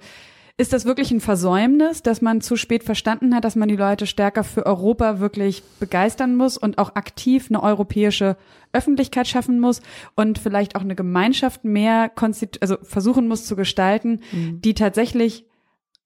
ist 0.56 0.74
das 0.74 0.84
wirklich 0.84 1.10
ein 1.10 1.20
Versäumnis, 1.20 2.02
dass 2.02 2.20
man 2.20 2.42
zu 2.42 2.54
spät 2.54 2.84
verstanden 2.84 3.34
hat, 3.34 3.44
dass 3.44 3.56
man 3.56 3.70
die 3.70 3.76
Leute 3.76 4.06
stärker 4.06 4.44
für 4.44 4.66
Europa 4.66 5.18
wirklich 5.18 5.62
begeistern 5.80 6.36
muss 6.36 6.58
und 6.58 6.76
auch 6.76 6.96
aktiv 6.96 7.46
eine 7.48 7.62
europäische 7.62 8.36
Öffentlichkeit 8.72 9.26
schaffen 9.26 9.58
muss 9.58 9.80
und 10.16 10.38
vielleicht 10.38 10.76
auch 10.76 10.82
eine 10.82 10.94
Gemeinschaft 10.94 11.64
mehr 11.64 12.12
also 12.60 12.76
versuchen 12.82 13.26
muss 13.26 13.46
zu 13.46 13.56
gestalten, 13.56 14.20
mhm. 14.32 14.60
die 14.60 14.74
tatsächlich 14.74 15.46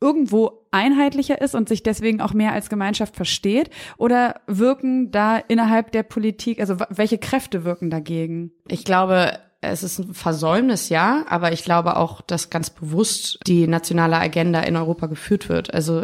irgendwo 0.01 0.67
einheitlicher 0.71 1.41
ist 1.41 1.57
und 1.57 1.69
sich 1.69 1.83
deswegen 1.83 2.21
auch 2.21 2.35
mehr 2.35 2.53
als 2.53 2.69
Gemeinschaft 2.69 3.17
versteht? 3.17 3.71
Oder 3.97 4.41
wirken 4.47 5.11
da 5.11 5.39
innerhalb 5.39 5.91
der 5.93 6.03
Politik, 6.05 6.61
also 6.61 6.77
welche 6.91 7.19
Kräfte 7.19 7.65
wirken 7.65 7.91
dagegen? 7.91 8.53
Ich 8.69 8.85
glaube, 8.85 9.39
es 9.65 9.83
ist 9.83 9.99
ein 9.99 10.15
Versäumnis, 10.15 10.89
ja, 10.89 11.25
aber 11.29 11.53
ich 11.53 11.65
glaube 11.65 11.97
auch, 11.97 12.21
dass 12.21 12.51
ganz 12.51 12.71
bewusst 12.71 13.39
die 13.47 13.67
nationale 13.67 14.17
Agenda 14.17 14.61
in 14.61 14.77
Europa 14.77 15.07
geführt 15.07 15.49
wird. 15.49 15.73
Also 15.73 16.03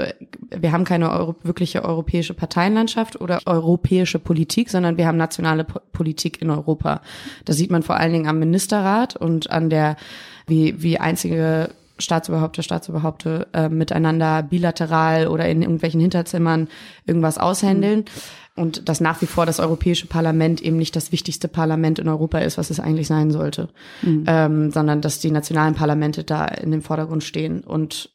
wir 0.51 0.73
haben 0.73 0.85
keine 0.85 1.11
Euro 1.11 1.37
wirkliche 1.43 1.85
europäische 1.85 2.35
Parteienlandschaft 2.35 3.21
oder 3.21 3.41
europäische 3.47 4.19
Politik, 4.19 4.71
sondern 4.71 4.97
wir 4.97 5.07
haben 5.07 5.17
nationale 5.17 5.65
po 5.65 5.81
Politik 5.93 6.41
in 6.41 6.51
Europa. 6.51 7.03
Das 7.45 7.57
sieht 7.57 7.71
man 7.71 7.83
vor 7.83 7.97
allen 7.97 8.13
Dingen 8.13 8.27
am 8.27 8.39
Ministerrat 8.39 9.17
und 9.17 9.51
an 9.51 9.69
der, 9.69 9.97
wie, 10.47 10.83
wie 10.83 10.99
einzige 10.99 11.71
Staatsoberhaupte, 11.99 12.63
Staatsoberhaupte 12.63 13.49
äh, 13.53 13.69
miteinander 13.69 14.43
bilateral 14.43 15.29
oder 15.29 15.47
in 15.47 15.61
irgendwelchen 15.61 16.01
Hinterzimmern 16.01 16.69
irgendwas 17.05 17.37
aushändeln. 17.37 18.01
Mhm 18.01 18.41
und 18.57 18.89
dass 18.89 19.01
nach 19.01 19.23
wie 19.23 19.27
vor 19.27 19.47
das 19.47 19.61
Europäische 19.61 20.07
Parlament 20.07 20.61
eben 20.61 20.77
nicht 20.77 20.97
das 20.97 21.13
wichtigste 21.13 21.49
Parlament 21.49 21.99
in 21.99 22.09
Europa 22.09 22.39
ist, 22.39 22.59
was 22.59 22.71
es 22.71 22.81
eigentlich 22.81 23.07
sein 23.07 23.31
sollte, 23.31 23.69
mhm. 24.03 24.25
ähm, 24.27 24.71
sondern 24.71 25.01
dass 25.01 25.21
die 25.21 25.31
nationalen 25.31 25.75
Parlamente 25.75 26.25
da 26.25 26.45
in 26.45 26.71
dem 26.71 26.83
Vordergrund 26.83 27.25
stehen. 27.25 27.61
Und 27.61 28.11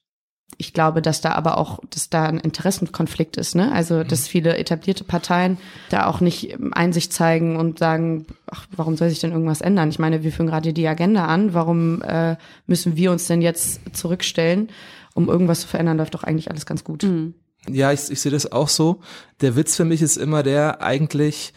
ich 0.57 0.73
glaube, 0.73 1.01
dass 1.01 1.21
da 1.21 1.31
aber 1.31 1.57
auch, 1.57 1.79
dass 1.89 2.09
da 2.09 2.25
ein 2.25 2.39
Interessenkonflikt 2.39 3.37
ist, 3.37 3.55
ne? 3.55 3.71
Also, 3.71 3.95
mhm. 3.95 4.07
dass 4.07 4.27
viele 4.27 4.57
etablierte 4.57 5.03
Parteien 5.03 5.57
da 5.89 6.05
auch 6.05 6.21
nicht 6.21 6.55
Einsicht 6.71 7.11
zeigen 7.11 7.57
und 7.57 7.79
sagen, 7.79 8.27
ach, 8.49 8.67
warum 8.75 8.95
soll 8.95 9.09
sich 9.09 9.19
denn 9.19 9.31
irgendwas 9.31 9.61
ändern? 9.61 9.89
Ich 9.89 9.99
meine, 9.99 10.23
wir 10.23 10.31
führen 10.31 10.47
gerade 10.47 10.73
die 10.73 10.87
Agenda 10.87 11.25
an. 11.25 11.53
Warum 11.53 12.01
äh, 12.03 12.35
müssen 12.67 12.95
wir 12.95 13.11
uns 13.11 13.27
denn 13.27 13.41
jetzt 13.41 13.81
zurückstellen, 13.95 14.69
um 15.13 15.27
irgendwas 15.27 15.61
zu 15.61 15.67
verändern? 15.67 15.97
Läuft 15.97 16.13
doch 16.13 16.23
eigentlich 16.23 16.51
alles 16.51 16.65
ganz 16.65 16.83
gut. 16.83 17.03
Mhm. 17.03 17.33
Ja, 17.69 17.91
ich, 17.91 18.09
ich 18.09 18.21
sehe 18.21 18.31
das 18.31 18.51
auch 18.51 18.69
so. 18.69 19.01
Der 19.41 19.55
Witz 19.55 19.75
für 19.75 19.85
mich 19.85 20.01
ist 20.01 20.17
immer 20.17 20.43
der, 20.43 20.81
eigentlich 20.81 21.53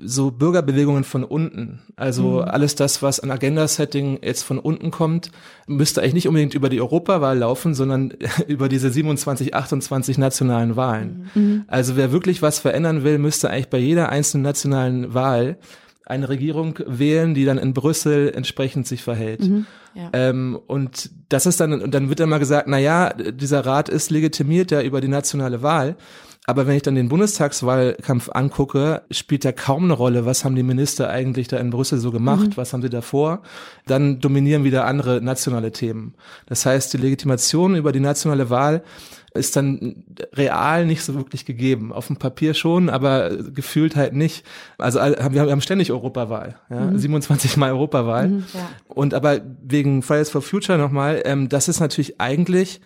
so 0.00 0.30
Bürgerbewegungen 0.30 1.04
von 1.04 1.24
unten. 1.24 1.80
Also 1.96 2.22
mhm. 2.22 2.42
alles 2.42 2.74
das, 2.74 3.02
was 3.02 3.20
an 3.20 3.30
Agenda-Setting 3.30 4.20
jetzt 4.22 4.42
von 4.42 4.58
unten 4.58 4.90
kommt, 4.90 5.30
müsste 5.66 6.00
eigentlich 6.00 6.14
nicht 6.14 6.28
unbedingt 6.28 6.54
über 6.54 6.68
die 6.68 6.80
Europawahl 6.80 7.38
laufen, 7.38 7.74
sondern 7.74 8.12
über 8.46 8.68
diese 8.68 8.90
27, 8.90 9.54
28 9.54 10.18
nationalen 10.18 10.76
Wahlen. 10.76 11.30
Mhm. 11.34 11.64
Also 11.66 11.96
wer 11.96 12.12
wirklich 12.12 12.42
was 12.42 12.58
verändern 12.58 13.02
will, 13.02 13.18
müsste 13.18 13.50
eigentlich 13.50 13.70
bei 13.70 13.78
jeder 13.78 14.10
einzelnen 14.10 14.44
nationalen 14.44 15.14
Wahl 15.14 15.58
eine 16.04 16.28
Regierung 16.28 16.78
wählen, 16.86 17.34
die 17.34 17.44
dann 17.44 17.58
in 17.58 17.74
Brüssel 17.74 18.32
entsprechend 18.34 18.86
sich 18.86 19.02
verhält. 19.02 19.40
Mhm, 19.40 19.66
ja. 19.94 20.10
ähm, 20.12 20.58
und 20.66 21.10
das 21.28 21.46
ist 21.46 21.60
dann, 21.60 21.80
und 21.80 21.92
dann 21.92 22.08
wird 22.08 22.20
immer 22.20 22.38
gesagt, 22.38 22.68
na 22.68 22.78
ja, 22.78 23.12
dieser 23.12 23.64
Rat 23.64 23.88
ist 23.88 24.10
legitimiert 24.10 24.70
ja 24.70 24.82
über 24.82 25.00
die 25.00 25.08
nationale 25.08 25.62
Wahl. 25.62 25.96
Aber 26.48 26.66
wenn 26.66 26.76
ich 26.76 26.82
dann 26.82 26.94
den 26.94 27.10
Bundestagswahlkampf 27.10 28.30
angucke, 28.32 29.02
spielt 29.10 29.44
da 29.44 29.52
kaum 29.52 29.84
eine 29.84 29.92
Rolle, 29.92 30.24
was 30.24 30.46
haben 30.46 30.54
die 30.54 30.62
Minister 30.62 31.10
eigentlich 31.10 31.46
da 31.46 31.58
in 31.58 31.68
Brüssel 31.68 31.98
so 31.98 32.10
gemacht, 32.10 32.46
mhm. 32.46 32.56
was 32.56 32.72
haben 32.72 32.80
sie 32.80 32.88
davor. 32.88 33.42
Dann 33.86 34.20
dominieren 34.20 34.64
wieder 34.64 34.86
andere 34.86 35.20
nationale 35.20 35.72
Themen. 35.72 36.14
Das 36.46 36.64
heißt, 36.64 36.94
die 36.94 36.96
Legitimation 36.96 37.76
über 37.76 37.92
die 37.92 38.00
nationale 38.00 38.48
Wahl 38.48 38.82
ist 39.34 39.56
dann 39.56 40.04
real 40.34 40.86
nicht 40.86 41.02
so 41.02 41.14
wirklich 41.14 41.44
gegeben. 41.44 41.92
Auf 41.92 42.06
dem 42.06 42.16
Papier 42.16 42.54
schon, 42.54 42.88
aber 42.88 43.30
gefühlt 43.36 43.94
halt 43.94 44.14
nicht. 44.14 44.44
Also 44.78 45.00
wir 45.00 45.50
haben 45.50 45.60
ständig 45.60 45.92
Europawahl, 45.92 46.56
ja? 46.70 46.80
Mhm. 46.80 46.98
27 46.98 47.56
Mal 47.56 47.72
Europawahl. 47.72 48.28
Mhm, 48.28 48.44
ja. 48.54 48.68
Und 48.88 49.14
aber 49.14 49.40
wegen 49.62 49.87
Fridays 50.02 50.30
for 50.30 50.42
Future 50.42 50.78
nochmal, 50.78 51.22
ähm, 51.24 51.48
das 51.48 51.68
ist 51.68 51.80
natürlich 51.80 52.20
eigentlich 52.20 52.80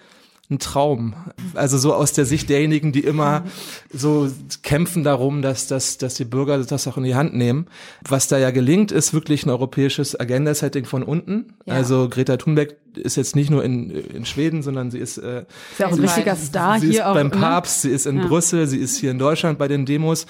ein 0.53 0.59
Traum. 0.59 1.15
Also 1.55 1.79
so 1.79 1.95
aus 1.95 2.13
der 2.13 2.27
Sicht 2.27 2.49
derjenigen, 2.49 2.93
die 2.93 3.01
immer 3.01 3.45
so 3.93 4.29
kämpfen 4.63 5.03
darum, 5.03 5.43
dass, 5.43 5.67
dass, 5.67 5.99
dass 5.99 6.15
die 6.15 6.25
Bürger 6.25 6.59
das 6.59 6.87
auch 6.87 6.97
in 6.97 7.05
die 7.05 7.15
Hand 7.15 7.35
nehmen. 7.35 7.67
Was 8.07 8.29
da 8.29 8.39
ja 8.39 8.51
gelingt, 8.51 8.93
ist 8.93 9.15
wirklich 9.15 9.47
ein 9.47 9.51
europäisches 9.51 10.19
Agenda-Setting 10.19 10.85
von 10.85 11.03
unten. 11.03 11.55
Ja. 11.65 11.75
Also 11.75 12.09
Greta 12.09 12.37
Thunberg 12.37 12.77
ist 12.97 13.17
jetzt 13.17 13.35
nicht 13.35 13.51
nur 13.51 13.65
in, 13.65 13.91
in 13.91 14.27
Schweden, 14.27 14.63
sondern 14.63 14.91
sie 14.91 14.99
ist, 14.99 15.17
äh, 15.17 15.41
ist 15.41 15.79
ja 15.79 15.87
auch 15.87 15.93
ein 15.93 16.01
richtiger 16.01 16.37
Star 16.37 16.79
sie 16.79 16.89
hier 16.89 17.01
ist 17.01 17.07
auch, 17.07 17.15
beim 17.15 17.31
Papst, 17.31 17.83
sie 17.83 17.91
ist 17.91 18.07
in 18.07 18.19
ja. 18.19 18.27
Brüssel, 18.27 18.67
sie 18.67 18.79
ist 18.79 18.99
hier 18.99 19.11
in 19.11 19.19
Deutschland 19.19 19.59
bei 19.59 19.69
den 19.69 19.87
Demos. 19.87 20.27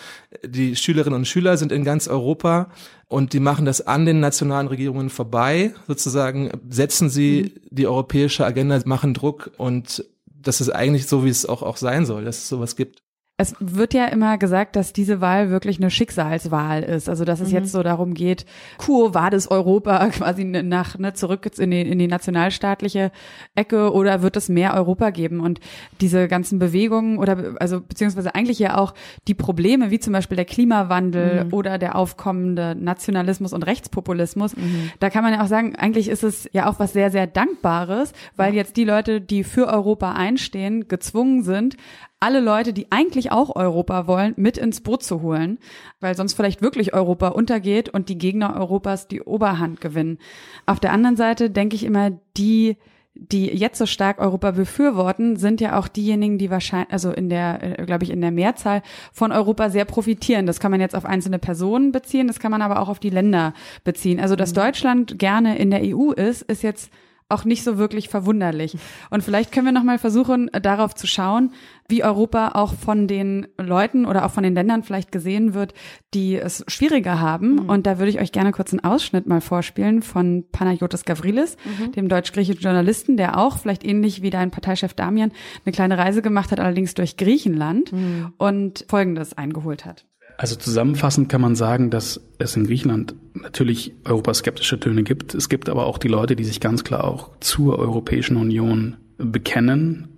Die 0.47 0.77
Schülerinnen 0.77 1.19
und 1.19 1.27
Schüler 1.27 1.57
sind 1.57 1.73
in 1.73 1.83
ganz 1.85 2.07
Europa 2.07 2.71
und 3.13 3.35
die 3.35 3.41
machen 3.41 3.67
das 3.67 3.87
an 3.87 4.07
den 4.07 4.21
nationalen 4.21 4.69
Regierungen 4.69 5.11
vorbei, 5.11 5.75
sozusagen 5.87 6.51
setzen 6.71 7.11
sie 7.11 7.53
mhm. 7.55 7.61
die 7.71 7.87
europäische 7.87 8.47
Agenda, 8.47 8.81
machen 8.87 9.13
Druck 9.13 9.51
und 9.59 10.05
das 10.27 10.63
ist 10.63 10.71
eigentlich 10.71 11.07
so, 11.07 11.23
wie 11.23 11.29
es 11.29 11.45
auch, 11.45 11.63
auch 11.63 11.77
sein 11.77 12.07
soll, 12.07 12.25
dass 12.25 12.39
es 12.39 12.49
sowas 12.49 12.75
gibt. 12.75 13.03
Es 13.39 13.57
wird 13.59 13.95
ja 13.95 14.05
immer 14.07 14.37
gesagt, 14.37 14.77
dass 14.77 14.93
diese 14.93 15.21
Wahl 15.21 15.51
wirklich 15.51 15.79
eine 15.79 15.91
Schicksalswahl 15.91 16.83
ist. 16.83 17.09
Also 17.09 17.25
dass 17.25 17.41
es 17.41 17.49
mhm. 17.49 17.55
jetzt 17.55 17.73
so 17.73 17.83
darum 17.83 18.13
geht, 18.15 18.45
Quo 18.79 19.15
vadis 19.15 19.49
Europa 19.49 20.07
quasi 20.11 20.45
nach 20.45 20.99
ne, 20.99 21.15
zurück 21.15 21.51
in 21.59 21.71
die, 21.71 21.81
in 21.81 21.99
die 21.99 22.07
nationalstaatliche 22.07 23.11
Ecke 23.55 23.93
oder 23.93 24.23
wird 24.23 24.37
es 24.37 24.49
mehr 24.49 24.75
Europa 24.75 25.11
geben? 25.11 25.41
Und 25.41 25.61
diese 26.01 26.29
ganzen 26.29 26.59
Bewegungen 26.59 27.19
oder 27.19 27.55
also 27.59 27.81
beziehungsweise 27.81 28.35
eigentlich 28.35 28.59
ja 28.59 28.77
auch 28.77 28.95
die 29.27 29.35
Probleme, 29.35 29.91
wie 29.91 29.99
zum 29.99 30.13
Beispiel 30.13 30.37
der 30.37 30.45
Klimawandel 30.45 31.47
mhm. 31.47 31.53
oder 31.55 31.79
der 31.79 31.97
aufkommende 31.97 32.75
Nationalismus 32.75 33.55
und 33.55 33.65
Rechtspopulismus, 33.65 34.57
mhm. 34.57 34.91
da 35.01 35.09
kann 35.09 35.25
man 35.25 35.33
ja 35.33 35.43
auch 35.43 35.49
sagen, 35.49 35.75
eigentlich 35.75 36.09
ist 36.09 36.23
es 36.23 36.49
ja 36.53 36.69
auch 36.69 36.79
was 36.79 36.93
sehr, 36.93 37.11
sehr 37.11 37.27
Dankbares, 37.27 38.13
weil 38.37 38.55
jetzt 38.55 38.77
die 38.77 38.85
Leute, 38.85 39.21
die 39.21 39.43
für 39.43 39.69
Europa 39.69 40.13
einstehen, 40.13 40.87
gezwungen 40.87 41.43
sind, 41.43 41.77
alle 42.23 42.41
Leute, 42.41 42.73
die 42.73 42.91
eigentlich 42.91 43.33
auch 43.33 43.55
Europa 43.57 44.07
wollen, 44.07 44.35
mit 44.37 44.57
ins 44.57 44.81
Boot 44.81 45.03
zu 45.03 45.23
holen, 45.23 45.59
weil 46.01 46.15
sonst 46.15 46.35
vielleicht 46.35 46.63
wirklich 46.63 46.95
Europa 46.95 47.29
untergeht 47.29 47.89
und 47.89 48.09
die 48.09 48.19
Gegner 48.19 48.57
Europas 48.57 49.09
die 49.09 49.23
Oberhand 49.23 49.81
gewinnen. 49.81 50.19
Auf 50.65 50.81
der 50.81 50.93
anderen 50.93 51.17
Seite 51.17 51.51
denke 51.51 51.77
ich 51.77 51.85
immer, 51.85 52.13
die 52.37 52.77
die 53.15 53.47
jetzt 53.47 53.79
so 53.79 53.85
stark 53.85 54.21
Europa 54.21 54.53
befürworten, 54.53 55.37
sind 55.37 55.61
ja 55.61 55.79
auch 55.79 55.87
diejenigen, 55.87 56.39
die 56.39 56.51
wahrscheinlich, 56.51 56.93
also 56.93 57.11
in 57.11 57.29
der, 57.29 57.79
äh, 57.79 57.85
glaube 57.85 58.05
ich, 58.05 58.11
in 58.11 58.23
der 58.23 58.31
Mehrzahl 58.31 58.83
von 59.13 59.33
Europa 59.33 59.69
sehr 59.69 59.85
profitieren. 59.85 60.47
Das 60.47 60.61
kann 60.61 60.71
man 60.71 60.81
jetzt 60.81 60.95
auf 60.95 61.05
einzelne 61.05 61.39
Personen 61.39 61.93
beziehen, 61.93 62.27
das 62.27 62.41
kann 62.41 62.51
man 62.51 62.63
aber 62.63 62.81
auch 62.81 62.89
auf 62.89 63.01
die 63.01 63.11
Länder 63.11 63.53
beziehen. 63.85 64.19
Also, 64.19 64.35
dass 64.35 64.53
mhm. 64.53 64.57
Deutschland 64.57 65.19
gerne 65.19 65.59
in 65.59 65.71
der 65.71 65.83
EU 65.83 66.13
ist, 66.13 66.41
ist 66.43 66.63
jetzt 66.63 66.91
auch 67.33 67.45
nicht 67.45 67.65
so 67.65 67.79
wirklich 67.79 68.09
verwunderlich. 68.09 68.77
Und 69.11 69.23
vielleicht 69.23 69.53
können 69.53 69.67
wir 69.67 69.73
noch 69.73 69.83
mal 69.83 69.99
versuchen, 69.99 70.51
darauf 70.53 70.95
zu 70.95 71.07
schauen, 71.07 71.53
wie 71.89 72.05
Europa 72.05 72.53
auch 72.55 72.75
von 72.75 73.07
den 73.07 73.47
Leuten 73.59 74.07
oder 74.07 74.25
auch 74.25 74.31
von 74.31 74.43
den 74.43 74.55
Ländern 74.55 74.83
vielleicht 74.83 75.13
gesehen 75.13 75.55
wird, 75.55 75.75
die 76.15 76.37
es 76.37 76.65
schwieriger 76.69 77.21
haben. 77.21 77.55
Mhm. 77.55 77.69
Und 77.69 77.87
da 77.87 77.99
würde 77.99 78.11
ich 78.11 78.21
euch 78.21 78.33
gerne 78.33 78.53
kurz 78.53 78.73
einen 78.73 78.85
Ausschnitt 78.85 79.27
mal 79.27 79.41
vorspielen 79.41 80.03
von 80.03 80.45
Panayotis 80.53 81.05
Gavrilis, 81.05 81.57
mhm. 81.65 81.93
dem 81.93 82.09
deutsch-griechischen 82.09 82.63
Journalisten, 82.63 83.17
der 83.17 83.39
auch 83.39 83.59
vielleicht 83.59 83.85
ähnlich 83.85 84.23
wie 84.23 84.31
dein 84.31 84.51
Parteichef 84.51 84.95
Damian 84.95 85.33
eine 85.65 85.73
kleine 85.73 85.99
Reise 85.99 86.23
gemacht 86.23 86.53
hat, 86.53 86.61
allerdings 86.61 86.95
durch 86.95 87.17
Griechenland 87.17 87.93
mhm. 87.93 88.33
und 88.39 88.85
Folgendes 88.89 89.37
eingeholt 89.37 89.85
hat. 89.85 90.07
Also 90.43 90.57
zusammenfassend 90.57 91.29
kann 91.29 91.41
man 91.41 91.55
sagen, 91.55 91.91
dass 91.91 92.21
es 92.39 92.57
in 92.57 92.67
Griechenland 92.67 93.15
natürlich 93.33 93.95
europaskeptische 94.05 94.81
Töne 94.81 95.05
gibt. 95.05 95.37
Es 95.37 95.49
gibt 95.49 95.69
aber 95.69 95.87
auch 95.87 95.99
die 95.99 96.09
Leute, 96.09 96.35
die 96.35 96.43
sich 96.43 96.59
ganz 96.59 96.83
klar 96.83 97.05
auch 97.05 97.31
zur 97.39 97.79
Europäischen 97.79 98.37
Union 98.37 98.97
bekennen, 99.19 100.09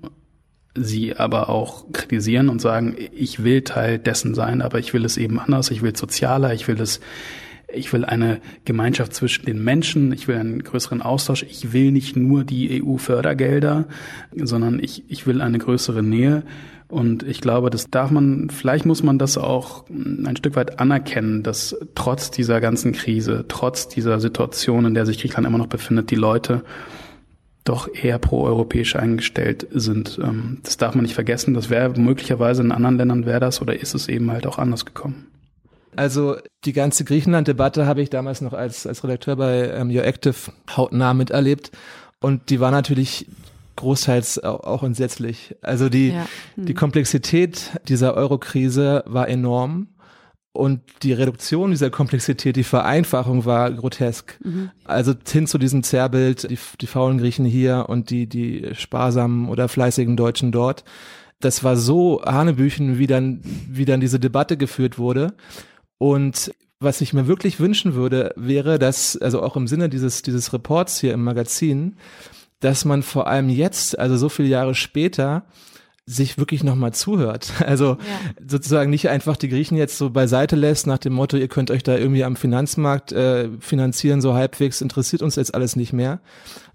sie 0.74 1.14
aber 1.14 1.50
auch 1.50 1.92
kritisieren 1.92 2.48
und 2.48 2.62
sagen, 2.62 2.96
ich 3.14 3.44
will 3.44 3.60
Teil 3.64 3.98
dessen 3.98 4.34
sein, 4.34 4.62
aber 4.62 4.78
ich 4.78 4.94
will 4.94 5.04
es 5.04 5.18
eben 5.18 5.38
anders, 5.38 5.70
ich 5.70 5.82
will 5.82 5.94
sozialer, 5.94 6.54
ich 6.54 6.68
will 6.68 6.80
es 6.80 7.00
ich 7.70 7.92
will 7.92 8.04
eine 8.04 8.40
Gemeinschaft 8.64 9.12
zwischen 9.12 9.44
den 9.44 9.62
Menschen, 9.62 10.12
ich 10.12 10.26
will 10.26 10.36
einen 10.36 10.62
größeren 10.62 11.02
Austausch, 11.02 11.42
ich 11.42 11.72
will 11.72 11.92
nicht 11.92 12.16
nur 12.16 12.44
die 12.44 12.82
EU-Fördergelder, 12.82 13.86
sondern 14.34 14.78
ich, 14.78 15.04
ich 15.08 15.26
will 15.26 15.42
eine 15.42 15.58
größere 15.58 16.02
Nähe. 16.02 16.44
Und 16.94 17.24
ich 17.24 17.40
glaube, 17.40 17.70
das 17.70 17.90
darf 17.90 18.12
man, 18.12 18.50
vielleicht 18.50 18.86
muss 18.86 19.02
man 19.02 19.18
das 19.18 19.36
auch 19.36 19.84
ein 19.90 20.36
Stück 20.36 20.54
weit 20.54 20.78
anerkennen, 20.78 21.42
dass 21.42 21.76
trotz 21.96 22.30
dieser 22.30 22.60
ganzen 22.60 22.92
Krise, 22.92 23.46
trotz 23.48 23.88
dieser 23.88 24.20
Situation, 24.20 24.86
in 24.86 24.94
der 24.94 25.04
sich 25.04 25.18
Griechenland 25.18 25.48
immer 25.48 25.58
noch 25.58 25.66
befindet, 25.66 26.12
die 26.12 26.14
Leute 26.14 26.62
doch 27.64 27.88
eher 27.92 28.20
pro-europäisch 28.20 28.94
eingestellt 28.94 29.66
sind. 29.72 30.20
Ähm, 30.22 30.58
das 30.62 30.76
darf 30.76 30.94
man 30.94 31.02
nicht 31.02 31.16
vergessen. 31.16 31.52
Das 31.52 31.68
wäre 31.68 31.98
möglicherweise 31.98 32.62
in 32.62 32.70
anderen 32.70 32.96
Ländern 32.96 33.26
wäre 33.26 33.40
das 33.40 33.60
oder 33.60 33.74
ist 33.74 33.94
es 33.94 34.06
eben 34.06 34.30
halt 34.30 34.46
auch 34.46 34.58
anders 34.58 34.84
gekommen. 34.84 35.26
Also 35.96 36.36
die 36.64 36.74
ganze 36.74 37.04
Griechenland-Debatte 37.04 37.86
habe 37.86 38.02
ich 38.02 38.10
damals 38.10 38.40
noch 38.40 38.52
als, 38.52 38.86
als 38.86 39.02
Redakteur 39.02 39.34
bei 39.34 39.68
ähm, 39.68 39.90
Your 39.90 40.04
Active 40.04 40.52
hautnah 40.76 41.12
miterlebt. 41.12 41.72
Und 42.20 42.50
die 42.50 42.60
war 42.60 42.70
natürlich 42.70 43.26
großteils 43.76 44.42
auch 44.42 44.82
entsetzlich. 44.82 45.56
Also 45.62 45.88
die, 45.88 46.10
ja. 46.10 46.26
hm. 46.54 46.66
die 46.66 46.74
Komplexität 46.74 47.72
dieser 47.88 48.14
Euro-Krise 48.14 49.04
war 49.06 49.28
enorm. 49.28 49.88
Und 50.56 50.82
die 51.02 51.12
Reduktion 51.12 51.72
dieser 51.72 51.90
Komplexität, 51.90 52.54
die 52.54 52.62
Vereinfachung 52.62 53.44
war 53.44 53.72
grotesk. 53.72 54.38
Mhm. 54.44 54.70
Also 54.84 55.12
hin 55.28 55.48
zu 55.48 55.58
diesem 55.58 55.82
Zerrbild, 55.82 56.48
die, 56.48 56.58
die 56.80 56.86
faulen 56.86 57.18
Griechen 57.18 57.44
hier 57.44 57.86
und 57.88 58.10
die, 58.10 58.28
die 58.28 58.70
sparsamen 58.72 59.48
oder 59.48 59.66
fleißigen 59.66 60.16
Deutschen 60.16 60.52
dort. 60.52 60.84
Das 61.40 61.64
war 61.64 61.76
so 61.76 62.22
Hanebüchen, 62.24 62.98
wie 62.98 63.08
dann, 63.08 63.40
wie 63.68 63.84
dann 63.84 64.00
diese 64.00 64.20
Debatte 64.20 64.56
geführt 64.56 64.96
wurde. 64.96 65.34
Und 65.98 66.52
was 66.78 67.00
ich 67.00 67.12
mir 67.12 67.26
wirklich 67.26 67.58
wünschen 67.58 67.94
würde, 67.94 68.32
wäre, 68.36 68.78
dass, 68.78 69.16
also 69.16 69.42
auch 69.42 69.56
im 69.56 69.66
Sinne 69.66 69.88
dieses, 69.88 70.22
dieses 70.22 70.52
Reports 70.52 71.00
hier 71.00 71.14
im 71.14 71.24
Magazin, 71.24 71.96
dass 72.64 72.86
man 72.86 73.02
vor 73.02 73.26
allem 73.26 73.50
jetzt, 73.50 73.98
also 73.98 74.16
so 74.16 74.30
viele 74.30 74.48
Jahre 74.48 74.74
später, 74.74 75.44
sich 76.06 76.38
wirklich 76.38 76.64
nochmal 76.64 76.92
zuhört. 76.92 77.52
Also 77.64 77.98
ja. 77.98 78.44
sozusagen 78.46 78.90
nicht 78.90 79.08
einfach 79.08 79.36
die 79.36 79.48
Griechen 79.48 79.76
jetzt 79.76 79.98
so 79.98 80.10
beiseite 80.10 80.56
lässt 80.56 80.86
nach 80.86 80.98
dem 80.98 81.12
Motto, 81.12 81.36
ihr 81.36 81.48
könnt 81.48 81.70
euch 81.70 81.82
da 81.82 81.96
irgendwie 81.96 82.24
am 82.24 82.36
Finanzmarkt 82.36 83.12
äh, 83.12 83.48
finanzieren, 83.60 84.20
so 84.20 84.34
halbwegs 84.34 84.80
interessiert 84.80 85.22
uns 85.22 85.36
jetzt 85.36 85.54
alles 85.54 85.76
nicht 85.76 85.92
mehr, 85.92 86.20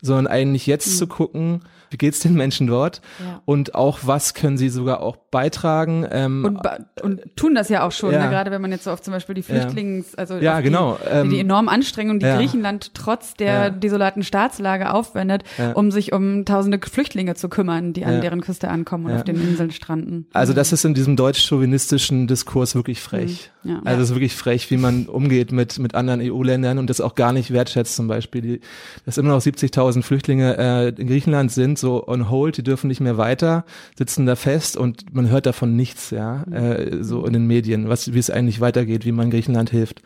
sondern 0.02 0.28
eigentlich 0.28 0.68
jetzt 0.68 0.88
mhm. 0.88 0.96
zu 0.98 1.08
gucken, 1.08 1.62
wie 1.90 1.98
geht's 1.98 2.20
den 2.20 2.36
Menschen 2.36 2.68
dort 2.68 3.02
ja. 3.20 3.42
und 3.46 3.76
auch 3.76 4.00
was 4.04 4.34
können 4.34 4.58
sie 4.58 4.70
sogar 4.70 5.02
auch 5.02 5.16
beitragen. 5.16 6.06
Ähm, 6.10 6.46
und, 6.46 7.04
und 7.04 7.36
tun 7.36 7.56
das 7.56 7.70
ja 7.70 7.86
auch 7.86 7.92
schon, 7.92 8.12
ja. 8.12 8.24
ne? 8.24 8.30
gerade 8.30 8.52
wenn 8.52 8.62
man 8.62 8.72
jetzt 8.72 8.84
so 8.84 8.92
auf 8.92 9.02
zum 9.02 9.14
Beispiel 9.14 9.36
die 9.36 9.42
Flüchtlings, 9.42 10.16
also 10.16 10.36
ja, 10.36 10.62
genau. 10.62 11.00
die, 11.04 11.10
ähm, 11.10 11.30
die 11.30 11.40
enormen 11.40 11.70
Anstrengungen, 11.70 12.20
die 12.20 12.26
Griechenland 12.26 12.94
trotz 12.94 13.34
der 13.34 13.72
desolaten 13.72 14.24
Staatslage 14.24 14.94
aufwendet, 14.94 15.44
um 15.74 15.92
sich 15.92 16.14
um 16.14 16.46
tausende 16.46 16.80
Flüchtlinge 16.80 17.36
zu 17.36 17.50
kümmern, 17.50 17.94
die 17.94 18.06
an 18.06 18.22
deren 18.22 18.42
Küste 18.42 18.70
ankommen 18.70 19.06
und 19.06 19.16
auf 19.16 19.24
den 19.24 19.40
Inseln 19.42 19.72
stranden. 19.72 20.28
Also 20.34 20.54
das 20.54 20.72
ist 20.72 20.86
in 20.86 20.94
diesem 20.94 21.16
deutsch-chauvinistischen 21.16 22.28
Diskurs 22.28 22.76
wirklich 22.76 23.02
frech. 23.02 23.52
Mhm. 23.64 23.82
Also 23.84 24.04
es 24.04 24.10
ist 24.10 24.16
wirklich 24.16 24.36
frech, 24.36 24.70
wie 24.72 24.78
man 24.78 25.08
umgeht 25.08 25.52
mit, 25.52 25.80
mit 25.80 25.96
anderen 25.96 26.22
EU-Ländern 26.22 26.78
und 26.78 26.90
das 26.90 27.02
auch 27.02 27.16
gar 27.16 27.34
nicht 27.34 27.52
wertschätzt 27.52 27.96
zum 27.96 28.08
Beispiel. 28.08 28.42
Die, 28.42 28.62
dass 29.06 29.18
immer 29.18 29.30
noch 29.30 29.42
70.000 29.42 29.88
Flüchtlinge 30.04 30.58
äh, 30.58 30.89
in 30.89 31.08
Griechenland 31.08 31.52
sind, 31.52 31.80
so 31.80 32.08
on 32.08 32.30
hold, 32.30 32.58
die 32.58 32.63
dürfen 32.63 32.88
nicht 32.88 33.02
mehr 33.02 33.17
weiter, 33.17 33.65
sitzen 33.97 34.25
da 34.25 34.36
fest 34.36 34.78
und 34.78 35.13
man 35.13 35.30
hört 35.30 35.45
davon 35.45 35.75
nichts, 35.75 36.12
ja, 36.12 36.43
äh, 36.52 37.04
so 37.04 37.25
in 37.25 37.34
den 37.34 37.47
Medien, 37.47 37.89
was, 37.89 38.13
wie 38.13 38.19
es 38.19 38.30
eigentlich 38.30 38.62
weitergeht, 38.62 39.06
wie 39.06 39.12
man 39.12 39.32
Griechenland 39.32 39.69
hilft. 39.69 40.02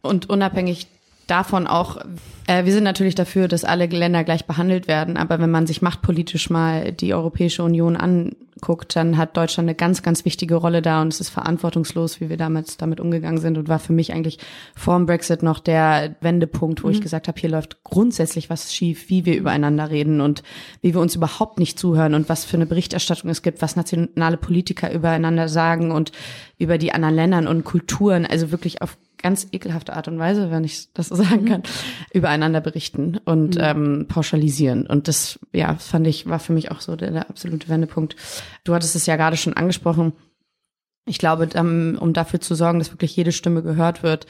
Und 0.00 0.28
unabhängig 0.28 0.86
davon 1.26 1.66
auch, 1.66 1.98
äh, 2.46 2.64
wir 2.64 2.72
sind 2.72 2.84
natürlich 2.84 3.14
dafür, 3.14 3.48
dass 3.48 3.64
alle 3.64 3.86
Länder 3.86 4.24
gleich 4.24 4.46
behandelt 4.46 4.88
werden, 4.88 5.16
aber 5.16 5.38
wenn 5.38 5.50
man 5.50 5.66
sich 5.66 5.82
machtpolitisch 5.82 6.50
mal 6.50 6.92
die 6.92 7.14
Europäische 7.14 7.62
Union 7.62 7.96
anguckt, 8.54 8.96
dann 8.96 9.16
hat 9.16 9.36
Deutschland 9.36 9.68
eine 9.68 9.74
ganz, 9.74 10.02
ganz 10.02 10.24
wichtige 10.24 10.56
Rolle 10.56 10.82
da 10.82 11.02
und 11.02 11.12
es 11.12 11.20
ist 11.20 11.30
verantwortungslos, 11.30 12.20
wie 12.20 12.28
wir 12.28 12.36
damals 12.36 12.76
damit 12.76 13.00
umgegangen 13.00 13.40
sind 13.40 13.58
und 13.58 13.68
war 13.68 13.78
für 13.78 13.92
mich 13.92 14.12
eigentlich 14.12 14.38
vor 14.74 14.96
dem 14.96 15.06
Brexit 15.06 15.42
noch 15.42 15.58
der 15.58 16.16
Wendepunkt, 16.20 16.82
wo 16.82 16.88
mhm. 16.88 16.94
ich 16.94 17.00
gesagt 17.00 17.28
habe, 17.28 17.40
hier 17.40 17.50
läuft 17.50 17.82
grundsätzlich 17.84 18.50
was 18.50 18.74
schief, 18.74 19.08
wie 19.08 19.24
wir 19.24 19.36
übereinander 19.36 19.90
reden 19.90 20.20
und 20.20 20.42
wie 20.80 20.94
wir 20.94 21.00
uns 21.00 21.16
überhaupt 21.16 21.58
nicht 21.58 21.78
zuhören 21.78 22.14
und 22.14 22.28
was 22.28 22.44
für 22.44 22.56
eine 22.56 22.66
Berichterstattung 22.66 23.30
es 23.30 23.42
gibt, 23.42 23.62
was 23.62 23.76
nationale 23.76 24.36
Politiker 24.36 24.92
übereinander 24.92 25.48
sagen 25.48 25.90
und 25.90 26.12
über 26.58 26.78
die 26.78 26.92
anderen 26.92 27.14
Ländern 27.14 27.48
und 27.48 27.64
Kulturen, 27.64 28.26
also 28.26 28.50
wirklich 28.50 28.82
auf 28.82 28.96
ganz 29.22 29.46
ekelhafte 29.52 29.94
Art 29.94 30.08
und 30.08 30.18
Weise, 30.18 30.50
wenn 30.50 30.64
ich 30.64 30.92
das 30.92 31.08
so 31.08 31.14
sagen 31.16 31.42
mhm. 31.42 31.48
kann, 31.48 31.62
übereinander 32.12 32.60
berichten 32.60 33.18
und 33.24 33.56
mhm. 33.56 33.62
ähm, 33.62 34.06
pauschalisieren. 34.08 34.86
Und 34.86 35.08
das, 35.08 35.38
ja, 35.52 35.76
fand 35.76 36.06
ich, 36.06 36.28
war 36.28 36.38
für 36.38 36.52
mich 36.52 36.70
auch 36.70 36.80
so 36.80 36.96
der, 36.96 37.10
der 37.10 37.30
absolute 37.30 37.68
Wendepunkt. 37.68 38.16
Du 38.64 38.74
hattest 38.74 38.96
es 38.96 39.06
ja 39.06 39.16
gerade 39.16 39.36
schon 39.36 39.54
angesprochen. 39.54 40.12
Ich 41.04 41.18
glaube, 41.18 41.48
um 41.58 42.12
dafür 42.12 42.40
zu 42.40 42.54
sorgen, 42.54 42.78
dass 42.78 42.92
wirklich 42.92 43.16
jede 43.16 43.32
Stimme 43.32 43.62
gehört 43.62 44.04
wird, 44.04 44.26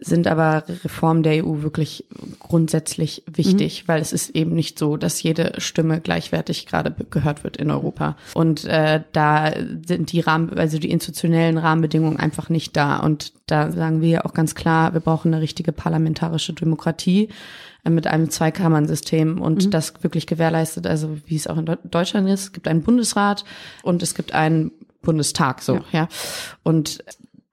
sind 0.00 0.26
aber 0.26 0.64
Reformen 0.82 1.22
der 1.22 1.44
EU 1.44 1.62
wirklich 1.62 2.06
grundsätzlich 2.38 3.22
wichtig, 3.26 3.82
mhm. 3.82 3.88
weil 3.88 4.00
es 4.00 4.14
ist 4.14 4.30
eben 4.30 4.54
nicht 4.54 4.78
so, 4.78 4.96
dass 4.96 5.22
jede 5.22 5.52
Stimme 5.58 6.00
gleichwertig 6.00 6.66
gerade 6.66 6.94
gehört 7.10 7.44
wird 7.44 7.58
in 7.58 7.70
Europa. 7.70 8.16
Und 8.32 8.64
äh, 8.64 9.02
da 9.12 9.52
sind 9.86 10.12
die 10.12 10.20
Rahmen, 10.20 10.58
also 10.58 10.78
die 10.78 10.90
institutionellen 10.90 11.58
Rahmenbedingungen 11.58 12.18
einfach 12.18 12.48
nicht 12.48 12.74
da. 12.74 12.96
Und 13.00 13.34
da 13.46 13.70
sagen 13.70 14.00
wir 14.00 14.24
auch 14.24 14.32
ganz 14.32 14.54
klar, 14.54 14.94
wir 14.94 15.00
brauchen 15.00 15.34
eine 15.34 15.42
richtige 15.42 15.72
parlamentarische 15.72 16.54
Demokratie 16.54 17.28
äh, 17.84 17.90
mit 17.90 18.06
einem 18.06 18.30
Zweikammern-System 18.30 19.42
und 19.42 19.66
mhm. 19.66 19.70
das 19.70 19.92
wirklich 20.02 20.26
gewährleistet, 20.26 20.86
also 20.86 21.18
wie 21.26 21.36
es 21.36 21.46
auch 21.46 21.58
in 21.58 21.66
Deutschland 21.84 22.28
ist. 22.30 22.40
Es 22.40 22.52
gibt 22.52 22.66
einen 22.66 22.82
Bundesrat 22.82 23.44
und 23.82 24.02
es 24.02 24.14
gibt 24.14 24.32
einen 24.32 24.72
Bundestag 25.04 25.62
so, 25.62 25.76
ja. 25.76 25.82
ja. 25.92 26.08
Und 26.62 27.04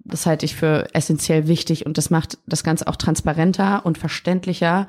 das 0.03 0.25
halte 0.25 0.45
ich 0.45 0.55
für 0.55 0.93
essentiell 0.93 1.47
wichtig 1.47 1.85
und 1.85 1.97
das 1.97 2.09
macht 2.09 2.37
das 2.47 2.63
Ganze 2.63 2.87
auch 2.87 2.95
transparenter 2.95 3.85
und 3.85 3.97
verständlicher, 3.97 4.87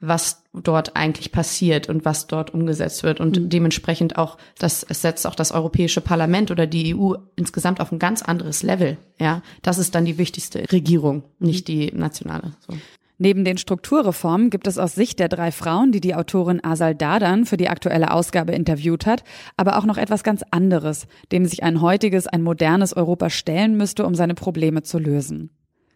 was 0.00 0.42
dort 0.52 0.96
eigentlich 0.96 1.30
passiert 1.30 1.88
und 1.88 2.04
was 2.04 2.26
dort 2.26 2.52
umgesetzt 2.52 3.04
wird 3.04 3.20
und 3.20 3.38
mhm. 3.38 3.48
dementsprechend 3.48 4.18
auch 4.18 4.36
das 4.58 4.82
es 4.82 5.00
setzt 5.00 5.26
auch 5.26 5.36
das 5.36 5.52
Europäische 5.52 6.00
Parlament 6.00 6.50
oder 6.50 6.66
die 6.66 6.94
EU 6.94 7.14
insgesamt 7.36 7.80
auf 7.80 7.92
ein 7.92 8.00
ganz 8.00 8.22
anderes 8.22 8.62
Level. 8.62 8.98
Ja, 9.20 9.42
das 9.62 9.78
ist 9.78 9.94
dann 9.94 10.04
die 10.04 10.18
wichtigste 10.18 10.70
Regierung, 10.72 11.22
nicht 11.38 11.68
die 11.68 11.92
nationale. 11.92 12.52
So. 12.66 12.76
Neben 13.22 13.44
den 13.44 13.56
Strukturreformen 13.56 14.50
gibt 14.50 14.66
es 14.66 14.78
aus 14.78 14.96
Sicht 14.96 15.20
der 15.20 15.28
drei 15.28 15.52
Frauen, 15.52 15.92
die 15.92 16.00
die 16.00 16.16
Autorin 16.16 16.58
Asal 16.64 16.96
Dadan 16.96 17.46
für 17.46 17.56
die 17.56 17.68
aktuelle 17.68 18.10
Ausgabe 18.10 18.50
interviewt 18.50 19.06
hat, 19.06 19.22
aber 19.56 19.78
auch 19.78 19.84
noch 19.84 19.96
etwas 19.96 20.24
ganz 20.24 20.42
anderes, 20.50 21.06
dem 21.30 21.46
sich 21.46 21.62
ein 21.62 21.80
heutiges, 21.80 22.26
ein 22.26 22.42
modernes 22.42 22.96
Europa 22.96 23.30
stellen 23.30 23.76
müsste, 23.76 24.06
um 24.06 24.16
seine 24.16 24.34
Probleme 24.34 24.82
zu 24.82 24.98
lösen. 24.98 25.50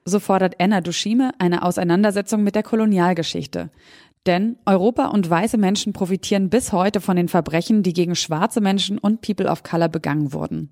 So 0.05 0.21
fordert 0.21 0.61
Anna 0.61 0.81
Dushime 0.81 1.33
eine 1.41 1.65
Auseinandersetzung 1.65 2.45
mit 2.45 2.55
der 2.55 2.63
Kolonialgeschichte. 2.63 3.71
Denn 4.27 4.59
Europa 4.65 5.07
und 5.07 5.29
weiße 5.29 5.59
Menschen 5.59 5.93
profitieren 5.93 6.49
bis 6.49 6.73
heute 6.73 7.01
von 7.01 7.17
den 7.17 7.27
Verbrechen, 7.27 7.83
die 7.83 7.93
gegen 7.93 8.15
schwarze 8.15 8.61
Menschen 8.61 8.99
und 8.99 9.21
People 9.21 9.51
of 9.51 9.65
Color 9.65 9.89
begangen 9.89 10.33
wurden. 10.33 10.71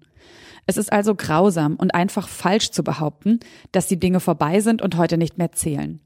Es 0.67 0.77
ist 0.77 0.93
also 0.93 1.17
grausam 1.17 1.75
und 1.75 1.97
einfach 1.97 2.29
falsch 2.29 2.71
zu 2.71 2.85
behaupten, 2.85 3.41
dass 3.73 3.89
die 3.89 3.99
Dinge 3.99 4.21
vorbei 4.21 4.61
sind 4.61 4.83
und 4.83 4.97
heute 4.97 5.19
nicht 5.19 5.37
mehr 5.37 5.51
zählen. 5.51 6.01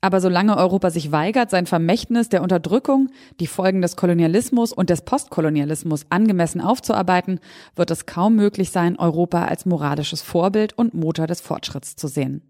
Aber 0.00 0.20
solange 0.20 0.56
Europa 0.56 0.90
sich 0.90 1.12
weigert, 1.12 1.50
sein 1.50 1.66
Vermächtnis 1.66 2.28
der 2.28 2.42
Unterdrückung, 2.42 3.08
die 3.40 3.46
Folgen 3.46 3.82
des 3.82 3.96
Kolonialismus 3.96 4.72
und 4.72 4.90
des 4.90 5.02
Postkolonialismus 5.02 6.06
angemessen 6.10 6.60
aufzuarbeiten, 6.60 7.40
wird 7.76 7.90
es 7.90 8.06
kaum 8.06 8.36
möglich 8.36 8.70
sein, 8.70 8.98
Europa 8.98 9.44
als 9.44 9.66
moralisches 9.66 10.22
Vorbild 10.22 10.76
und 10.76 10.94
Motor 10.94 11.26
des 11.26 11.40
Fortschritts 11.40 11.96
zu 11.96 12.08
sehen. 12.08 12.42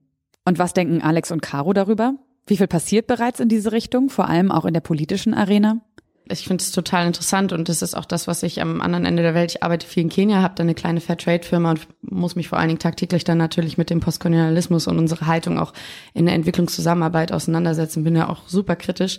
Und 0.44 0.58
was 0.58 0.72
denken 0.72 1.02
Alex 1.02 1.30
und 1.30 1.42
Caro 1.42 1.72
darüber? 1.72 2.14
Wie 2.46 2.56
viel 2.56 2.66
passiert 2.66 3.06
bereits 3.06 3.38
in 3.38 3.48
diese 3.48 3.70
Richtung, 3.72 4.10
vor 4.10 4.28
allem 4.28 4.50
auch 4.50 4.64
in 4.64 4.74
der 4.74 4.80
politischen 4.80 5.34
Arena? 5.34 5.80
Ich 6.40 6.46
finde 6.46 6.62
es 6.62 6.72
total 6.72 7.06
interessant 7.06 7.52
und 7.52 7.68
das 7.68 7.82
ist 7.82 7.94
auch 7.94 8.04
das, 8.04 8.26
was 8.26 8.42
ich 8.42 8.60
am 8.60 8.80
anderen 8.80 9.04
Ende 9.04 9.22
der 9.22 9.34
Welt, 9.34 9.52
ich 9.52 9.62
arbeite 9.62 9.86
viel 9.86 10.02
in 10.02 10.08
Kenia, 10.08 10.42
habe 10.42 10.54
da 10.56 10.62
eine 10.62 10.74
kleine 10.74 11.00
Fairtrade-Firma 11.00 11.70
und 11.70 11.86
muss 12.02 12.36
mich 12.36 12.48
vor 12.48 12.58
allen 12.58 12.68
Dingen 12.68 12.80
tagtäglich 12.80 13.24
dann 13.24 13.38
natürlich 13.38 13.78
mit 13.78 13.90
dem 13.90 14.00
Postkolonialismus 14.00 14.86
und 14.86 14.98
unserer 14.98 15.26
Haltung 15.26 15.58
auch 15.58 15.72
in 16.14 16.26
der 16.26 16.34
Entwicklungszusammenarbeit 16.34 17.32
auseinandersetzen, 17.32 18.04
bin 18.04 18.16
ja 18.16 18.28
auch 18.28 18.48
super 18.48 18.76
kritisch. 18.76 19.18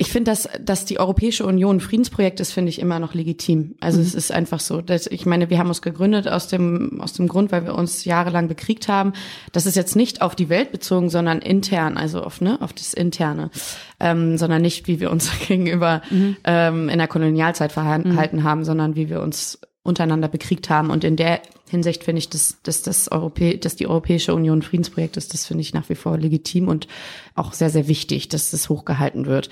Ich 0.00 0.12
finde, 0.12 0.30
dass, 0.30 0.48
dass 0.60 0.84
die 0.84 1.00
Europäische 1.00 1.44
Union 1.44 1.78
ein 1.78 1.80
Friedensprojekt 1.80 2.38
ist, 2.38 2.52
finde 2.52 2.68
ich 2.70 2.80
immer 2.80 3.00
noch 3.00 3.14
legitim. 3.14 3.74
Also 3.80 3.98
mhm. 3.98 4.04
es 4.04 4.14
ist 4.14 4.30
einfach 4.30 4.60
so. 4.60 4.80
Dass, 4.80 5.08
ich 5.08 5.26
meine, 5.26 5.50
wir 5.50 5.58
haben 5.58 5.66
uns 5.66 5.82
gegründet 5.82 6.28
aus 6.28 6.46
dem, 6.46 7.00
aus 7.00 7.14
dem 7.14 7.26
Grund, 7.26 7.50
weil 7.50 7.64
wir 7.64 7.74
uns 7.74 8.04
jahrelang 8.04 8.46
bekriegt 8.46 8.86
haben. 8.86 9.12
Das 9.50 9.66
ist 9.66 9.74
jetzt 9.74 9.96
nicht 9.96 10.22
auf 10.22 10.36
die 10.36 10.48
Welt 10.48 10.70
bezogen, 10.70 11.10
sondern 11.10 11.40
intern, 11.40 11.96
also 11.96 12.22
auf, 12.22 12.40
ne, 12.40 12.62
auf 12.62 12.72
das 12.72 12.94
Interne. 12.94 13.50
Ähm, 13.98 14.38
sondern 14.38 14.62
nicht, 14.62 14.86
wie 14.86 15.00
wir 15.00 15.10
uns 15.10 15.32
gegenüber 15.48 16.00
mhm. 16.10 16.36
ähm, 16.44 16.88
in 16.88 16.98
der 16.98 17.08
Kolonialzeit 17.08 17.72
verhalten 17.72 18.12
mhm. 18.12 18.44
haben, 18.44 18.64
sondern 18.64 18.94
wie 18.94 19.10
wir 19.10 19.20
uns 19.20 19.58
untereinander 19.88 20.28
bekriegt 20.28 20.70
haben. 20.70 20.90
Und 20.90 21.02
in 21.02 21.16
der 21.16 21.40
Hinsicht 21.68 22.04
finde 22.04 22.20
ich, 22.20 22.28
dass, 22.28 22.58
dass, 22.62 22.82
das 22.82 23.10
Europä 23.10 23.56
dass 23.56 23.76
die 23.76 23.86
Europäische 23.86 24.34
Union 24.34 24.62
Friedensprojekt 24.62 25.16
ist, 25.16 25.34
das 25.34 25.46
finde 25.46 25.62
ich 25.62 25.74
nach 25.74 25.88
wie 25.88 25.94
vor 25.94 26.16
legitim 26.16 26.68
und 26.68 26.86
auch 27.34 27.52
sehr, 27.52 27.70
sehr 27.70 27.88
wichtig, 27.88 28.28
dass 28.28 28.50
das 28.50 28.68
hochgehalten 28.68 29.26
wird. 29.26 29.50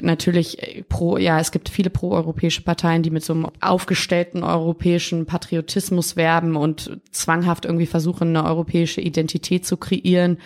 Natürlich 0.00 0.62
äh, 0.62 0.82
pro, 0.82 1.16
ja, 1.16 1.40
es 1.40 1.50
gibt 1.50 1.68
viele 1.68 1.90
proeuropäische 1.90 2.62
Parteien, 2.62 3.02
die 3.02 3.10
mit 3.10 3.24
so 3.24 3.32
einem 3.32 3.48
aufgestellten 3.60 4.44
europäischen 4.44 5.26
Patriotismus 5.26 6.16
werben 6.16 6.56
und 6.56 6.98
zwanghaft 7.10 7.64
irgendwie 7.64 7.86
versuchen, 7.86 8.28
eine 8.28 8.44
europäische 8.44 9.00
Identität 9.00 9.66
zu 9.66 9.76
kreieren. 9.76 10.38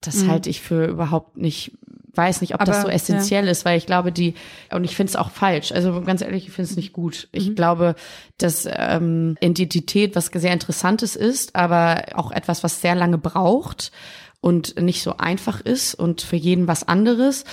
Das 0.00 0.22
mhm. 0.22 0.28
halte 0.28 0.50
ich 0.50 0.60
für 0.60 0.86
überhaupt 0.86 1.36
nicht 1.36 1.72
weiß 2.16 2.40
nicht, 2.40 2.54
ob 2.54 2.62
Aber, 2.62 2.72
das 2.72 2.82
so 2.82 2.88
essentiell 2.88 3.44
ja. 3.44 3.50
ist, 3.50 3.64
weil 3.64 3.78
ich 3.78 3.86
glaube, 3.86 4.12
die, 4.12 4.34
und 4.72 4.84
ich 4.84 4.96
finde 4.96 5.10
es 5.10 5.16
auch 5.16 5.30
falsch. 5.30 5.72
Also 5.72 6.00
ganz 6.02 6.22
ehrlich, 6.22 6.46
ich 6.46 6.52
finde 6.52 6.70
es 6.70 6.76
nicht 6.76 6.92
gut. 6.92 7.28
Ich 7.32 7.50
mhm. 7.50 7.54
glaube, 7.54 7.94
dass 8.38 8.68
ähm, 8.70 9.36
Identität 9.40 10.16
was 10.16 10.26
sehr 10.26 10.52
Interessantes 10.52 11.16
ist, 11.16 11.56
aber 11.56 12.04
auch 12.14 12.30
etwas, 12.30 12.64
was 12.64 12.80
sehr 12.80 12.94
lange 12.94 13.18
braucht 13.18 13.92
und 14.40 14.80
nicht 14.80 15.02
so 15.02 15.16
einfach 15.16 15.60
ist 15.60 15.94
und 15.94 16.22
für 16.22 16.36
jeden 16.36 16.68
was 16.68 16.86
anderes. 16.86 17.44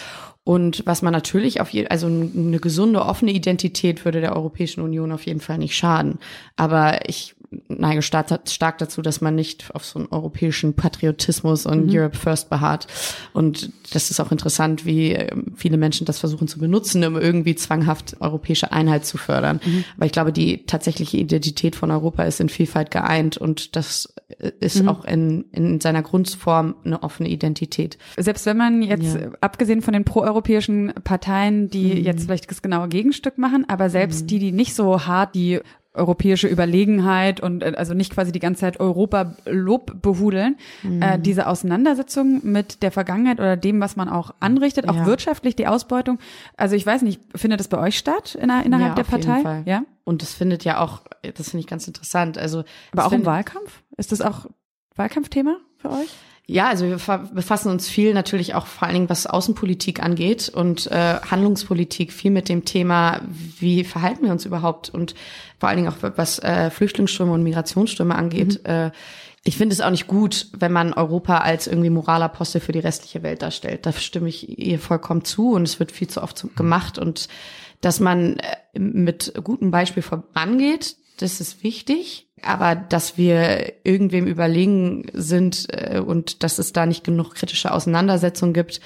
Und 0.46 0.86
was 0.86 1.02
man 1.02 1.14
natürlich 1.14 1.62
auf 1.62 1.70
je, 1.70 1.88
also 1.88 2.08
eine 2.08 2.60
gesunde, 2.60 3.02
offene 3.02 3.32
Identität 3.32 4.04
würde 4.04 4.20
der 4.20 4.36
Europäischen 4.36 4.82
Union 4.82 5.14
auf 5.14 5.26
jeden 5.26 5.40
Fall 5.40 5.58
nicht 5.58 5.78
schaden. 5.78 6.20
Aber 6.58 7.08
ich 7.08 7.36
neige 7.68 8.02
stark, 8.02 8.28
stark 8.48 8.78
dazu, 8.78 9.02
dass 9.02 9.22
man 9.22 9.36
nicht 9.36 9.74
auf 9.74 9.86
so 9.86 10.00
einen 10.00 10.08
europäischen 10.10 10.74
Patriotismus 10.74 11.66
und 11.66 11.88
mhm. 11.88 11.98
Europe 11.98 12.18
First 12.18 12.50
beharrt. 12.50 12.88
Und 13.34 13.72
das 13.92 14.12
ist 14.12 14.20
auch 14.20 14.32
interessant, 14.32 14.86
wie 14.86 15.14
ähm, 15.14 15.54
viele 15.56 15.78
Menschen 15.78 16.06
das 16.06 16.20
versuchen 16.20 16.48
zu 16.48 16.60
benutzen, 16.60 17.04
um 17.04 17.16
irgendwie 17.16 17.56
zwanghaft 17.56 18.18
europäische 18.20 18.72
Einheit 18.72 19.06
zu 19.06 19.18
fördern. 19.18 19.60
Mhm. 19.66 19.84
Aber 19.98 20.06
ich 20.06 20.12
glaube, 20.12 20.34
die 20.34 20.66
tatsächliche 20.66 21.18
Identität 21.18 21.76
von 21.76 21.92
Europa 21.92 22.24
ist 22.24 22.40
in 22.40 22.50
Vielfalt 22.50 22.92
geeint 22.92 23.38
und 23.38 23.76
das 23.76 24.14
äh, 24.40 24.52
ist 24.60 24.82
mhm. 24.82 24.90
auch 24.90 25.06
in, 25.06 25.46
in 25.52 25.80
seiner 25.82 26.02
Grundform 26.02 26.76
eine 26.84 27.04
offene 27.04 27.30
Identität. 27.30 27.98
Selbst 28.18 28.46
wenn 28.46 28.58
man 28.58 28.82
jetzt, 28.82 29.16
ja. 29.16 29.32
abgesehen 29.42 29.82
von 29.82 29.94
den 29.94 30.06
proeuropäischen 30.06 30.94
Parteien, 31.04 31.70
die 31.70 31.96
mhm. 31.96 32.04
jetzt 32.04 32.26
vielleicht 32.26 32.50
das 32.50 32.62
genaue 32.62 32.88
Gegenstück 32.90 33.38
machen, 33.38 33.66
aber 33.68 33.90
selbst 33.90 34.24
mhm. 34.24 34.28
die, 34.28 34.40
die 34.40 34.52
nicht 34.52 34.76
so 34.76 35.06
hart 35.06 35.36
die 35.36 35.60
europäische 35.94 36.48
Überlegenheit 36.48 37.40
und 37.40 37.64
äh, 37.64 37.74
also 37.78 37.94
nicht 37.94 38.14
quasi 38.14 38.32
die 38.32 38.40
ganze 38.40 38.62
Zeit 38.62 38.80
Europa 38.80 39.36
Lob 39.46 40.02
behudeln. 40.02 40.58
Mhm. 40.82 41.02
Äh, 41.02 41.20
diese 41.20 41.48
Auseinandersetzung 41.48 42.42
mit 42.44 42.82
der 42.82 42.92
Vergangenheit 42.92 43.40
oder 43.40 43.58
dem, 43.58 43.80
was 43.80 43.96
man 43.96 44.10
auch 44.10 44.34
anrichtet, 44.40 44.90
auch 44.90 44.96
ja. 44.96 45.06
wirtschaftlich 45.06 45.56
die 45.56 45.68
Ausbeutung. 45.68 46.20
Also 46.58 46.76
ich 46.76 46.86
weiß 46.86 47.04
nicht, 47.04 47.22
findet 47.36 47.60
das 47.60 47.68
bei 47.68 47.78
euch 47.78 47.98
statt 47.98 48.36
in, 48.36 48.50
innerhalb 48.50 48.90
ja, 48.90 48.96
der 48.96 49.04
Partei? 49.04 49.64
Ja. 49.66 49.84
Und 50.04 50.22
das 50.22 50.34
findet 50.34 50.64
ja 50.64 50.80
auch, 50.80 51.04
das 51.22 51.50
finde 51.50 51.62
ich 51.62 51.68
ganz 51.68 51.88
interessant. 51.88 52.38
Also 52.38 52.64
aber 52.92 53.06
auch 53.06 53.12
im 53.12 53.26
Wahlkampf? 53.26 53.84
Ist 53.98 54.12
das 54.12 54.22
auch 54.22 54.48
Wahlkampfthema 54.96 55.58
für 55.78 55.92
euch? 55.92 56.10
Ja, 56.46 56.68
also 56.68 56.86
wir 56.86 57.00
befassen 57.34 57.72
uns 57.72 57.88
viel 57.88 58.14
natürlich 58.14 58.54
auch 58.54 58.68
vor 58.68 58.86
allen 58.86 58.96
Dingen, 58.96 59.10
was 59.10 59.28
Außenpolitik 59.28 60.04
angeht 60.04 60.50
und 60.50 60.88
äh, 60.88 61.22
Handlungspolitik 61.22 62.12
viel 62.12 62.32
mit 62.32 62.50
dem 62.50 62.66
Thema, 62.66 63.22
wie 63.60 63.86
verhalten 63.86 64.26
wir 64.26 64.32
uns 64.32 64.46
überhaupt 64.46 64.90
und 64.90 65.16
vor 65.58 65.70
allen 65.70 65.78
Dingen 65.78 65.90
auch 65.90 65.98
was 66.18 66.40
äh, 66.40 66.70
Flüchtlingsströme 66.70 67.32
und 67.32 67.44
Migrationsströme 67.44 68.14
angeht. 68.14 68.60
Mhm. 68.64 68.70
Äh, 68.70 68.92
ich 69.46 69.56
finde 69.56 69.74
es 69.74 69.82
auch 69.82 69.90
nicht 69.90 70.08
gut, 70.08 70.48
wenn 70.58 70.74
man 70.74 70.94
Europa 70.94 71.40
als 71.40 71.68
irgendwie 71.68 71.90
Moralapostel 71.90 72.60
für 72.60 72.72
die 72.74 72.80
restliche 72.80 73.24
Welt 73.24 73.42
darstellt. 73.42 73.86
Da 73.86 73.94
stimme 73.94 74.28
ich 74.28 74.58
ihr 74.60 74.80
vollkommen 74.80 75.24
zu 75.24 75.52
und 75.52 75.64
es 75.64 75.80
wird 75.80 75.94
viel 75.94 76.10
zu 76.10 76.22
oft 76.22 76.46
gemacht 76.56 76.98
und 76.98 77.30
dass 77.80 78.02
man 78.02 78.38
äh, 78.38 78.80
mit 78.80 79.34
gutem 79.44 79.72
Beispiel 79.72 80.04
vorangeht, 80.04 80.98
das 81.18 81.40
ist 81.40 81.64
wichtig. 81.64 82.28
Aber 82.46 82.76
dass 82.76 83.18
wir 83.18 83.74
irgendwem 83.84 84.28
überlegen 84.28 85.06
sind 85.14 85.68
äh, 85.70 86.00
und 86.00 86.44
dass 86.44 86.60
es 86.60 86.74
da 86.74 86.86
nicht 86.86 87.04
genug 87.04 87.36
kritische 87.36 87.72
Auseinandersetzung 87.72 88.54
gibt, 88.54 88.82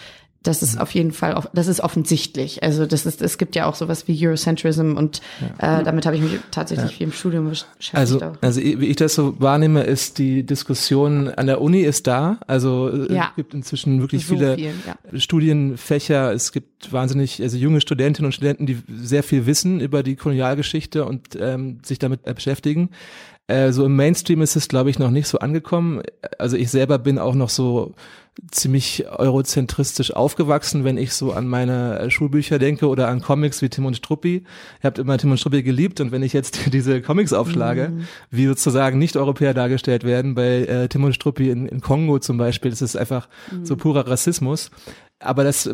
das 0.48 0.64
ist 0.64 0.76
mhm. 0.76 0.82
auf 0.82 0.92
jeden 0.92 1.12
Fall, 1.12 1.44
das 1.54 1.68
ist 1.68 1.82
offensichtlich. 1.82 2.64
Also 2.64 2.86
das 2.86 3.06
ist, 3.06 3.22
es 3.22 3.38
gibt 3.38 3.56
ja 3.56 3.66
auch 3.66 3.76
sowas 3.76 4.08
wie 4.08 4.26
Eurocentrism 4.26 4.96
und 4.96 5.22
ja. 5.60 5.80
äh, 5.80 5.84
damit 5.84 6.06
habe 6.06 6.16
ich 6.16 6.22
mich 6.22 6.40
tatsächlich 6.52 6.92
ja. 6.92 6.98
viel 6.98 7.08
im 7.08 7.14
Studium 7.14 7.50
beschäftigt. 7.50 7.96
Also, 7.96 8.22
auch. 8.22 8.34
also 8.42 8.62
wie 8.62 8.86
ich 8.86 8.96
das 8.96 9.14
so 9.16 9.40
wahrnehme, 9.40 9.84
ist 9.84 10.20
die 10.20 10.44
Diskussion 10.44 11.30
an 11.30 11.48
der 11.48 11.60
Uni 11.60 11.82
ist 11.82 12.08
da. 12.08 12.40
Also 12.48 12.90
äh, 12.90 13.14
ja. 13.14 13.28
es 13.30 13.36
gibt 13.36 13.54
inzwischen 13.54 14.00
wirklich 14.00 14.26
so 14.26 14.36
viele 14.36 14.56
viel, 14.56 15.20
Studienfächer. 15.20 16.32
Es 16.32 16.52
gibt 16.52 16.94
wahnsinnig, 16.94 17.42
also 17.42 17.58
junge 17.58 17.82
Studentinnen 17.82 18.28
und 18.28 18.34
Studenten, 18.34 18.66
die 18.66 18.78
sehr 18.88 19.24
viel 19.24 19.46
wissen 19.48 19.82
über 19.82 20.02
die 20.02 20.16
Kolonialgeschichte 20.16 21.04
und 21.06 21.38
ähm, 21.40 21.80
sich 21.84 22.00
damit 22.00 22.24
beschäftigen. 22.24 22.90
Äh, 23.48 23.72
so 23.72 23.86
im 23.86 23.96
Mainstream 23.96 24.42
ist 24.42 24.56
es, 24.56 24.68
glaube 24.68 24.90
ich, 24.90 25.00
noch 25.00 25.10
nicht 25.10 25.28
so 25.28 25.40
angekommen. 25.40 26.02
Also 26.38 26.58
ich 26.58 26.70
selber 26.70 27.00
bin 27.00 27.18
auch 27.18 27.36
noch 27.36 27.50
so 27.50 27.96
ziemlich 28.52 29.08
eurozentristisch 29.10 30.12
aufgewachsen, 30.12 30.84
wenn 30.84 30.98
ich 30.98 31.14
so 31.14 31.32
an 31.32 31.48
meine 31.48 32.00
äh, 32.00 32.10
Schulbücher 32.12 32.60
denke 32.60 32.88
oder 32.88 33.08
an 33.08 33.22
Comics 33.22 33.62
wie 33.62 33.70
Tim 33.70 33.86
und 33.86 33.96
Struppi. 33.96 34.44
Ihr 34.84 34.84
habt 34.84 35.00
immer 35.00 35.18
Tim 35.18 35.32
und 35.32 35.40
Struppi 35.40 35.64
geliebt 35.64 36.00
und 36.02 36.12
wenn 36.12 36.24
ich 36.24 36.34
jetzt 36.34 36.60
diese 36.74 37.02
Comics 37.02 37.34
aufschlage, 37.34 37.90
mhm. 37.90 38.08
wie 38.30 38.46
sozusagen 38.46 39.00
Nicht-Europäer 39.00 39.54
dargestellt 39.54 40.04
werden, 40.04 40.36
bei 40.36 40.66
äh, 40.66 40.88
Tim 40.88 41.06
und 41.06 41.14
Struppi 41.14 41.50
in, 41.50 41.68
in 41.68 41.82
Kongo 41.82 42.20
zum 42.20 42.38
Beispiel, 42.38 42.70
das 42.70 42.82
ist 42.82 42.96
einfach 42.96 43.28
mhm. 43.52 43.66
so 43.66 43.76
purer 43.76 44.08
Rassismus 44.08 44.72
aber 45.20 45.44
das 45.44 45.70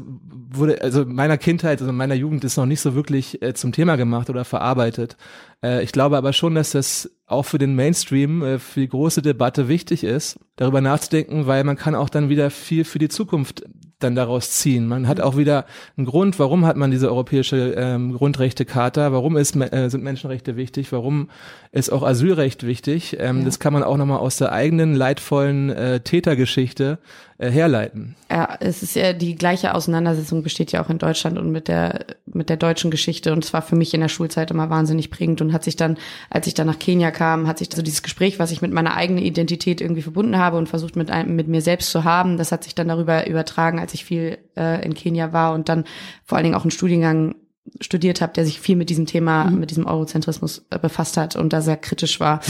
wurde, 0.51 0.81
also 0.81 1.05
meiner 1.05 1.37
Kindheit, 1.37 1.81
also 1.81 1.91
meiner 1.91 2.15
Jugend 2.15 2.43
ist 2.43 2.57
noch 2.57 2.65
nicht 2.65 2.79
so 2.79 2.95
wirklich 2.95 3.41
äh, 3.41 3.53
zum 3.53 3.73
Thema 3.73 3.97
gemacht 3.97 4.29
oder 4.29 4.45
verarbeitet. 4.45 5.17
Äh, 5.63 5.83
ich 5.83 5.91
glaube 5.91 6.17
aber 6.17 6.33
schon, 6.33 6.55
dass 6.55 6.71
das 6.71 7.09
auch 7.25 7.43
für 7.43 7.57
den 7.57 7.75
Mainstream, 7.75 8.43
äh, 8.43 8.59
für 8.59 8.81
die 8.81 8.89
große 8.89 9.21
Debatte 9.21 9.67
wichtig 9.67 10.03
ist, 10.03 10.39
darüber 10.57 10.81
nachzudenken, 10.81 11.47
weil 11.47 11.63
man 11.63 11.77
kann 11.77 11.95
auch 11.95 12.09
dann 12.09 12.29
wieder 12.29 12.51
viel 12.51 12.83
für 12.83 12.99
die 12.99 13.09
Zukunft 13.09 13.63
dann 14.03 14.15
daraus 14.15 14.51
ziehen. 14.51 14.87
Man 14.87 15.07
hat 15.07 15.21
auch 15.21 15.37
wieder 15.37 15.65
einen 15.97 16.05
Grund, 16.05 16.39
warum 16.39 16.65
hat 16.65 16.77
man 16.77 16.91
diese 16.91 17.09
europäische 17.09 17.73
ähm, 17.77 18.13
Grundrechtecharta, 18.13 19.11
warum 19.11 19.37
ist, 19.37 19.55
äh, 19.55 19.89
sind 19.89 20.03
Menschenrechte 20.03 20.55
wichtig, 20.55 20.91
warum 20.91 21.29
ist 21.71 21.91
auch 21.91 22.03
Asylrecht 22.03 22.65
wichtig. 22.65 23.17
Ähm, 23.19 23.39
ja. 23.39 23.45
Das 23.45 23.59
kann 23.59 23.73
man 23.73 23.83
auch 23.83 23.97
nochmal 23.97 24.19
aus 24.19 24.37
der 24.37 24.51
eigenen 24.51 24.93
leidvollen 24.95 25.69
äh, 25.69 25.99
Tätergeschichte 26.01 26.99
äh, 27.39 27.49
herleiten. 27.49 28.15
Ja, 28.29 28.57
es 28.59 28.83
ist 28.83 28.95
ja 28.95 29.13
die 29.13 29.35
gleiche 29.35 29.73
Auseinandersetzung 29.73 30.43
besteht 30.43 30.71
ja 30.71 30.83
auch 30.83 30.89
in 30.89 30.97
Deutschland 30.97 31.37
und 31.37 31.51
mit 31.51 31.67
der 31.67 32.05
mit 32.25 32.49
der 32.49 32.57
deutschen 32.57 32.91
Geschichte 32.91 33.33
und 33.33 33.43
es 33.43 33.53
war 33.53 33.61
für 33.61 33.75
mich 33.75 33.93
in 33.93 34.01
der 34.01 34.07
Schulzeit 34.07 34.51
immer 34.51 34.69
wahnsinnig 34.69 35.09
prägend 35.11 35.41
und 35.41 35.53
hat 35.53 35.63
sich 35.63 35.75
dann, 35.75 35.97
als 36.29 36.47
ich 36.47 36.53
dann 36.53 36.67
nach 36.67 36.79
Kenia 36.79 37.11
kam, 37.11 37.47
hat 37.47 37.57
sich 37.57 37.69
so 37.73 37.81
dieses 37.81 38.03
Gespräch, 38.03 38.39
was 38.39 38.51
ich 38.51 38.61
mit 38.61 38.71
meiner 38.71 38.95
eigenen 38.95 39.23
Identität 39.23 39.81
irgendwie 39.81 40.01
verbunden 40.01 40.37
habe 40.37 40.57
und 40.57 40.69
versucht 40.69 40.95
mit 40.95 41.11
einem, 41.11 41.35
mit 41.35 41.47
mir 41.47 41.61
selbst 41.61 41.91
zu 41.91 42.03
haben, 42.03 42.37
das 42.37 42.51
hat 42.51 42.63
sich 42.63 42.75
dann 42.75 42.87
darüber 42.87 43.27
übertragen, 43.27 43.79
als 43.79 43.92
ich 43.93 44.05
viel 44.05 44.37
äh, 44.57 44.83
in 44.85 44.93
Kenia 44.93 45.33
war 45.33 45.53
und 45.53 45.69
dann 45.69 45.85
vor 46.23 46.37
allen 46.37 46.43
Dingen 46.43 46.55
auch 46.55 46.63
einen 46.63 46.71
Studiengang 46.71 47.35
studiert 47.79 48.21
habe, 48.21 48.33
der 48.33 48.45
sich 48.45 48.59
viel 48.59 48.75
mit 48.75 48.89
diesem 48.89 49.05
Thema, 49.05 49.45
mhm. 49.45 49.59
mit 49.59 49.69
diesem 49.71 49.85
Eurozentrismus 49.85 50.65
äh, 50.69 50.77
befasst 50.77 51.17
hat 51.17 51.35
und 51.35 51.53
da 51.53 51.61
sehr 51.61 51.77
kritisch 51.77 52.19
war. 52.19 52.41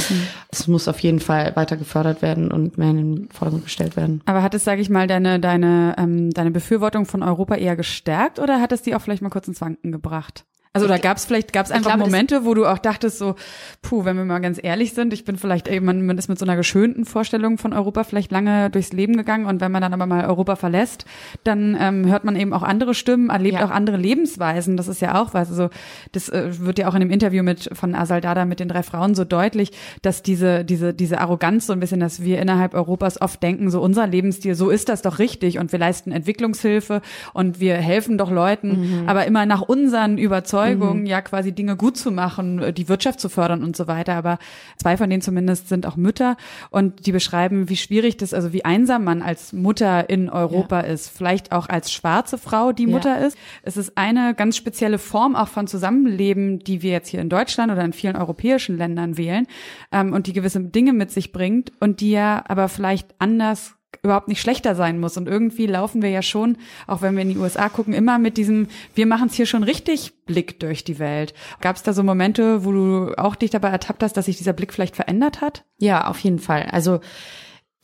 Es 0.51 0.67
mhm. 0.67 0.73
muss 0.73 0.87
auf 0.87 0.99
jeden 0.99 1.19
Fall 1.19 1.55
weiter 1.55 1.77
gefördert 1.77 2.21
werden 2.21 2.51
und 2.51 2.77
mehr 2.77 2.89
in 2.89 2.97
den 2.97 3.29
Vordergrund 3.29 3.65
gestellt 3.65 3.95
werden. 3.95 4.21
Aber 4.25 4.41
hat 4.41 4.53
es, 4.55 4.63
sage 4.63 4.81
ich 4.81 4.89
mal, 4.89 5.07
deine 5.07 5.39
deine 5.39 5.95
ähm, 5.97 6.31
deine 6.31 6.51
Befürwortung 6.51 7.05
von 7.05 7.21
Europa 7.21 7.55
eher 7.55 7.75
gestärkt 7.75 8.39
oder 8.39 8.59
hat 8.59 8.71
es 8.71 8.81
die 8.81 8.95
auch 8.95 9.01
vielleicht 9.01 9.21
mal 9.21 9.29
kurz 9.29 9.47
ins 9.47 9.61
Wanken 9.61 9.91
gebracht? 9.91 10.45
Also 10.75 10.87
da 10.87 10.97
gab 10.97 11.17
es 11.17 11.25
vielleicht 11.25 11.53
gab 11.53 11.67
es 11.67 11.71
einfach 11.71 11.91
glaube, 11.91 12.09
Momente, 12.09 12.45
wo 12.45 12.55
du 12.55 12.65
auch 12.65 12.79
dachtest 12.79 13.19
so, 13.19 13.35
puh, 13.83 14.05
wenn 14.05 14.17
wir 14.17 14.25
mal 14.25 14.39
ganz 14.39 14.59
ehrlich 14.59 14.93
sind, 14.95 15.13
ich 15.13 15.23
bin 15.23 15.37
vielleicht 15.37 15.67
ey, 15.67 15.79
man, 15.79 16.03
man 16.03 16.17
ist 16.17 16.29
mit 16.29 16.39
so 16.39 16.45
einer 16.45 16.55
geschönten 16.55 17.05
Vorstellung 17.05 17.59
von 17.59 17.73
Europa 17.73 18.03
vielleicht 18.03 18.31
lange 18.31 18.71
durchs 18.71 18.91
Leben 18.91 19.15
gegangen 19.15 19.45
und 19.45 19.61
wenn 19.61 19.71
man 19.71 19.83
dann 19.83 19.93
aber 19.93 20.07
mal 20.07 20.25
Europa 20.25 20.55
verlässt, 20.55 21.05
dann 21.43 21.77
ähm, 21.79 22.07
hört 22.09 22.23
man 22.23 22.35
eben 22.35 22.53
auch 22.53 22.63
andere 22.63 22.95
Stimmen, 22.95 23.29
erlebt 23.29 23.59
ja. 23.59 23.65
auch 23.67 23.69
andere 23.69 23.97
Lebensweisen. 23.97 24.75
Das 24.75 24.87
ist 24.87 24.99
ja 24.99 25.21
auch 25.21 25.35
was. 25.35 25.51
Also 25.51 25.69
das 26.11 26.29
äh, 26.29 26.59
wird 26.61 26.79
ja 26.79 26.87
auch 26.87 26.95
in 26.95 27.01
dem 27.01 27.11
Interview 27.11 27.43
mit 27.43 27.69
von 27.73 27.93
Asal 27.93 28.21
Dada 28.21 28.45
mit 28.45 28.59
den 28.59 28.67
drei 28.67 28.81
Frauen 28.81 29.13
so 29.13 29.25
deutlich, 29.25 29.73
dass 30.01 30.23
diese 30.23 30.65
diese 30.65 30.95
diese 30.95 31.21
Arroganz 31.21 31.67
so 31.67 31.73
ein 31.73 31.81
bisschen, 31.81 31.99
dass 31.99 32.23
wir 32.23 32.41
innerhalb 32.41 32.73
Europas 32.73 33.21
oft 33.21 33.43
denken, 33.43 33.69
so 33.69 33.79
unser 33.79 34.07
Lebensstil, 34.07 34.55
so 34.55 34.71
ist 34.71 34.89
das 34.89 35.03
doch 35.03 35.19
richtig 35.19 35.59
und 35.59 35.71
wir 35.71 35.77
leisten 35.77 36.11
Entwicklungshilfe 36.11 37.03
und 37.33 37.59
wir 37.59 37.75
helfen 37.75 38.17
doch 38.17 38.31
Leuten, 38.31 39.01
mhm. 39.01 39.07
aber 39.07 39.27
immer 39.27 39.45
nach 39.45 39.61
unseren 39.61 40.17
Überzeugungen 40.17 40.62
Überzeugung, 40.71 41.01
mhm. 41.01 41.05
ja 41.05 41.21
quasi 41.21 41.51
Dinge 41.51 41.75
gut 41.75 41.97
zu 41.97 42.11
machen, 42.11 42.59
äh, 42.59 42.73
die 42.73 42.89
Wirtschaft 42.89 43.19
zu 43.19 43.29
fördern 43.29 43.63
und 43.63 43.75
so 43.75 43.87
weiter. 43.87 44.15
Aber 44.15 44.39
zwei 44.77 44.97
von 44.97 45.09
denen 45.09 45.21
zumindest 45.21 45.69
sind 45.69 45.85
auch 45.85 45.95
Mütter 45.95 46.37
und 46.69 47.05
die 47.05 47.11
beschreiben, 47.11 47.69
wie 47.69 47.77
schwierig 47.77 48.17
das, 48.17 48.33
also 48.33 48.53
wie 48.53 48.65
einsam 48.65 49.03
man 49.03 49.21
als 49.21 49.53
Mutter 49.53 50.09
in 50.09 50.29
Europa 50.29 50.81
ja. 50.81 50.87
ist. 50.87 51.09
Vielleicht 51.09 51.51
auch 51.51 51.69
als 51.69 51.91
schwarze 51.91 52.37
Frau, 52.37 52.71
die 52.71 52.87
Mutter 52.87 53.19
ja. 53.19 53.27
ist. 53.27 53.37
Es 53.63 53.77
ist 53.77 53.97
eine 53.97 54.33
ganz 54.35 54.57
spezielle 54.57 54.97
Form 54.97 55.35
auch 55.35 55.47
von 55.47 55.67
Zusammenleben, 55.67 56.59
die 56.59 56.81
wir 56.81 56.91
jetzt 56.91 57.09
hier 57.09 57.21
in 57.21 57.29
Deutschland 57.29 57.71
oder 57.71 57.83
in 57.83 57.93
vielen 57.93 58.15
europäischen 58.15 58.77
Ländern 58.77 59.17
wählen 59.17 59.47
ähm, 59.91 60.13
und 60.13 60.27
die 60.27 60.33
gewisse 60.33 60.61
Dinge 60.61 60.93
mit 60.93 61.11
sich 61.11 61.31
bringt 61.31 61.71
und 61.79 62.01
die 62.01 62.11
ja 62.11 62.43
aber 62.47 62.69
vielleicht 62.69 63.15
anders 63.19 63.75
überhaupt 64.01 64.27
nicht 64.27 64.41
schlechter 64.41 64.75
sein 64.75 64.99
muss. 64.99 65.17
Und 65.17 65.27
irgendwie 65.27 65.67
laufen 65.67 66.01
wir 66.01 66.09
ja 66.09 66.21
schon, 66.21 66.57
auch 66.87 67.01
wenn 67.01 67.15
wir 67.15 67.21
in 67.21 67.29
die 67.29 67.37
USA 67.37 67.69
gucken, 67.69 67.93
immer 67.93 68.17
mit 68.19 68.37
diesem, 68.37 68.67
wir 68.95 69.05
machen 69.05 69.27
es 69.27 69.35
hier 69.35 69.45
schon 69.45 69.63
richtig 69.63 70.25
Blick 70.25 70.59
durch 70.59 70.83
die 70.83 70.99
Welt. 70.99 71.33
Gab 71.61 71.75
es 71.75 71.83
da 71.83 71.93
so 71.93 72.03
Momente, 72.03 72.65
wo 72.65 72.71
du 72.71 73.13
auch 73.17 73.35
dich 73.35 73.51
dabei 73.51 73.69
ertappt 73.69 74.03
hast, 74.03 74.17
dass 74.17 74.25
sich 74.25 74.37
dieser 74.37 74.53
Blick 74.53 74.73
vielleicht 74.73 74.95
verändert 74.95 75.41
hat? 75.41 75.65
Ja, 75.77 76.07
auf 76.07 76.19
jeden 76.19 76.39
Fall. 76.39 76.63
Also 76.71 77.01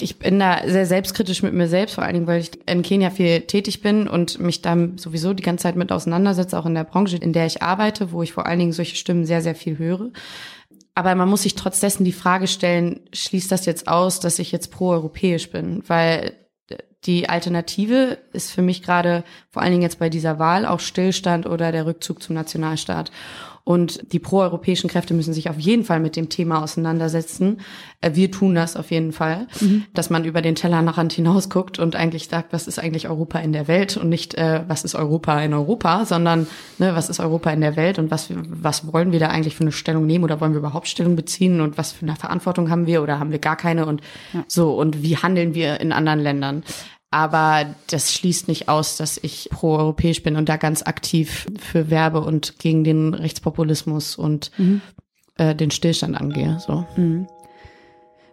ich 0.01 0.17
bin 0.17 0.39
da 0.39 0.61
sehr 0.65 0.85
selbstkritisch 0.85 1.43
mit 1.43 1.53
mir 1.53 1.67
selbst, 1.67 1.95
vor 1.95 2.03
allen 2.03 2.13
Dingen, 2.13 2.27
weil 2.27 2.41
ich 2.41 2.51
in 2.67 2.81
Kenia 2.81 3.09
viel 3.09 3.41
tätig 3.41 3.81
bin 3.81 4.07
und 4.07 4.39
mich 4.39 4.61
da 4.61 4.77
sowieso 4.95 5.33
die 5.33 5.43
ganze 5.43 5.63
Zeit 5.63 5.75
mit 5.75 5.91
auseinandersetze, 5.91 6.57
auch 6.57 6.65
in 6.65 6.75
der 6.75 6.85
Branche, 6.85 7.17
in 7.17 7.33
der 7.33 7.45
ich 7.45 7.61
arbeite, 7.61 8.11
wo 8.11 8.23
ich 8.23 8.31
vor 8.31 8.45
allen 8.45 8.59
Dingen 8.59 8.71
solche 8.71 8.95
Stimmen 8.95 9.25
sehr, 9.25 9.41
sehr 9.41 9.55
viel 9.55 9.77
höre. 9.77 10.11
Aber 10.99 11.15
man 11.15 11.29
muss 11.29 11.43
sich 11.43 11.55
trotz 11.55 11.79
dessen 11.79 12.03
die 12.03 12.11
Frage 12.11 12.45
stellen, 12.45 12.99
schließt 13.13 13.49
das 13.53 13.65
jetzt 13.65 13.87
aus, 13.87 14.19
dass 14.19 14.37
ich 14.37 14.51
jetzt 14.51 14.69
pro-europäisch 14.69 15.49
bin? 15.49 15.81
Weil 15.87 16.33
die 17.05 17.29
Alternative 17.29 18.17
ist 18.33 18.51
für 18.51 18.61
mich 18.61 18.83
gerade 18.83 19.23
vor 19.49 19.61
allen 19.61 19.71
Dingen 19.71 19.83
jetzt 19.83 19.99
bei 19.99 20.09
dieser 20.09 20.39
Wahl 20.39 20.65
auch 20.65 20.81
Stillstand 20.81 21.45
oder 21.45 21.71
der 21.71 21.85
Rückzug 21.85 22.21
zum 22.21 22.35
Nationalstaat. 22.35 23.11
Und 23.69 24.13
die 24.13 24.17
proeuropäischen 24.17 24.89
Kräfte 24.89 25.13
müssen 25.13 25.35
sich 25.35 25.47
auf 25.47 25.59
jeden 25.59 25.83
Fall 25.83 25.99
mit 25.99 26.15
dem 26.15 26.29
Thema 26.29 26.63
auseinandersetzen. 26.63 27.59
Äh, 28.01 28.15
wir 28.15 28.31
tun 28.31 28.55
das 28.55 28.75
auf 28.75 28.89
jeden 28.89 29.11
Fall, 29.11 29.45
mhm. 29.61 29.85
dass 29.93 30.09
man 30.09 30.25
über 30.25 30.41
den 30.41 30.55
Tellerrand 30.55 31.13
hinaus 31.13 31.51
guckt 31.51 31.77
und 31.77 31.95
eigentlich 31.95 32.29
sagt, 32.29 32.51
was 32.51 32.67
ist 32.67 32.79
eigentlich 32.79 33.09
Europa 33.09 33.37
in 33.37 33.53
der 33.53 33.67
Welt 33.67 33.95
und 33.95 34.09
nicht, 34.09 34.33
äh, 34.33 34.63
was 34.67 34.83
ist 34.85 34.95
Europa 34.95 35.39
in 35.43 35.53
Europa, 35.53 36.05
sondern 36.05 36.47
ne, 36.79 36.95
was 36.95 37.09
ist 37.09 37.19
Europa 37.19 37.51
in 37.51 37.61
der 37.61 37.75
Welt 37.75 37.99
und 37.99 38.09
was, 38.09 38.31
was 38.31 38.91
wollen 38.91 39.11
wir 39.11 39.19
da 39.19 39.27
eigentlich 39.27 39.55
für 39.55 39.61
eine 39.61 39.71
Stellung 39.71 40.07
nehmen 40.07 40.23
oder 40.23 40.41
wollen 40.41 40.53
wir 40.53 40.59
überhaupt 40.61 40.87
Stellung 40.87 41.15
beziehen 41.15 41.61
und 41.61 41.77
was 41.77 41.91
für 41.91 42.07
eine 42.07 42.15
Verantwortung 42.15 42.71
haben 42.71 42.87
wir 42.87 43.03
oder 43.03 43.19
haben 43.19 43.29
wir 43.29 43.37
gar 43.37 43.55
keine 43.55 43.85
und 43.85 44.01
ja. 44.33 44.43
so 44.47 44.73
und 44.73 45.03
wie 45.03 45.17
handeln 45.17 45.53
wir 45.53 45.79
in 45.79 45.91
anderen 45.91 46.21
Ländern. 46.21 46.63
Aber 47.11 47.65
das 47.87 48.13
schließt 48.13 48.47
nicht 48.47 48.69
aus, 48.69 48.97
dass 48.97 49.17
ich 49.17 49.49
pro-europäisch 49.51 50.21
bin 50.21 50.35
und 50.35 50.47
da 50.47 50.57
ganz 50.57 50.83
aktiv 50.83 51.47
für 51.57 51.89
werbe 51.89 52.21
und 52.21 52.59
gegen 52.59 52.83
den 52.83 53.13
Rechtspopulismus 53.15 54.15
und 54.15 54.51
mhm. 54.57 54.81
äh, 55.37 55.55
den 55.55 55.71
Stillstand 55.71 56.15
angehe. 56.19 56.59
So. 56.59 56.85
Mhm. 56.95 57.27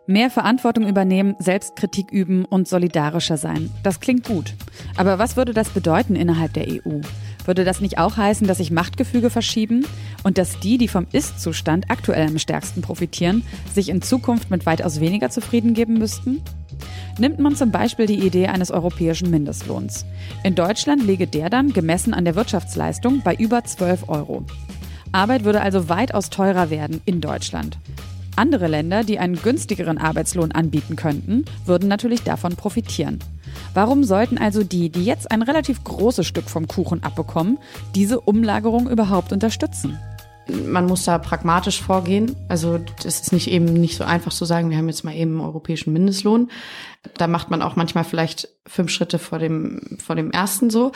Mehr 0.09 0.31
Verantwortung 0.31 0.87
übernehmen, 0.87 1.35
Selbstkritik 1.41 2.12
üben 2.12 2.45
und 2.45 2.69
solidarischer 2.69 3.39
sein. 3.39 3.71
Das 3.83 3.99
klingt 3.99 4.25
gut. 4.25 4.55
Aber 4.97 5.19
was 5.19 5.37
würde 5.37 5.53
das 5.53 5.71
bedeuten 5.71 6.15
innerhalb 6.15 6.53
der 6.53 6.69
EU? 6.69 7.01
Würde 7.45 7.65
das 7.65 7.81
nicht 7.81 7.99
auch 7.99 8.17
heißen, 8.17 8.47
dass 8.47 8.59
sich 8.59 8.71
Machtgefüge 8.71 9.31
verschieben 9.31 9.85
und 10.23 10.39
dass 10.39 10.61
die, 10.61 10.79
die 10.79 10.87
vom 10.87 11.07
Ist-Zustand 11.11 11.91
aktuell 11.91 12.29
am 12.29 12.39
stärksten 12.39 12.83
profitieren, 12.83 13.43
sich 13.75 13.89
in 13.89 14.03
Zukunft 14.03 14.51
mit 14.51 14.65
weitaus 14.65 15.01
weniger 15.01 15.31
zufrieden 15.31 15.75
geben 15.75 15.95
müssten? 15.95 16.43
Nimmt 17.19 17.39
man 17.39 17.57
zum 17.57 17.71
Beispiel 17.71 18.07
die 18.07 18.27
Idee 18.27 18.49
eines 18.49 18.71
europäischen 18.71 19.31
Mindestlohns. 19.31 20.05
In 20.45 20.55
Deutschland 20.55 21.03
liege 21.03 21.27
der 21.27 21.51
dann, 21.51 21.73
gemessen 21.73 22.15
an 22.15 22.25
der 22.25 22.35
Wirtschaftsleistung, 22.35 23.23
bei 23.23 23.35
über 23.35 23.65
12 23.65 24.09
Euro. 24.09 24.45
Arbeit 25.12 25.45
würde 25.45 25.62
also 25.62 25.89
weitaus 25.89 26.31
teurer 26.31 26.71
werden 26.71 27.01
in 27.05 27.21
Deutschland. 27.21 27.79
Andere 28.37 28.67
Länder, 28.67 29.03
die 29.03 29.19
einen 29.19 29.41
günstigeren 29.41 29.97
Arbeitslohn 29.97 30.53
anbieten 30.53 30.95
könnten, 30.95 31.47
würden 31.65 31.89
natürlich 31.89 32.23
davon 32.23 32.55
profitieren. 32.55 33.19
Warum 33.73 34.05
sollten 34.05 34.37
also 34.37 34.62
die, 34.62 34.91
die 34.91 35.05
jetzt 35.05 35.31
ein 35.31 35.41
relativ 35.41 35.83
großes 35.85 36.27
Stück 36.27 36.51
vom 36.51 36.69
Kuchen 36.69 37.03
abbekommen, 37.03 37.59
diese 37.95 38.21
Umlagerung 38.21 38.91
überhaupt 38.91 39.33
unterstützen? 39.33 39.99
Man 40.48 40.87
muss 40.87 41.04
da 41.04 41.18
pragmatisch 41.18 41.82
vorgehen. 41.82 42.37
Also 42.48 42.78
das 43.02 43.20
ist 43.20 43.32
nicht 43.32 43.50
eben 43.50 43.64
nicht 43.64 43.96
so 43.96 44.04
einfach 44.04 44.32
zu 44.32 44.44
sagen, 44.44 44.70
wir 44.70 44.76
haben 44.76 44.88
jetzt 44.88 45.04
mal 45.04 45.14
eben 45.14 45.32
einen 45.32 45.40
europäischen 45.40 45.92
Mindestlohn. 45.92 46.50
Da 47.16 47.26
macht 47.26 47.50
man 47.50 47.62
auch 47.62 47.76
manchmal 47.76 48.04
vielleicht 48.04 48.48
fünf 48.66 48.90
Schritte 48.90 49.18
vor 49.18 49.38
dem, 49.38 49.98
vor 49.98 50.16
dem 50.16 50.30
ersten 50.30 50.70
so. 50.70 50.92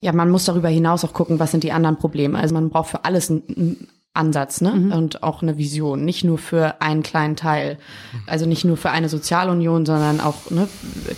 Ja, 0.00 0.12
man 0.12 0.30
muss 0.30 0.44
darüber 0.44 0.68
hinaus 0.68 1.04
auch 1.04 1.12
gucken, 1.12 1.38
was 1.38 1.52
sind 1.52 1.64
die 1.64 1.72
anderen 1.72 1.96
Probleme. 1.96 2.38
Also 2.38 2.54
man 2.54 2.70
braucht 2.70 2.90
für 2.90 3.04
alles 3.04 3.30
einen 3.30 3.88
Ansatz 4.14 4.60
ne? 4.60 4.72
Mhm. 4.72 4.92
und 4.92 5.22
auch 5.22 5.42
eine 5.42 5.56
Vision, 5.56 6.04
nicht 6.04 6.24
nur 6.24 6.38
für 6.38 6.80
einen 6.82 7.02
kleinen 7.02 7.36
Teil. 7.36 7.78
Also 8.26 8.46
nicht 8.46 8.64
nur 8.64 8.76
für 8.76 8.90
eine 8.90 9.08
Sozialunion, 9.08 9.86
sondern 9.86 10.20
auch 10.20 10.50
ne, 10.50 10.68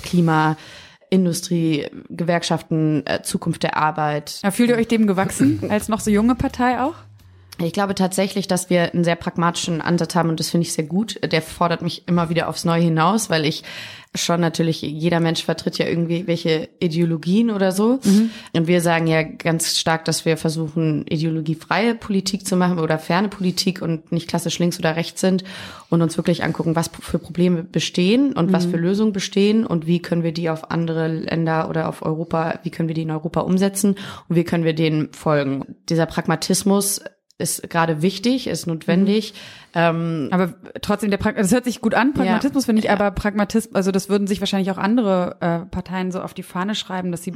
Klima, 0.02 0.56
Industrie, 1.10 1.86
Gewerkschaften, 2.08 3.04
äh, 3.06 3.22
Zukunft 3.22 3.62
der 3.62 3.76
Arbeit. 3.76 4.40
Ja, 4.42 4.50
fühlt 4.50 4.70
ihr 4.70 4.76
euch 4.76 4.88
dem 4.88 5.06
gewachsen 5.06 5.60
als 5.70 5.88
noch 5.88 6.00
so 6.00 6.10
junge 6.10 6.34
Partei 6.34 6.80
auch? 6.80 6.94
Ich 7.62 7.72
glaube 7.72 7.94
tatsächlich, 7.94 8.48
dass 8.48 8.68
wir 8.68 8.92
einen 8.92 9.04
sehr 9.04 9.14
pragmatischen 9.14 9.80
Ansatz 9.80 10.14
haben 10.16 10.28
und 10.28 10.40
das 10.40 10.50
finde 10.50 10.66
ich 10.66 10.72
sehr 10.72 10.84
gut. 10.84 11.20
Der 11.22 11.40
fordert 11.40 11.82
mich 11.82 12.08
immer 12.08 12.28
wieder 12.28 12.48
aufs 12.48 12.64
Neue 12.64 12.82
hinaus, 12.82 13.30
weil 13.30 13.44
ich 13.44 13.62
schon 14.16 14.40
natürlich, 14.40 14.82
jeder 14.82 15.20
Mensch 15.20 15.44
vertritt 15.44 15.78
ja 15.78 15.86
irgendwie 15.86 16.26
welche 16.26 16.68
Ideologien 16.78 17.50
oder 17.50 17.72
so. 17.72 18.00
Mhm. 18.04 18.30
Und 18.54 18.66
wir 18.66 18.80
sagen 18.80 19.06
ja 19.06 19.22
ganz 19.22 19.78
stark, 19.78 20.04
dass 20.04 20.24
wir 20.24 20.36
versuchen, 20.36 21.04
ideologiefreie 21.08 21.94
Politik 21.94 22.46
zu 22.46 22.56
machen 22.56 22.78
oder 22.78 22.98
ferne 22.98 23.28
Politik 23.28 23.82
und 23.82 24.12
nicht 24.12 24.28
klassisch 24.28 24.58
links 24.58 24.78
oder 24.78 24.96
rechts 24.96 25.20
sind 25.20 25.44
und 25.90 26.02
uns 26.02 26.16
wirklich 26.16 26.44
angucken, 26.44 26.76
was 26.76 26.90
für 27.00 27.18
Probleme 27.18 27.64
bestehen 27.64 28.32
und 28.32 28.48
mhm. 28.48 28.52
was 28.52 28.66
für 28.66 28.76
Lösungen 28.76 29.12
bestehen 29.12 29.66
und 29.66 29.86
wie 29.86 30.00
können 30.00 30.22
wir 30.22 30.32
die 30.32 30.50
auf 30.50 30.70
andere 30.70 31.08
Länder 31.08 31.68
oder 31.68 31.88
auf 31.88 32.02
Europa, 32.02 32.60
wie 32.62 32.70
können 32.70 32.88
wir 32.88 32.94
die 32.94 33.02
in 33.02 33.10
Europa 33.10 33.40
umsetzen 33.40 33.96
und 34.28 34.36
wie 34.36 34.44
können 34.44 34.64
wir 34.64 34.74
denen 34.74 35.12
folgen. 35.12 35.76
Dieser 35.88 36.06
Pragmatismus 36.06 37.00
ist 37.38 37.68
gerade 37.68 38.02
wichtig, 38.02 38.46
ist 38.46 38.66
notwendig. 38.66 39.32
Mhm. 39.32 39.36
Ähm, 39.74 40.28
aber 40.30 40.54
trotzdem, 40.82 41.10
der 41.10 41.18
Prag 41.18 41.34
das 41.34 41.52
hört 41.52 41.64
sich 41.64 41.80
gut 41.80 41.94
an, 41.94 42.14
Pragmatismus 42.14 42.64
ja, 42.64 42.66
finde 42.66 42.80
ich, 42.80 42.86
ja. 42.86 42.92
aber 42.92 43.10
Pragmatismus, 43.10 43.74
also 43.74 43.90
das 43.90 44.08
würden 44.08 44.26
sich 44.26 44.40
wahrscheinlich 44.40 44.70
auch 44.70 44.78
andere 44.78 45.36
äh, 45.40 45.58
Parteien 45.70 46.12
so 46.12 46.20
auf 46.20 46.32
die 46.32 46.44
Fahne 46.44 46.74
schreiben, 46.74 47.10
dass 47.10 47.24
sie 47.24 47.34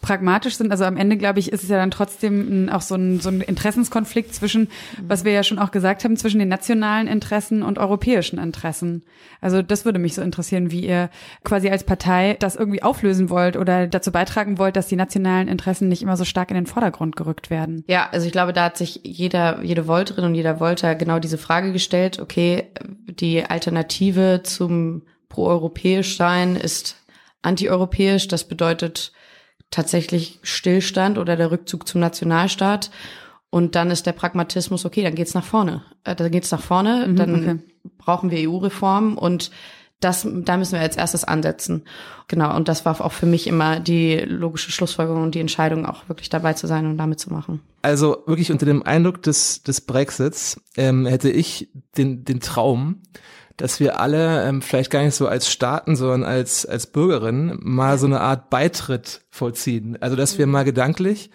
pragmatisch 0.00 0.56
sind. 0.56 0.70
Also 0.70 0.84
am 0.84 0.96
Ende, 0.96 1.16
glaube 1.16 1.40
ich, 1.40 1.50
ist 1.50 1.64
es 1.64 1.68
ja 1.68 1.78
dann 1.78 1.90
trotzdem 1.90 2.68
auch 2.72 2.80
so 2.80 2.94
ein, 2.94 3.20
so 3.20 3.28
ein 3.28 3.40
Interessenskonflikt 3.40 4.34
zwischen, 4.34 4.62
mhm. 4.62 4.68
was 5.08 5.24
wir 5.24 5.32
ja 5.32 5.42
schon 5.42 5.58
auch 5.58 5.72
gesagt 5.72 6.04
haben, 6.04 6.16
zwischen 6.16 6.38
den 6.38 6.48
nationalen 6.48 7.08
Interessen 7.08 7.62
und 7.62 7.78
europäischen 7.78 8.38
Interessen. 8.38 9.02
Also 9.40 9.62
das 9.62 9.84
würde 9.84 9.98
mich 9.98 10.14
so 10.14 10.22
interessieren, 10.22 10.70
wie 10.70 10.86
ihr 10.86 11.10
quasi 11.44 11.70
als 11.70 11.84
Partei 11.84 12.36
das 12.38 12.54
irgendwie 12.56 12.82
auflösen 12.82 13.30
wollt 13.30 13.56
oder 13.56 13.86
dazu 13.86 14.12
beitragen 14.12 14.58
wollt, 14.58 14.76
dass 14.76 14.86
die 14.86 14.96
nationalen 14.96 15.48
Interessen 15.48 15.88
nicht 15.88 16.02
immer 16.02 16.16
so 16.16 16.24
stark 16.24 16.50
in 16.50 16.56
den 16.56 16.66
Vordergrund 16.66 17.16
gerückt 17.16 17.50
werden. 17.50 17.84
Ja, 17.88 18.08
also 18.12 18.26
ich 18.26 18.32
glaube, 18.32 18.52
da 18.52 18.64
hat 18.64 18.76
sich 18.76 19.00
jeder, 19.02 19.62
jede 19.62 19.86
Volterin 19.88 20.24
und 20.24 20.34
jeder 20.34 20.58
Volter 20.58 20.94
genau 20.94 21.18
diese 21.18 21.38
Frage 21.38 21.72
gestellt, 21.72 21.79
okay, 22.20 22.68
die 23.06 23.44
Alternative 23.44 24.42
zum 24.44 25.02
proeuropäisch 25.28 26.16
sein 26.16 26.56
ist 26.56 26.96
antieuropäisch. 27.42 28.28
Das 28.28 28.44
bedeutet 28.44 29.12
tatsächlich 29.70 30.38
Stillstand 30.42 31.18
oder 31.18 31.36
der 31.36 31.50
Rückzug 31.50 31.86
zum 31.86 32.00
Nationalstaat. 32.00 32.90
Und 33.50 33.74
dann 33.74 33.90
ist 33.90 34.06
der 34.06 34.12
Pragmatismus, 34.12 34.84
okay, 34.84 35.02
dann 35.02 35.14
geht's 35.14 35.34
nach 35.34 35.44
vorne. 35.44 35.82
Äh, 36.04 36.14
dann 36.14 36.30
geht's 36.30 36.50
nach 36.50 36.62
vorne, 36.62 37.06
mhm, 37.08 37.16
dann 37.16 37.34
okay. 37.34 37.58
brauchen 37.98 38.30
wir 38.30 38.48
EU-Reformen 38.48 39.16
und 39.16 39.50
das, 40.00 40.26
da 40.26 40.56
müssen 40.56 40.72
wir 40.72 40.80
als 40.80 40.96
erstes 40.96 41.24
ansetzen. 41.24 41.84
Genau, 42.26 42.54
und 42.56 42.68
das 42.68 42.84
war 42.84 43.00
auch 43.00 43.12
für 43.12 43.26
mich 43.26 43.46
immer 43.46 43.80
die 43.80 44.16
logische 44.16 44.72
Schlussfolgerung 44.72 45.22
und 45.22 45.34
die 45.34 45.40
Entscheidung, 45.40 45.84
auch 45.84 46.08
wirklich 46.08 46.30
dabei 46.30 46.54
zu 46.54 46.66
sein 46.66 46.86
und 46.86 46.96
damit 46.96 47.20
zu 47.20 47.32
machen. 47.32 47.60
Also 47.82 48.22
wirklich 48.26 48.50
unter 48.50 48.66
dem 48.66 48.82
Eindruck 48.82 49.22
des, 49.22 49.62
des 49.62 49.82
Brexits 49.82 50.60
ähm, 50.76 51.06
hätte 51.06 51.30
ich 51.30 51.70
den, 51.96 52.24
den 52.24 52.40
Traum, 52.40 53.02
dass 53.56 53.78
wir 53.78 54.00
alle 54.00 54.48
ähm, 54.48 54.62
vielleicht 54.62 54.90
gar 54.90 55.02
nicht 55.02 55.14
so 55.14 55.28
als 55.28 55.50
Staaten, 55.50 55.96
sondern 55.96 56.24
als, 56.24 56.64
als 56.64 56.86
Bürgerinnen 56.86 57.58
mal 57.60 57.98
so 57.98 58.06
eine 58.06 58.20
Art 58.20 58.48
Beitritt 58.48 59.22
vollziehen. 59.30 59.98
Also 60.00 60.16
dass 60.16 60.38
wir 60.38 60.46
mal 60.46 60.64
gedanklich 60.64 61.30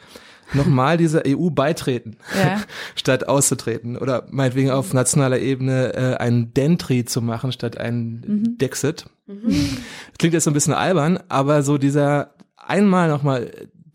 nochmal 0.53 0.97
dieser 0.97 1.23
EU 1.27 1.49
beitreten, 1.49 2.17
ja. 2.37 2.61
statt 2.95 3.27
auszutreten. 3.27 3.97
Oder 3.97 4.25
meinetwegen 4.29 4.71
auf 4.71 4.93
nationaler 4.93 5.39
Ebene 5.39 5.93
äh, 5.93 6.15
einen 6.17 6.53
Dentry 6.53 7.05
zu 7.05 7.21
machen, 7.21 7.51
statt 7.51 7.77
einen 7.77 8.23
mhm. 8.25 8.57
Dexit. 8.57 9.05
Mhm. 9.27 9.77
Klingt 10.17 10.33
jetzt 10.33 10.43
so 10.43 10.51
ein 10.51 10.55
bisschen 10.55 10.73
albern, 10.73 11.19
aber 11.29 11.63
so 11.63 11.77
dieser 11.77 12.35
einmal 12.57 13.09
nochmal 13.09 13.51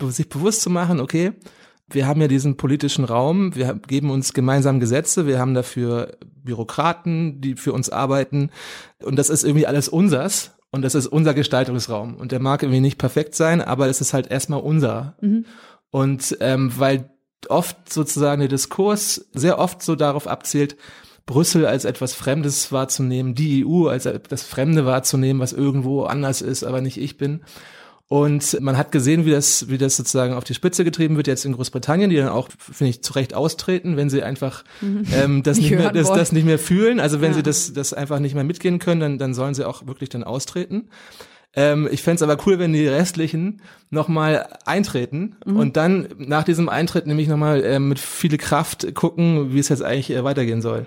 sich 0.09 0.29
bewusst 0.29 0.63
zu 0.63 0.71
machen, 0.71 1.01
okay, 1.01 1.33
wir 1.91 2.07
haben 2.07 2.21
ja 2.21 2.29
diesen 2.29 2.57
politischen 2.57 3.05
Raum, 3.05 3.55
wir 3.55 3.75
geben 3.87 4.11
uns 4.11 4.33
gemeinsam 4.33 4.81
Gesetze, 4.81 5.27
wir 5.27 5.39
haben 5.39 5.55
dafür 5.55 6.17
Bürokraten, 6.43 7.41
die 7.41 7.57
für 7.57 7.73
uns 7.73 7.91
arbeiten 7.91 8.51
und 9.03 9.17
das 9.17 9.29
ist 9.29 9.45
irgendwie 9.45 9.67
alles 9.67 9.89
unsers 9.89 10.53
und 10.71 10.83
das 10.83 10.95
ist 10.95 11.07
unser 11.07 11.35
Gestaltungsraum 11.35 12.15
und 12.15 12.33
der 12.33 12.41
mag 12.41 12.63
irgendwie 12.63 12.81
nicht 12.81 12.99
perfekt 12.99 13.35
sein, 13.35 13.61
aber 13.61 13.89
es 13.89 14.01
ist 14.01 14.15
halt 14.15 14.31
erstmal 14.31 14.61
unser. 14.61 15.17
Mhm. 15.21 15.45
Und 15.91 16.37
ähm, 16.41 16.73
weil 16.77 17.11
oft 17.49 17.93
sozusagen 17.93 18.41
der 18.41 18.49
Diskurs 18.49 19.27
sehr 19.33 19.59
oft 19.59 19.83
so 19.83 19.97
darauf 19.97 20.27
abzielt, 20.27 20.77
Brüssel 21.27 21.67
als 21.67 21.85
etwas 21.85 22.13
Fremdes 22.13 22.73
wahrzunehmen, 22.73 23.35
die 23.35 23.65
EU 23.65 23.87
als 23.87 24.09
das 24.29 24.43
Fremde 24.43 24.85
wahrzunehmen, 24.85 25.41
was 25.41 25.53
irgendwo 25.53 26.05
anders 26.05 26.43
ist, 26.43 26.65
aber 26.65 26.81
nicht 26.81 26.99
ich 26.99 27.17
bin. 27.17 27.41
Und 28.09 28.61
man 28.61 28.77
hat 28.77 28.91
gesehen, 28.91 29.25
wie 29.25 29.31
das, 29.31 29.69
wie 29.69 29.79
das 29.79 29.97
sozusagen 29.97 30.35
auf 30.35 30.43
die 30.43 30.55
Spitze 30.55 30.83
getrieben 30.83 31.17
wird 31.17 31.29
jetzt 31.29 31.45
in 31.45 31.53
Großbritannien, 31.53 32.11
die 32.11 32.17
dann 32.17 32.29
auch, 32.29 32.49
finde 32.59 32.91
ich, 32.91 33.05
zu 33.05 33.13
Recht 33.13 33.35
austreten, 33.35 33.97
wenn 33.97 34.11
sie 34.11 34.25
einfach 34.25 34.65
mhm. 34.81 35.05
ähm, 35.15 35.43
das, 35.45 35.59
nicht 35.61 35.71
mehr, 35.71 35.93
das, 35.93 36.09
das 36.09 36.33
nicht 36.33 36.45
mehr 36.45 36.59
fühlen. 36.59 36.99
Also 36.99 37.21
wenn 37.21 37.31
ja. 37.31 37.37
sie 37.37 37.43
das, 37.45 37.73
das 37.73 37.93
einfach 37.93 38.19
nicht 38.19 38.35
mehr 38.35 38.43
mitgehen 38.43 38.81
können, 38.81 39.01
dann, 39.01 39.19
dann 39.19 39.33
sollen 39.33 39.55
sie 39.55 39.65
auch 39.65 39.87
wirklich 39.87 40.09
dann 40.09 40.25
austreten. 40.25 40.89
Ähm, 41.55 41.89
ich 41.91 42.03
fände 42.03 42.23
aber 42.25 42.39
cool, 42.47 42.59
wenn 42.59 42.73
die 42.73 42.87
restlichen 42.87 43.61
nochmal 43.91 44.47
eintreten 44.67 45.37
mhm. 45.45 45.57
und 45.57 45.77
dann 45.77 46.09
nach 46.19 46.45
diesem 46.45 46.69
Eintritt 46.69 47.07
nämlich 47.07 47.27
nochmal 47.27 47.65
äh, 47.65 47.79
mit 47.81 47.99
viel 47.99 48.37
Kraft 48.39 48.95
gucken, 48.95 49.53
wie 49.53 49.59
es 49.59 49.69
jetzt 49.69 49.83
eigentlich 49.83 50.11
äh, 50.11 50.23
weitergehen 50.23 50.63
soll. 50.63 50.87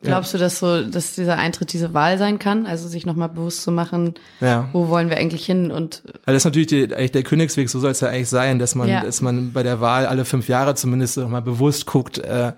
Glaubst 0.00 0.32
ja. 0.32 0.38
du, 0.38 0.44
dass 0.44 0.60
so, 0.60 0.84
dass 0.84 1.16
dieser 1.16 1.38
Eintritt 1.38 1.72
diese 1.72 1.92
Wahl 1.92 2.18
sein 2.18 2.38
kann? 2.38 2.66
Also 2.66 2.86
sich 2.86 3.04
nochmal 3.04 3.28
bewusst 3.28 3.62
zu 3.62 3.72
machen, 3.72 4.14
ja. 4.40 4.68
wo 4.72 4.88
wollen 4.88 5.10
wir 5.10 5.16
eigentlich 5.16 5.44
hin 5.44 5.72
und. 5.72 6.02
Also 6.04 6.20
das 6.24 6.36
ist 6.36 6.44
natürlich 6.44 6.68
die, 6.68 6.94
eigentlich 6.94 7.12
der 7.12 7.24
Königsweg, 7.24 7.68
so 7.68 7.80
soll 7.80 7.90
es 7.90 8.00
ja 8.00 8.08
eigentlich 8.08 8.28
sein, 8.28 8.60
dass 8.60 8.76
man, 8.76 8.88
ja. 8.88 9.02
dass 9.02 9.20
man 9.22 9.52
bei 9.52 9.64
der 9.64 9.80
Wahl 9.80 10.06
alle 10.06 10.24
fünf 10.24 10.48
Jahre 10.48 10.76
zumindest 10.76 11.16
nochmal 11.16 11.42
bewusst 11.42 11.86
guckt, 11.86 12.18
äh, 12.18 12.52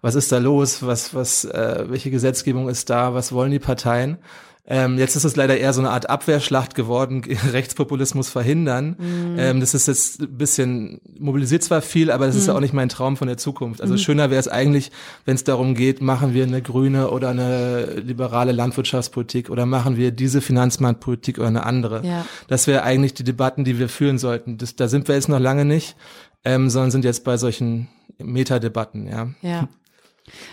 was 0.00 0.14
ist 0.14 0.32
da 0.32 0.38
los, 0.38 0.86
was, 0.86 1.14
was, 1.14 1.44
äh, 1.44 1.84
welche 1.88 2.10
Gesetzgebung 2.10 2.70
ist 2.70 2.88
da, 2.88 3.12
was 3.12 3.30
wollen 3.30 3.50
die 3.50 3.58
Parteien? 3.58 4.16
Ähm, 4.68 4.98
jetzt 4.98 5.14
ist 5.14 5.24
es 5.24 5.36
leider 5.36 5.56
eher 5.56 5.72
so 5.72 5.80
eine 5.80 5.90
Art 5.90 6.10
Abwehrschlacht 6.10 6.74
geworden, 6.74 7.22
Rechtspopulismus 7.52 8.28
verhindern. 8.28 8.96
Mhm. 8.98 9.38
Ähm, 9.38 9.60
das 9.60 9.74
ist 9.74 9.86
jetzt 9.86 10.20
ein 10.20 10.36
bisschen, 10.36 11.00
mobilisiert 11.18 11.62
zwar 11.62 11.82
viel, 11.82 12.10
aber 12.10 12.26
das 12.26 12.34
mhm. 12.34 12.40
ist 12.40 12.46
ja 12.48 12.54
auch 12.54 12.60
nicht 12.60 12.74
mein 12.74 12.88
Traum 12.88 13.16
von 13.16 13.28
der 13.28 13.36
Zukunft. 13.36 13.80
Also 13.80 13.94
mhm. 13.94 13.98
schöner 13.98 14.30
wäre 14.30 14.40
es 14.40 14.48
eigentlich, 14.48 14.90
wenn 15.24 15.36
es 15.36 15.44
darum 15.44 15.74
geht, 15.74 16.02
machen 16.02 16.34
wir 16.34 16.44
eine 16.44 16.62
grüne 16.62 17.10
oder 17.10 17.28
eine 17.28 18.00
liberale 18.00 18.50
Landwirtschaftspolitik 18.50 19.50
oder 19.50 19.66
machen 19.66 19.96
wir 19.96 20.10
diese 20.10 20.40
Finanzmarktpolitik 20.40 21.38
oder 21.38 21.48
eine 21.48 21.64
andere. 21.64 22.04
Ja. 22.04 22.26
Das 22.48 22.66
wäre 22.66 22.82
eigentlich 22.82 23.14
die 23.14 23.24
Debatten, 23.24 23.64
die 23.64 23.78
wir 23.78 23.88
führen 23.88 24.18
sollten. 24.18 24.58
Das, 24.58 24.74
da 24.74 24.88
sind 24.88 25.06
wir 25.06 25.14
jetzt 25.14 25.28
noch 25.28 25.40
lange 25.40 25.64
nicht, 25.64 25.96
ähm, 26.44 26.70
sondern 26.70 26.90
sind 26.90 27.04
jetzt 27.04 27.22
bei 27.22 27.36
solchen 27.36 27.86
Metadebatten, 28.18 29.06
ja. 29.06 29.28
Ja. 29.42 29.68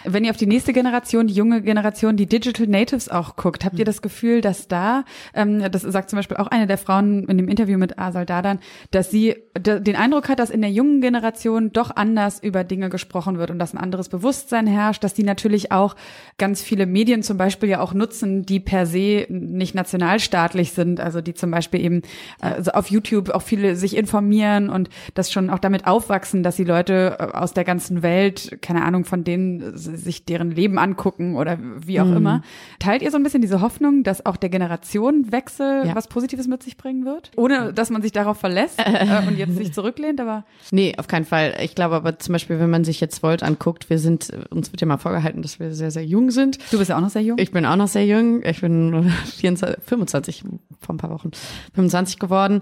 Wenn 0.03 0.23
ihr 0.23 0.31
auf 0.31 0.37
die 0.37 0.45
nächste 0.45 0.73
Generation, 0.73 1.27
die 1.27 1.33
junge 1.33 1.61
Generation, 1.61 2.15
die 2.15 2.27
Digital 2.27 2.67
Natives 2.67 3.09
auch 3.09 3.35
guckt, 3.35 3.65
habt 3.65 3.79
ihr 3.79 3.85
das 3.85 4.01
Gefühl, 4.01 4.41
dass 4.41 4.67
da, 4.67 5.03
ähm, 5.33 5.63
das 5.71 5.81
sagt 5.81 6.09
zum 6.09 6.17
Beispiel 6.17 6.37
auch 6.37 6.47
eine 6.47 6.67
der 6.67 6.77
Frauen 6.77 7.27
in 7.27 7.37
dem 7.37 7.47
Interview 7.47 7.77
mit 7.77 7.97
Asal 7.97 8.25
Dadan, 8.25 8.59
dass 8.91 9.09
sie 9.09 9.35
den 9.57 9.95
Eindruck 9.95 10.29
hat, 10.29 10.39
dass 10.39 10.49
in 10.49 10.61
der 10.61 10.71
jungen 10.71 11.01
Generation 11.01 11.71
doch 11.71 11.95
anders 11.95 12.41
über 12.41 12.63
Dinge 12.63 12.89
gesprochen 12.89 13.37
wird 13.37 13.51
und 13.51 13.59
dass 13.59 13.73
ein 13.73 13.77
anderes 13.77 14.09
Bewusstsein 14.09 14.67
herrscht, 14.67 15.03
dass 15.03 15.13
die 15.13 15.23
natürlich 15.23 15.71
auch 15.71 15.95
ganz 16.37 16.61
viele 16.61 16.85
Medien 16.85 17.23
zum 17.23 17.37
Beispiel 17.37 17.69
ja 17.69 17.79
auch 17.79 17.93
nutzen, 17.93 18.45
die 18.45 18.59
per 18.59 18.85
se 18.85 19.25
nicht 19.29 19.75
nationalstaatlich 19.75 20.71
sind, 20.71 20.99
also 20.99 21.21
die 21.21 21.33
zum 21.33 21.51
Beispiel 21.51 21.81
eben 21.81 22.01
also 22.39 22.71
auf 22.71 22.87
YouTube 22.89 23.29
auch 23.29 23.41
viele 23.41 23.75
sich 23.75 23.95
informieren 23.95 24.69
und 24.69 24.89
das 25.13 25.31
schon 25.31 25.49
auch 25.49 25.59
damit 25.59 25.87
aufwachsen, 25.87 26.43
dass 26.43 26.55
die 26.55 26.63
Leute 26.63 27.17
äh, 27.19 27.23
aus 27.23 27.53
der 27.53 27.63
ganzen 27.63 28.03
Welt, 28.03 28.57
keine 28.61 28.83
Ahnung, 28.83 29.05
von 29.05 29.23
denen 29.23 29.62
sich 29.73 30.25
deren 30.25 30.51
Leben 30.51 30.77
angucken 30.77 31.35
oder 31.35 31.57
wie 31.59 31.99
auch 31.99 32.05
mhm. 32.05 32.17
immer. 32.17 32.41
Teilt 32.79 33.01
ihr 33.01 33.11
so 33.11 33.17
ein 33.17 33.23
bisschen 33.23 33.41
diese 33.41 33.61
Hoffnung, 33.61 34.03
dass 34.03 34.25
auch 34.25 34.37
der 34.37 34.49
Generationenwechsel 34.49 35.87
ja. 35.87 35.95
was 35.95 36.07
Positives 36.07 36.47
mit 36.47 36.63
sich 36.63 36.77
bringen 36.77 37.05
wird? 37.05 37.31
Ohne, 37.35 37.73
dass 37.73 37.89
man 37.89 38.01
sich 38.01 38.11
darauf 38.11 38.37
verlässt 38.37 38.79
äh, 38.85 39.27
und 39.27 39.37
jetzt 39.37 39.55
sich 39.55 39.73
zurücklehnt, 39.73 40.19
aber. 40.19 40.45
Nee, 40.71 40.93
auf 40.97 41.07
keinen 41.07 41.25
Fall. 41.25 41.55
Ich 41.61 41.75
glaube 41.75 41.95
aber 41.95 42.19
zum 42.19 42.33
Beispiel, 42.33 42.59
wenn 42.59 42.69
man 42.69 42.83
sich 42.83 42.99
jetzt 42.99 43.23
Volt 43.23 43.43
anguckt, 43.43 43.89
wir 43.89 43.99
sind, 43.99 44.29
uns 44.49 44.71
wird 44.71 44.81
ja 44.81 44.87
mal 44.87 44.97
vorgehalten, 44.97 45.41
dass 45.41 45.59
wir 45.59 45.73
sehr, 45.73 45.91
sehr 45.91 46.05
jung 46.05 46.31
sind. 46.31 46.59
Du 46.71 46.77
bist 46.77 46.89
ja 46.89 46.97
auch 46.97 47.01
noch 47.01 47.09
sehr 47.09 47.21
jung? 47.21 47.37
Ich 47.39 47.51
bin 47.51 47.65
auch 47.65 47.75
noch 47.75 47.87
sehr 47.87 48.05
jung. 48.05 48.43
Ich 48.43 48.61
bin 48.61 49.11
24, 49.37 49.83
25 49.83 50.43
vor 50.79 50.95
ein 50.95 50.97
paar 50.97 51.09
Wochen, 51.09 51.31
25 51.73 52.19
geworden. 52.19 52.61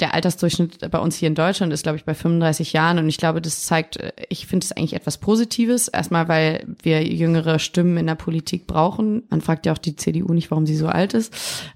Der 0.00 0.14
Altersdurchschnitt 0.14 0.90
bei 0.90 0.98
uns 0.98 1.16
hier 1.16 1.28
in 1.28 1.34
Deutschland 1.34 1.72
ist, 1.72 1.82
glaube 1.82 1.98
ich, 1.98 2.04
bei 2.04 2.14
35 2.14 2.72
Jahren 2.72 2.98
und 2.98 3.08
ich 3.08 3.18
glaube, 3.18 3.40
das 3.42 3.64
zeigt, 3.64 3.98
ich 4.28 4.46
finde 4.46 4.64
es 4.64 4.72
eigentlich 4.72 4.94
etwas 4.94 5.18
Positives. 5.18 5.88
Erstmal, 5.88 6.28
weil 6.28 6.35
weil 6.36 6.66
wir 6.82 7.02
jüngere 7.02 7.58
Stimmen 7.58 7.96
in 7.96 8.06
der 8.06 8.14
Politik 8.14 8.66
brauchen. 8.66 9.22
Man 9.30 9.40
fragt 9.40 9.64
ja 9.64 9.72
auch 9.72 9.78
die 9.78 9.96
CDU 9.96 10.34
nicht, 10.34 10.50
warum 10.50 10.66
sie 10.66 10.76
so 10.76 10.86
alt 10.86 11.14
ist. 11.14 11.32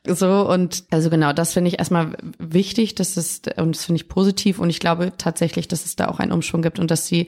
So 0.07 0.47
und 0.49 0.85
also 0.91 1.09
genau, 1.09 1.33
das 1.33 1.55
finde 1.55 1.69
ich 1.69 1.79
erstmal 1.79 2.13
wichtig, 2.39 2.95
dass 2.95 3.17
es 3.17 3.41
und 3.57 3.75
das 3.75 3.87
finde 3.87 4.03
ich 4.03 4.09
positiv 4.09 4.59
und 4.59 4.69
ich 4.69 4.79
glaube 4.79 5.13
tatsächlich, 5.17 5.67
dass 5.67 5.87
es 5.87 5.97
da 5.97 6.09
auch 6.09 6.21
einen 6.21 6.33
Umschwung 6.33 6.61
gibt 6.61 6.79
und 6.79 6.91
dass 6.91 7.07
die 7.07 7.27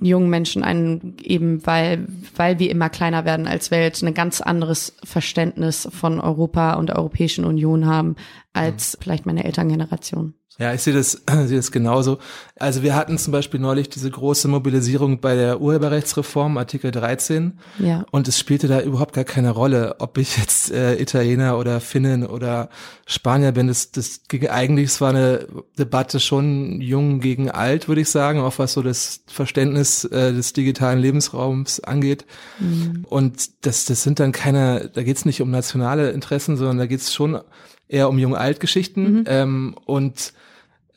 jungen 0.00 0.28
Menschen 0.28 0.64
einen 0.64 1.16
eben, 1.22 1.64
weil, 1.64 2.08
weil 2.34 2.58
wir 2.58 2.70
immer 2.70 2.90
kleiner 2.90 3.24
werden 3.24 3.46
als 3.46 3.70
Welt, 3.70 4.02
ein 4.02 4.12
ganz 4.12 4.40
anderes 4.40 4.96
Verständnis 5.04 5.88
von 5.92 6.20
Europa 6.20 6.74
und 6.74 6.88
der 6.88 6.96
Europäischen 6.96 7.44
Union 7.44 7.86
haben 7.86 8.16
als 8.52 8.98
vielleicht 9.00 9.26
meine 9.26 9.44
Elterngeneration. 9.44 10.34
Ja, 10.58 10.72
ich 10.72 10.82
sehe 10.82 10.94
das, 10.94 11.22
sehe 11.46 11.56
das 11.56 11.72
genauso. 11.72 12.18
Also 12.56 12.82
wir 12.84 12.94
hatten 12.94 13.18
zum 13.18 13.32
Beispiel 13.32 13.58
neulich 13.58 13.88
diese 13.88 14.08
große 14.10 14.46
Mobilisierung 14.46 15.20
bei 15.20 15.34
der 15.34 15.60
Urheberrechtsreform, 15.60 16.56
Artikel 16.56 16.92
13. 16.92 17.58
Ja. 17.80 18.06
Und 18.12 18.28
es 18.28 18.38
spielte 18.38 18.68
da 18.68 18.80
überhaupt 18.80 19.14
gar 19.14 19.24
keine 19.24 19.50
Rolle, 19.50 19.96
ob 19.98 20.16
ich 20.16 20.36
jetzt 20.38 20.70
äh, 20.70 21.00
Italiener 21.00 21.58
oder 21.58 21.80
Finnen 21.80 22.24
oder 22.24 22.68
Spanier 23.06 23.50
bin. 23.50 23.66
Das, 23.66 23.90
das 23.90 24.22
ging 24.28 24.46
eigentlich, 24.48 24.86
es 24.86 25.00
war 25.00 25.10
eine 25.10 25.48
Debatte 25.76 26.20
schon 26.20 26.80
jung 26.80 27.18
gegen 27.18 27.50
alt, 27.50 27.88
würde 27.88 28.02
ich 28.02 28.08
sagen, 28.08 28.38
auch 28.40 28.58
was 28.60 28.74
so 28.74 28.82
das 28.82 29.22
Verständnis 29.26 30.04
äh, 30.04 30.32
des 30.32 30.52
digitalen 30.52 31.00
Lebensraums 31.00 31.80
angeht. 31.80 32.24
Mhm. 32.60 33.04
Und 33.08 33.66
das, 33.66 33.86
das 33.86 34.04
sind 34.04 34.20
dann 34.20 34.30
keine, 34.30 34.90
da 34.94 35.02
geht 35.02 35.16
es 35.16 35.24
nicht 35.24 35.42
um 35.42 35.50
nationale 35.50 36.12
Interessen, 36.12 36.56
sondern 36.56 36.78
da 36.78 36.86
geht 36.86 37.00
es 37.00 37.12
schon 37.12 37.40
eher 37.88 38.08
um 38.08 38.18
Jung-Alt-Geschichten. 38.18 39.02
Mhm. 39.02 39.24
Ähm, 39.26 39.76
und 39.86 40.32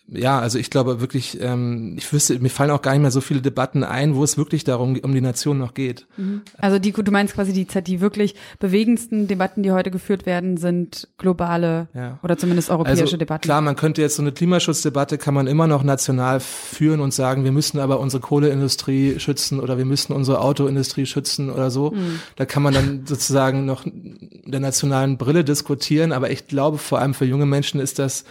ja, 0.09 0.39
also 0.39 0.57
ich 0.57 0.69
glaube 0.69 1.01
wirklich, 1.01 1.37
ähm, 1.41 1.95
ich 1.97 2.11
wüsste, 2.13 2.39
mir 2.39 2.49
fallen 2.49 2.71
auch 2.71 2.81
gar 2.81 2.93
nicht 2.93 3.01
mehr 3.01 3.11
so 3.11 3.19
viele 3.19 3.41
Debatten 3.41 3.83
ein, 3.83 4.15
wo 4.15 4.23
es 4.23 4.37
wirklich 4.37 4.63
darum 4.63 4.97
um 4.97 5.13
die 5.13 5.19
Nation 5.19 5.57
noch 5.57 5.73
geht. 5.73 6.07
Mhm. 6.15 6.43
Also 6.57 6.79
die, 6.79 6.93
du 6.93 7.11
meinst 7.11 7.33
quasi 7.33 7.51
die, 7.51 7.65
die 7.65 7.99
wirklich 7.99 8.35
bewegendsten 8.59 9.27
Debatten, 9.27 9.63
die 9.63 9.71
heute 9.71 9.91
geführt 9.91 10.25
werden, 10.25 10.55
sind 10.55 11.09
globale 11.17 11.89
ja. 11.93 12.19
oder 12.23 12.37
zumindest 12.37 12.69
europäische 12.69 13.01
also, 13.01 13.17
Debatten. 13.17 13.41
Klar, 13.41 13.59
man 13.59 13.75
könnte 13.75 14.01
jetzt 14.01 14.15
so 14.15 14.21
eine 14.21 14.31
Klimaschutzdebatte 14.31 15.17
kann 15.17 15.33
man 15.33 15.45
immer 15.45 15.67
noch 15.67 15.83
national 15.83 16.39
führen 16.39 17.01
und 17.01 17.13
sagen, 17.13 17.43
wir 17.43 17.51
müssen 17.51 17.79
aber 17.79 17.99
unsere 17.99 18.21
Kohleindustrie 18.21 19.19
schützen 19.19 19.59
oder 19.59 19.77
wir 19.77 19.85
müssen 19.85 20.13
unsere 20.13 20.39
Autoindustrie 20.39 21.05
schützen 21.05 21.49
oder 21.49 21.69
so. 21.69 21.91
Mhm. 21.91 22.21
Da 22.37 22.45
kann 22.45 22.63
man 22.63 22.73
dann 22.73 23.05
sozusagen 23.05 23.65
noch 23.65 23.83
der 23.85 24.61
nationalen 24.61 25.17
Brille 25.17 25.43
diskutieren, 25.43 26.13
aber 26.13 26.31
ich 26.31 26.47
glaube, 26.47 26.77
vor 26.77 26.99
allem 26.99 27.13
für 27.13 27.25
junge 27.25 27.45
Menschen 27.45 27.81
ist 27.81 27.99
das 27.99 28.23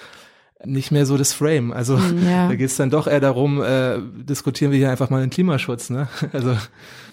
nicht 0.64 0.90
mehr 0.90 1.06
so 1.06 1.16
das 1.16 1.32
Frame. 1.32 1.72
Also 1.72 1.98
hm, 1.98 2.28
ja. 2.28 2.48
da 2.48 2.54
geht 2.54 2.70
es 2.70 2.76
dann 2.76 2.90
doch 2.90 3.06
eher 3.06 3.20
darum, 3.20 3.62
äh, 3.62 3.98
diskutieren 4.00 4.72
wir 4.72 4.78
hier 4.78 4.90
einfach 4.90 5.10
mal 5.10 5.20
den 5.20 5.30
Klimaschutz. 5.30 5.90
Ne? 5.90 6.08
Also 6.32 6.56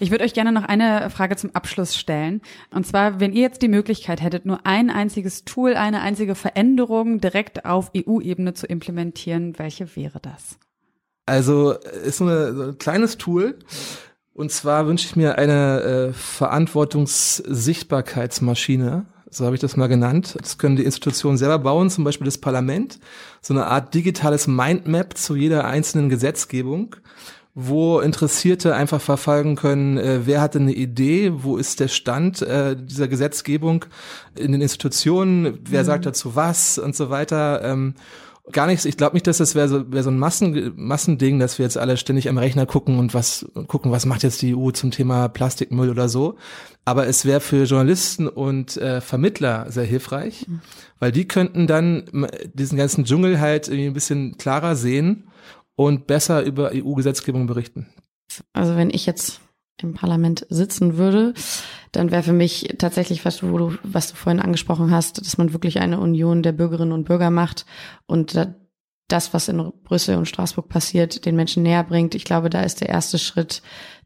ich 0.00 0.10
würde 0.10 0.24
euch 0.24 0.34
gerne 0.34 0.50
noch 0.52 0.64
eine 0.64 1.08
Frage 1.10 1.36
zum 1.36 1.54
Abschluss 1.54 1.96
stellen. 1.96 2.40
Und 2.70 2.84
zwar, 2.86 3.20
wenn 3.20 3.32
ihr 3.32 3.42
jetzt 3.42 3.62
die 3.62 3.68
Möglichkeit 3.68 4.20
hättet, 4.22 4.44
nur 4.46 4.66
ein 4.66 4.90
einziges 4.90 5.44
Tool, 5.44 5.74
eine 5.74 6.00
einzige 6.00 6.34
Veränderung 6.34 7.20
direkt 7.20 7.64
auf 7.64 7.92
EU-Ebene 7.96 8.54
zu 8.54 8.66
implementieren, 8.66 9.56
welche 9.58 9.94
wäre 9.96 10.18
das? 10.20 10.58
Also 11.26 11.72
ist 11.72 12.18
so, 12.18 12.24
eine, 12.24 12.54
so 12.54 12.62
ein 12.64 12.76
kleines 12.78 13.16
Tool. 13.18 13.58
Und 14.34 14.50
zwar 14.50 14.86
wünsche 14.86 15.06
ich 15.06 15.16
mir 15.16 15.38
eine 15.38 15.80
äh, 15.80 16.12
Verantwortungssichtbarkeitsmaschine 16.12 19.06
so 19.34 19.44
habe 19.44 19.56
ich 19.56 19.60
das 19.60 19.76
mal 19.76 19.88
genannt. 19.88 20.36
Das 20.40 20.58
können 20.58 20.76
die 20.76 20.84
Institutionen 20.84 21.36
selber 21.36 21.58
bauen, 21.58 21.90
zum 21.90 22.04
Beispiel 22.04 22.24
das 22.24 22.38
Parlament, 22.38 23.00
so 23.40 23.52
eine 23.52 23.66
Art 23.66 23.92
digitales 23.94 24.46
Mindmap 24.46 25.16
zu 25.18 25.34
jeder 25.34 25.64
einzelnen 25.64 26.08
Gesetzgebung, 26.08 26.96
wo 27.54 28.00
Interessierte 28.00 28.74
einfach 28.74 29.00
verfolgen 29.00 29.56
können, 29.56 29.98
äh, 29.98 30.20
wer 30.24 30.40
hatte 30.40 30.58
eine 30.58 30.72
Idee, 30.72 31.32
wo 31.34 31.56
ist 31.56 31.80
der 31.80 31.88
Stand 31.88 32.42
äh, 32.42 32.76
dieser 32.76 33.08
Gesetzgebung 33.08 33.84
in 34.36 34.52
den 34.52 34.60
Institutionen, 34.60 35.58
wer 35.64 35.82
mhm. 35.82 35.86
sagt 35.86 36.06
dazu 36.06 36.36
was 36.36 36.78
und 36.78 36.94
so 36.94 37.10
weiter. 37.10 37.62
Ähm, 37.64 37.94
gar 38.52 38.66
nichts. 38.66 38.84
Ich 38.84 38.96
glaube 38.96 39.14
nicht, 39.14 39.26
dass 39.26 39.38
das 39.38 39.54
wäre 39.54 39.68
so, 39.68 39.90
wär 39.92 40.02
so 40.02 40.10
ein 40.10 40.18
Massen, 40.18 40.72
Massending, 40.76 41.38
dass 41.38 41.58
wir 41.58 41.64
jetzt 41.64 41.78
alle 41.78 41.96
ständig 41.96 42.28
am 42.28 42.38
Rechner 42.38 42.66
gucken 42.66 42.98
und 42.98 43.14
was 43.14 43.46
gucken, 43.66 43.90
was 43.90 44.06
macht 44.06 44.22
jetzt 44.22 44.42
die 44.42 44.54
EU 44.54 44.70
zum 44.70 44.90
Thema 44.90 45.28
Plastikmüll 45.28 45.90
oder 45.90 46.08
so. 46.08 46.36
Aber 46.84 47.06
es 47.06 47.24
wäre 47.24 47.40
für 47.40 47.64
Journalisten 47.64 48.28
und 48.28 48.76
äh, 48.76 49.00
Vermittler 49.00 49.70
sehr 49.70 49.84
hilfreich, 49.84 50.46
mhm. 50.46 50.60
weil 50.98 51.12
die 51.12 51.26
könnten 51.26 51.66
dann 51.66 52.04
diesen 52.52 52.76
ganzen 52.76 53.04
Dschungel 53.04 53.40
halt 53.40 53.68
irgendwie 53.68 53.86
ein 53.88 53.94
bisschen 53.94 54.36
klarer 54.36 54.76
sehen 54.76 55.28
und 55.76 56.06
besser 56.06 56.42
über 56.42 56.72
EU-Gesetzgebung 56.74 57.46
berichten. 57.46 57.86
Also 58.52 58.76
wenn 58.76 58.90
ich 58.90 59.06
jetzt 59.06 59.40
im 59.82 59.94
Parlament 59.94 60.46
sitzen 60.50 60.96
würde, 60.96 61.34
dann 61.92 62.10
wäre 62.10 62.22
für 62.22 62.32
mich 62.32 62.74
tatsächlich, 62.78 63.24
was 63.24 63.38
du, 63.38 63.76
was 63.82 64.10
du 64.10 64.16
vorhin 64.16 64.40
angesprochen 64.40 64.90
hast, 64.90 65.24
dass 65.24 65.38
man 65.38 65.52
wirklich 65.52 65.80
eine 65.80 66.00
Union 66.00 66.42
der 66.42 66.52
Bürgerinnen 66.52 66.92
und 66.92 67.04
Bürger 67.04 67.30
macht 67.30 67.66
und 68.06 68.34
das, 69.08 69.34
was 69.34 69.48
in 69.48 69.72
Brüssel 69.82 70.16
und 70.16 70.28
Straßburg 70.28 70.68
passiert, 70.68 71.26
den 71.26 71.36
Menschen 71.36 71.62
näher 71.62 71.84
bringt. 71.84 72.14
Ich 72.14 72.24
glaube, 72.24 72.50
da 72.50 72.62
ist 72.62 72.80
der 72.80 72.88
erste 72.88 73.18
Schritt 73.18 73.62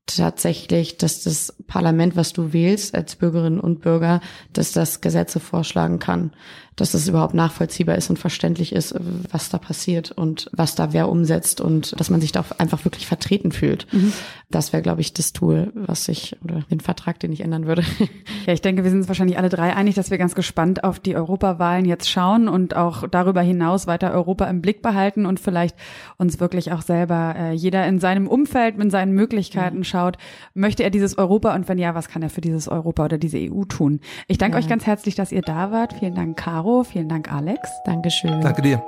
tatsächlich, 0.07 0.97
dass 0.97 1.23
das 1.23 1.55
Parlament, 1.67 2.17
was 2.17 2.33
du 2.33 2.53
wählst 2.53 2.95
als 2.95 3.17
Bürgerinnen 3.17 3.61
und 3.61 3.81
Bürger, 3.81 4.21
dass 4.53 4.73
das 4.73 5.01
Gesetze 5.01 5.39
vorschlagen 5.39 5.99
kann 5.99 6.33
dass 6.81 6.95
es 6.95 7.09
überhaupt 7.09 7.35
nachvollziehbar 7.35 7.97
ist 7.97 8.09
und 8.09 8.19
verständlich 8.19 8.73
ist, 8.73 8.95
was 9.31 9.49
da 9.49 9.59
passiert 9.59 10.13
und 10.13 10.49
was 10.53 10.75
da 10.77 10.93
wer 10.93 11.09
umsetzt 11.09 11.61
und 11.61 11.99
dass 11.99 12.09
man 12.09 12.21
sich 12.21 12.33
da 12.33 12.45
einfach 12.59 12.85
wirklich 12.85 13.07
vertreten 13.07 13.53
fühlt. 13.53 13.87
Mhm. 13.93 14.13
Das 14.51 14.73
wäre, 14.73 14.83
glaube 14.83 15.01
ich, 15.01 15.13
das 15.13 15.33
Tool, 15.33 15.73
was 15.75 16.09
ich 16.09 16.37
oder 16.43 16.63
den 16.71 16.81
Vertrag, 16.81 17.21
den 17.21 17.33
ich 17.33 17.41
ändern 17.41 17.67
würde. 17.67 17.83
Ja, 18.47 18.55
ich 18.55 18.63
denke, 18.63 18.83
wir 18.83 18.91
sind 18.91 19.01
uns 19.01 19.09
wahrscheinlich 19.09 19.37
alle 19.37 19.51
drei 19.51 19.75
einig, 19.75 19.95
dass 19.95 20.11
wir 20.11 20.17
ganz 20.17 20.35
gespannt 20.35 20.83
auf 20.83 20.99
die 20.99 21.17
Europawahlen 21.17 21.85
jetzt 21.85 22.09
schauen 22.09 22.49
und 22.49 22.75
auch 22.75 23.07
darüber 23.07 23.43
hinaus 23.43 23.87
weiter 23.87 24.11
Europa 24.13 24.47
im 24.47 24.63
Blick 24.63 24.81
behalten 24.81 25.27
und 25.27 25.39
vielleicht 25.39 25.77
uns 26.17 26.41
wirklich 26.41 26.73
auch 26.73 26.81
selber 26.81 27.35
äh, 27.37 27.53
jeder 27.53 27.87
in 27.87 27.99
seinem 27.99 28.27
Umfeld 28.27 28.79
mit 28.79 28.91
seinen 28.91 29.13
Möglichkeiten 29.13 29.79
mhm. 29.79 29.85
schaut, 29.85 30.17
möchte 30.55 30.83
er 30.83 30.89
dieses 30.89 31.19
Europa 31.19 31.55
und 31.55 31.69
wenn 31.69 31.77
ja, 31.77 31.95
was 31.95 32.09
kann 32.09 32.23
er 32.23 32.31
für 32.31 32.41
dieses 32.41 32.69
Europa 32.69 33.05
oder 33.05 33.19
diese 33.19 33.39
EU 33.39 33.65
tun? 33.65 34.01
Ich 34.29 34.39
danke 34.39 34.57
ja. 34.57 34.63
euch 34.63 34.69
ganz 34.69 34.87
herzlich, 34.87 35.15
dass 35.15 35.31
ihr 35.31 35.43
da 35.43 35.71
wart. 35.71 35.93
Vielen 35.93 36.15
Dank, 36.15 36.39
Caro. 36.39 36.68
Caro. 36.69 36.85
Vielen 36.85 37.09
Dank, 37.09 37.33
Alex. 37.33 37.83
Dankeschön. 37.85 38.41
Danke 38.41 38.63
dir. 38.63 38.83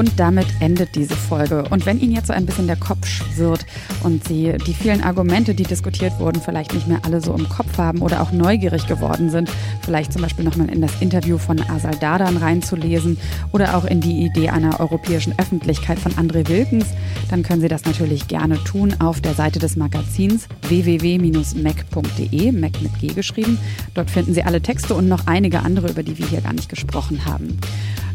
Und 0.00 0.18
damit 0.18 0.46
endet 0.60 0.94
diese 0.94 1.14
Folge. 1.14 1.64
Und 1.68 1.84
wenn 1.84 2.00
Ihnen 2.00 2.12
jetzt 2.12 2.28
so 2.28 2.32
ein 2.32 2.46
bisschen 2.46 2.66
der 2.66 2.76
Kopf 2.76 3.06
schwirrt 3.06 3.66
und 4.02 4.26
Sie 4.26 4.54
die 4.66 4.72
vielen 4.72 5.02
Argumente, 5.02 5.54
die 5.54 5.64
diskutiert 5.64 6.18
wurden, 6.18 6.40
vielleicht 6.40 6.72
nicht 6.72 6.88
mehr 6.88 7.00
alle 7.04 7.20
so 7.20 7.34
im 7.34 7.46
Kopf 7.50 7.76
haben 7.76 8.00
oder 8.00 8.22
auch 8.22 8.32
neugierig 8.32 8.86
geworden 8.86 9.28
sind, 9.28 9.50
vielleicht 9.82 10.14
zum 10.14 10.22
Beispiel 10.22 10.42
nochmal 10.42 10.70
in 10.70 10.80
das 10.80 10.92
Interview 11.02 11.36
von 11.36 11.60
Asal 11.68 11.94
Dadan 12.00 12.38
reinzulesen 12.38 13.18
oder 13.52 13.76
auch 13.76 13.84
in 13.84 14.00
die 14.00 14.24
Idee 14.24 14.48
einer 14.48 14.80
europäischen 14.80 15.38
Öffentlichkeit 15.38 15.98
von 15.98 16.12
André 16.12 16.48
Wilkens, 16.48 16.86
dann 17.28 17.42
können 17.42 17.60
Sie 17.60 17.68
das 17.68 17.84
natürlich 17.84 18.26
gerne 18.26 18.54
tun 18.64 18.94
auf 19.00 19.20
der 19.20 19.34
Seite 19.34 19.58
des 19.58 19.76
Magazins 19.76 20.46
www.mac.de, 20.62 22.52
Mac 22.52 22.80
mit 22.80 22.98
G 23.00 23.08
geschrieben. 23.08 23.58
Dort 23.92 24.08
finden 24.10 24.32
Sie 24.32 24.44
alle 24.44 24.62
Texte 24.62 24.94
und 24.94 25.08
noch 25.08 25.26
einige 25.26 25.60
andere, 25.60 25.90
über 25.90 26.02
die 26.02 26.16
wir 26.16 26.26
hier 26.26 26.40
gar 26.40 26.54
nicht 26.54 26.70
gesprochen 26.70 27.26
haben. 27.26 27.58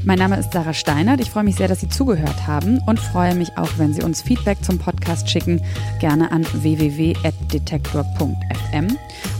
Mein 0.05 0.19
Name 0.19 0.37
ist 0.37 0.53
Sarah 0.53 0.75
Steinert. 0.75 1.19
Ich 1.19 1.31
freue 1.31 1.43
mich 1.43 1.55
sehr, 1.55 1.67
dass 1.67 1.74
Sie 1.81 1.89
zugehört 1.89 2.47
haben 2.47 2.79
und 2.85 2.99
freue 2.99 3.35
mich 3.35 3.57
auch, 3.57 3.69
wenn 3.77 3.93
Sie 3.93 4.03
uns 4.03 4.21
Feedback 4.21 4.63
zum 4.63 4.77
Podcast 4.77 5.29
schicken, 5.29 5.61
gerne 5.99 6.31
an 6.31 6.45
www.detektor.fm. 6.51 8.97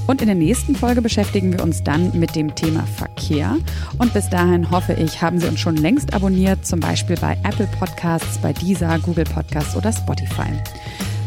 Und 0.08 0.22
in 0.22 0.28
der 0.28 0.36
nächsten 0.36 0.76
Folge 0.76 1.02
beschäftigen 1.02 1.54
wir 1.54 1.64
uns 1.64 1.84
dann 1.84 2.18
mit 2.20 2.36
dem 2.36 2.54
Thema 2.56 2.86
Verkehr. 2.86 3.58
Und 3.98 4.14
bis 4.14 4.30
dahin 4.30 4.70
hoffe 4.70 4.94
ich, 4.94 5.22
haben 5.22 5.40
Sie 5.40 5.48
uns 5.48 5.60
schon 5.60 5.78
längst 5.78 6.14
abonniert, 6.14 6.66
zum 6.66 6.80
Beispiel 6.80 7.18
bei 7.18 7.38
Apple 7.44 7.68
Podcasts, 7.80 8.38
bei 8.38 8.54
Deezer, 8.54 9.00
Google 9.00 9.26
Podcasts 9.26 9.76
oder 9.76 9.92
Spotify. 9.92 10.52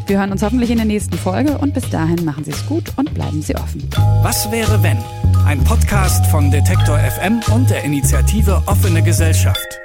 Wir 0.06 0.18
hören 0.18 0.32
uns 0.32 0.42
hoffentlich 0.42 0.70
in 0.70 0.78
der 0.78 0.86
nächsten 0.86 1.18
Folge 1.18 1.58
und 1.58 1.74
bis 1.74 1.90
dahin 1.90 2.24
machen 2.24 2.44
Sie 2.44 2.52
es 2.52 2.64
gut 2.66 2.84
und 2.96 3.12
bleiben 3.12 3.42
Sie 3.42 3.54
offen. 3.56 3.88
Was 4.22 4.50
wäre 4.50 4.82
wenn? 4.82 4.98
Ein 5.44 5.62
Podcast 5.64 6.24
von 6.26 6.50
Detektor 6.50 6.98
FM 6.98 7.40
und 7.54 7.68
der 7.68 7.84
Initiative 7.84 8.62
Offene 8.66 9.02
Gesellschaft. 9.02 9.80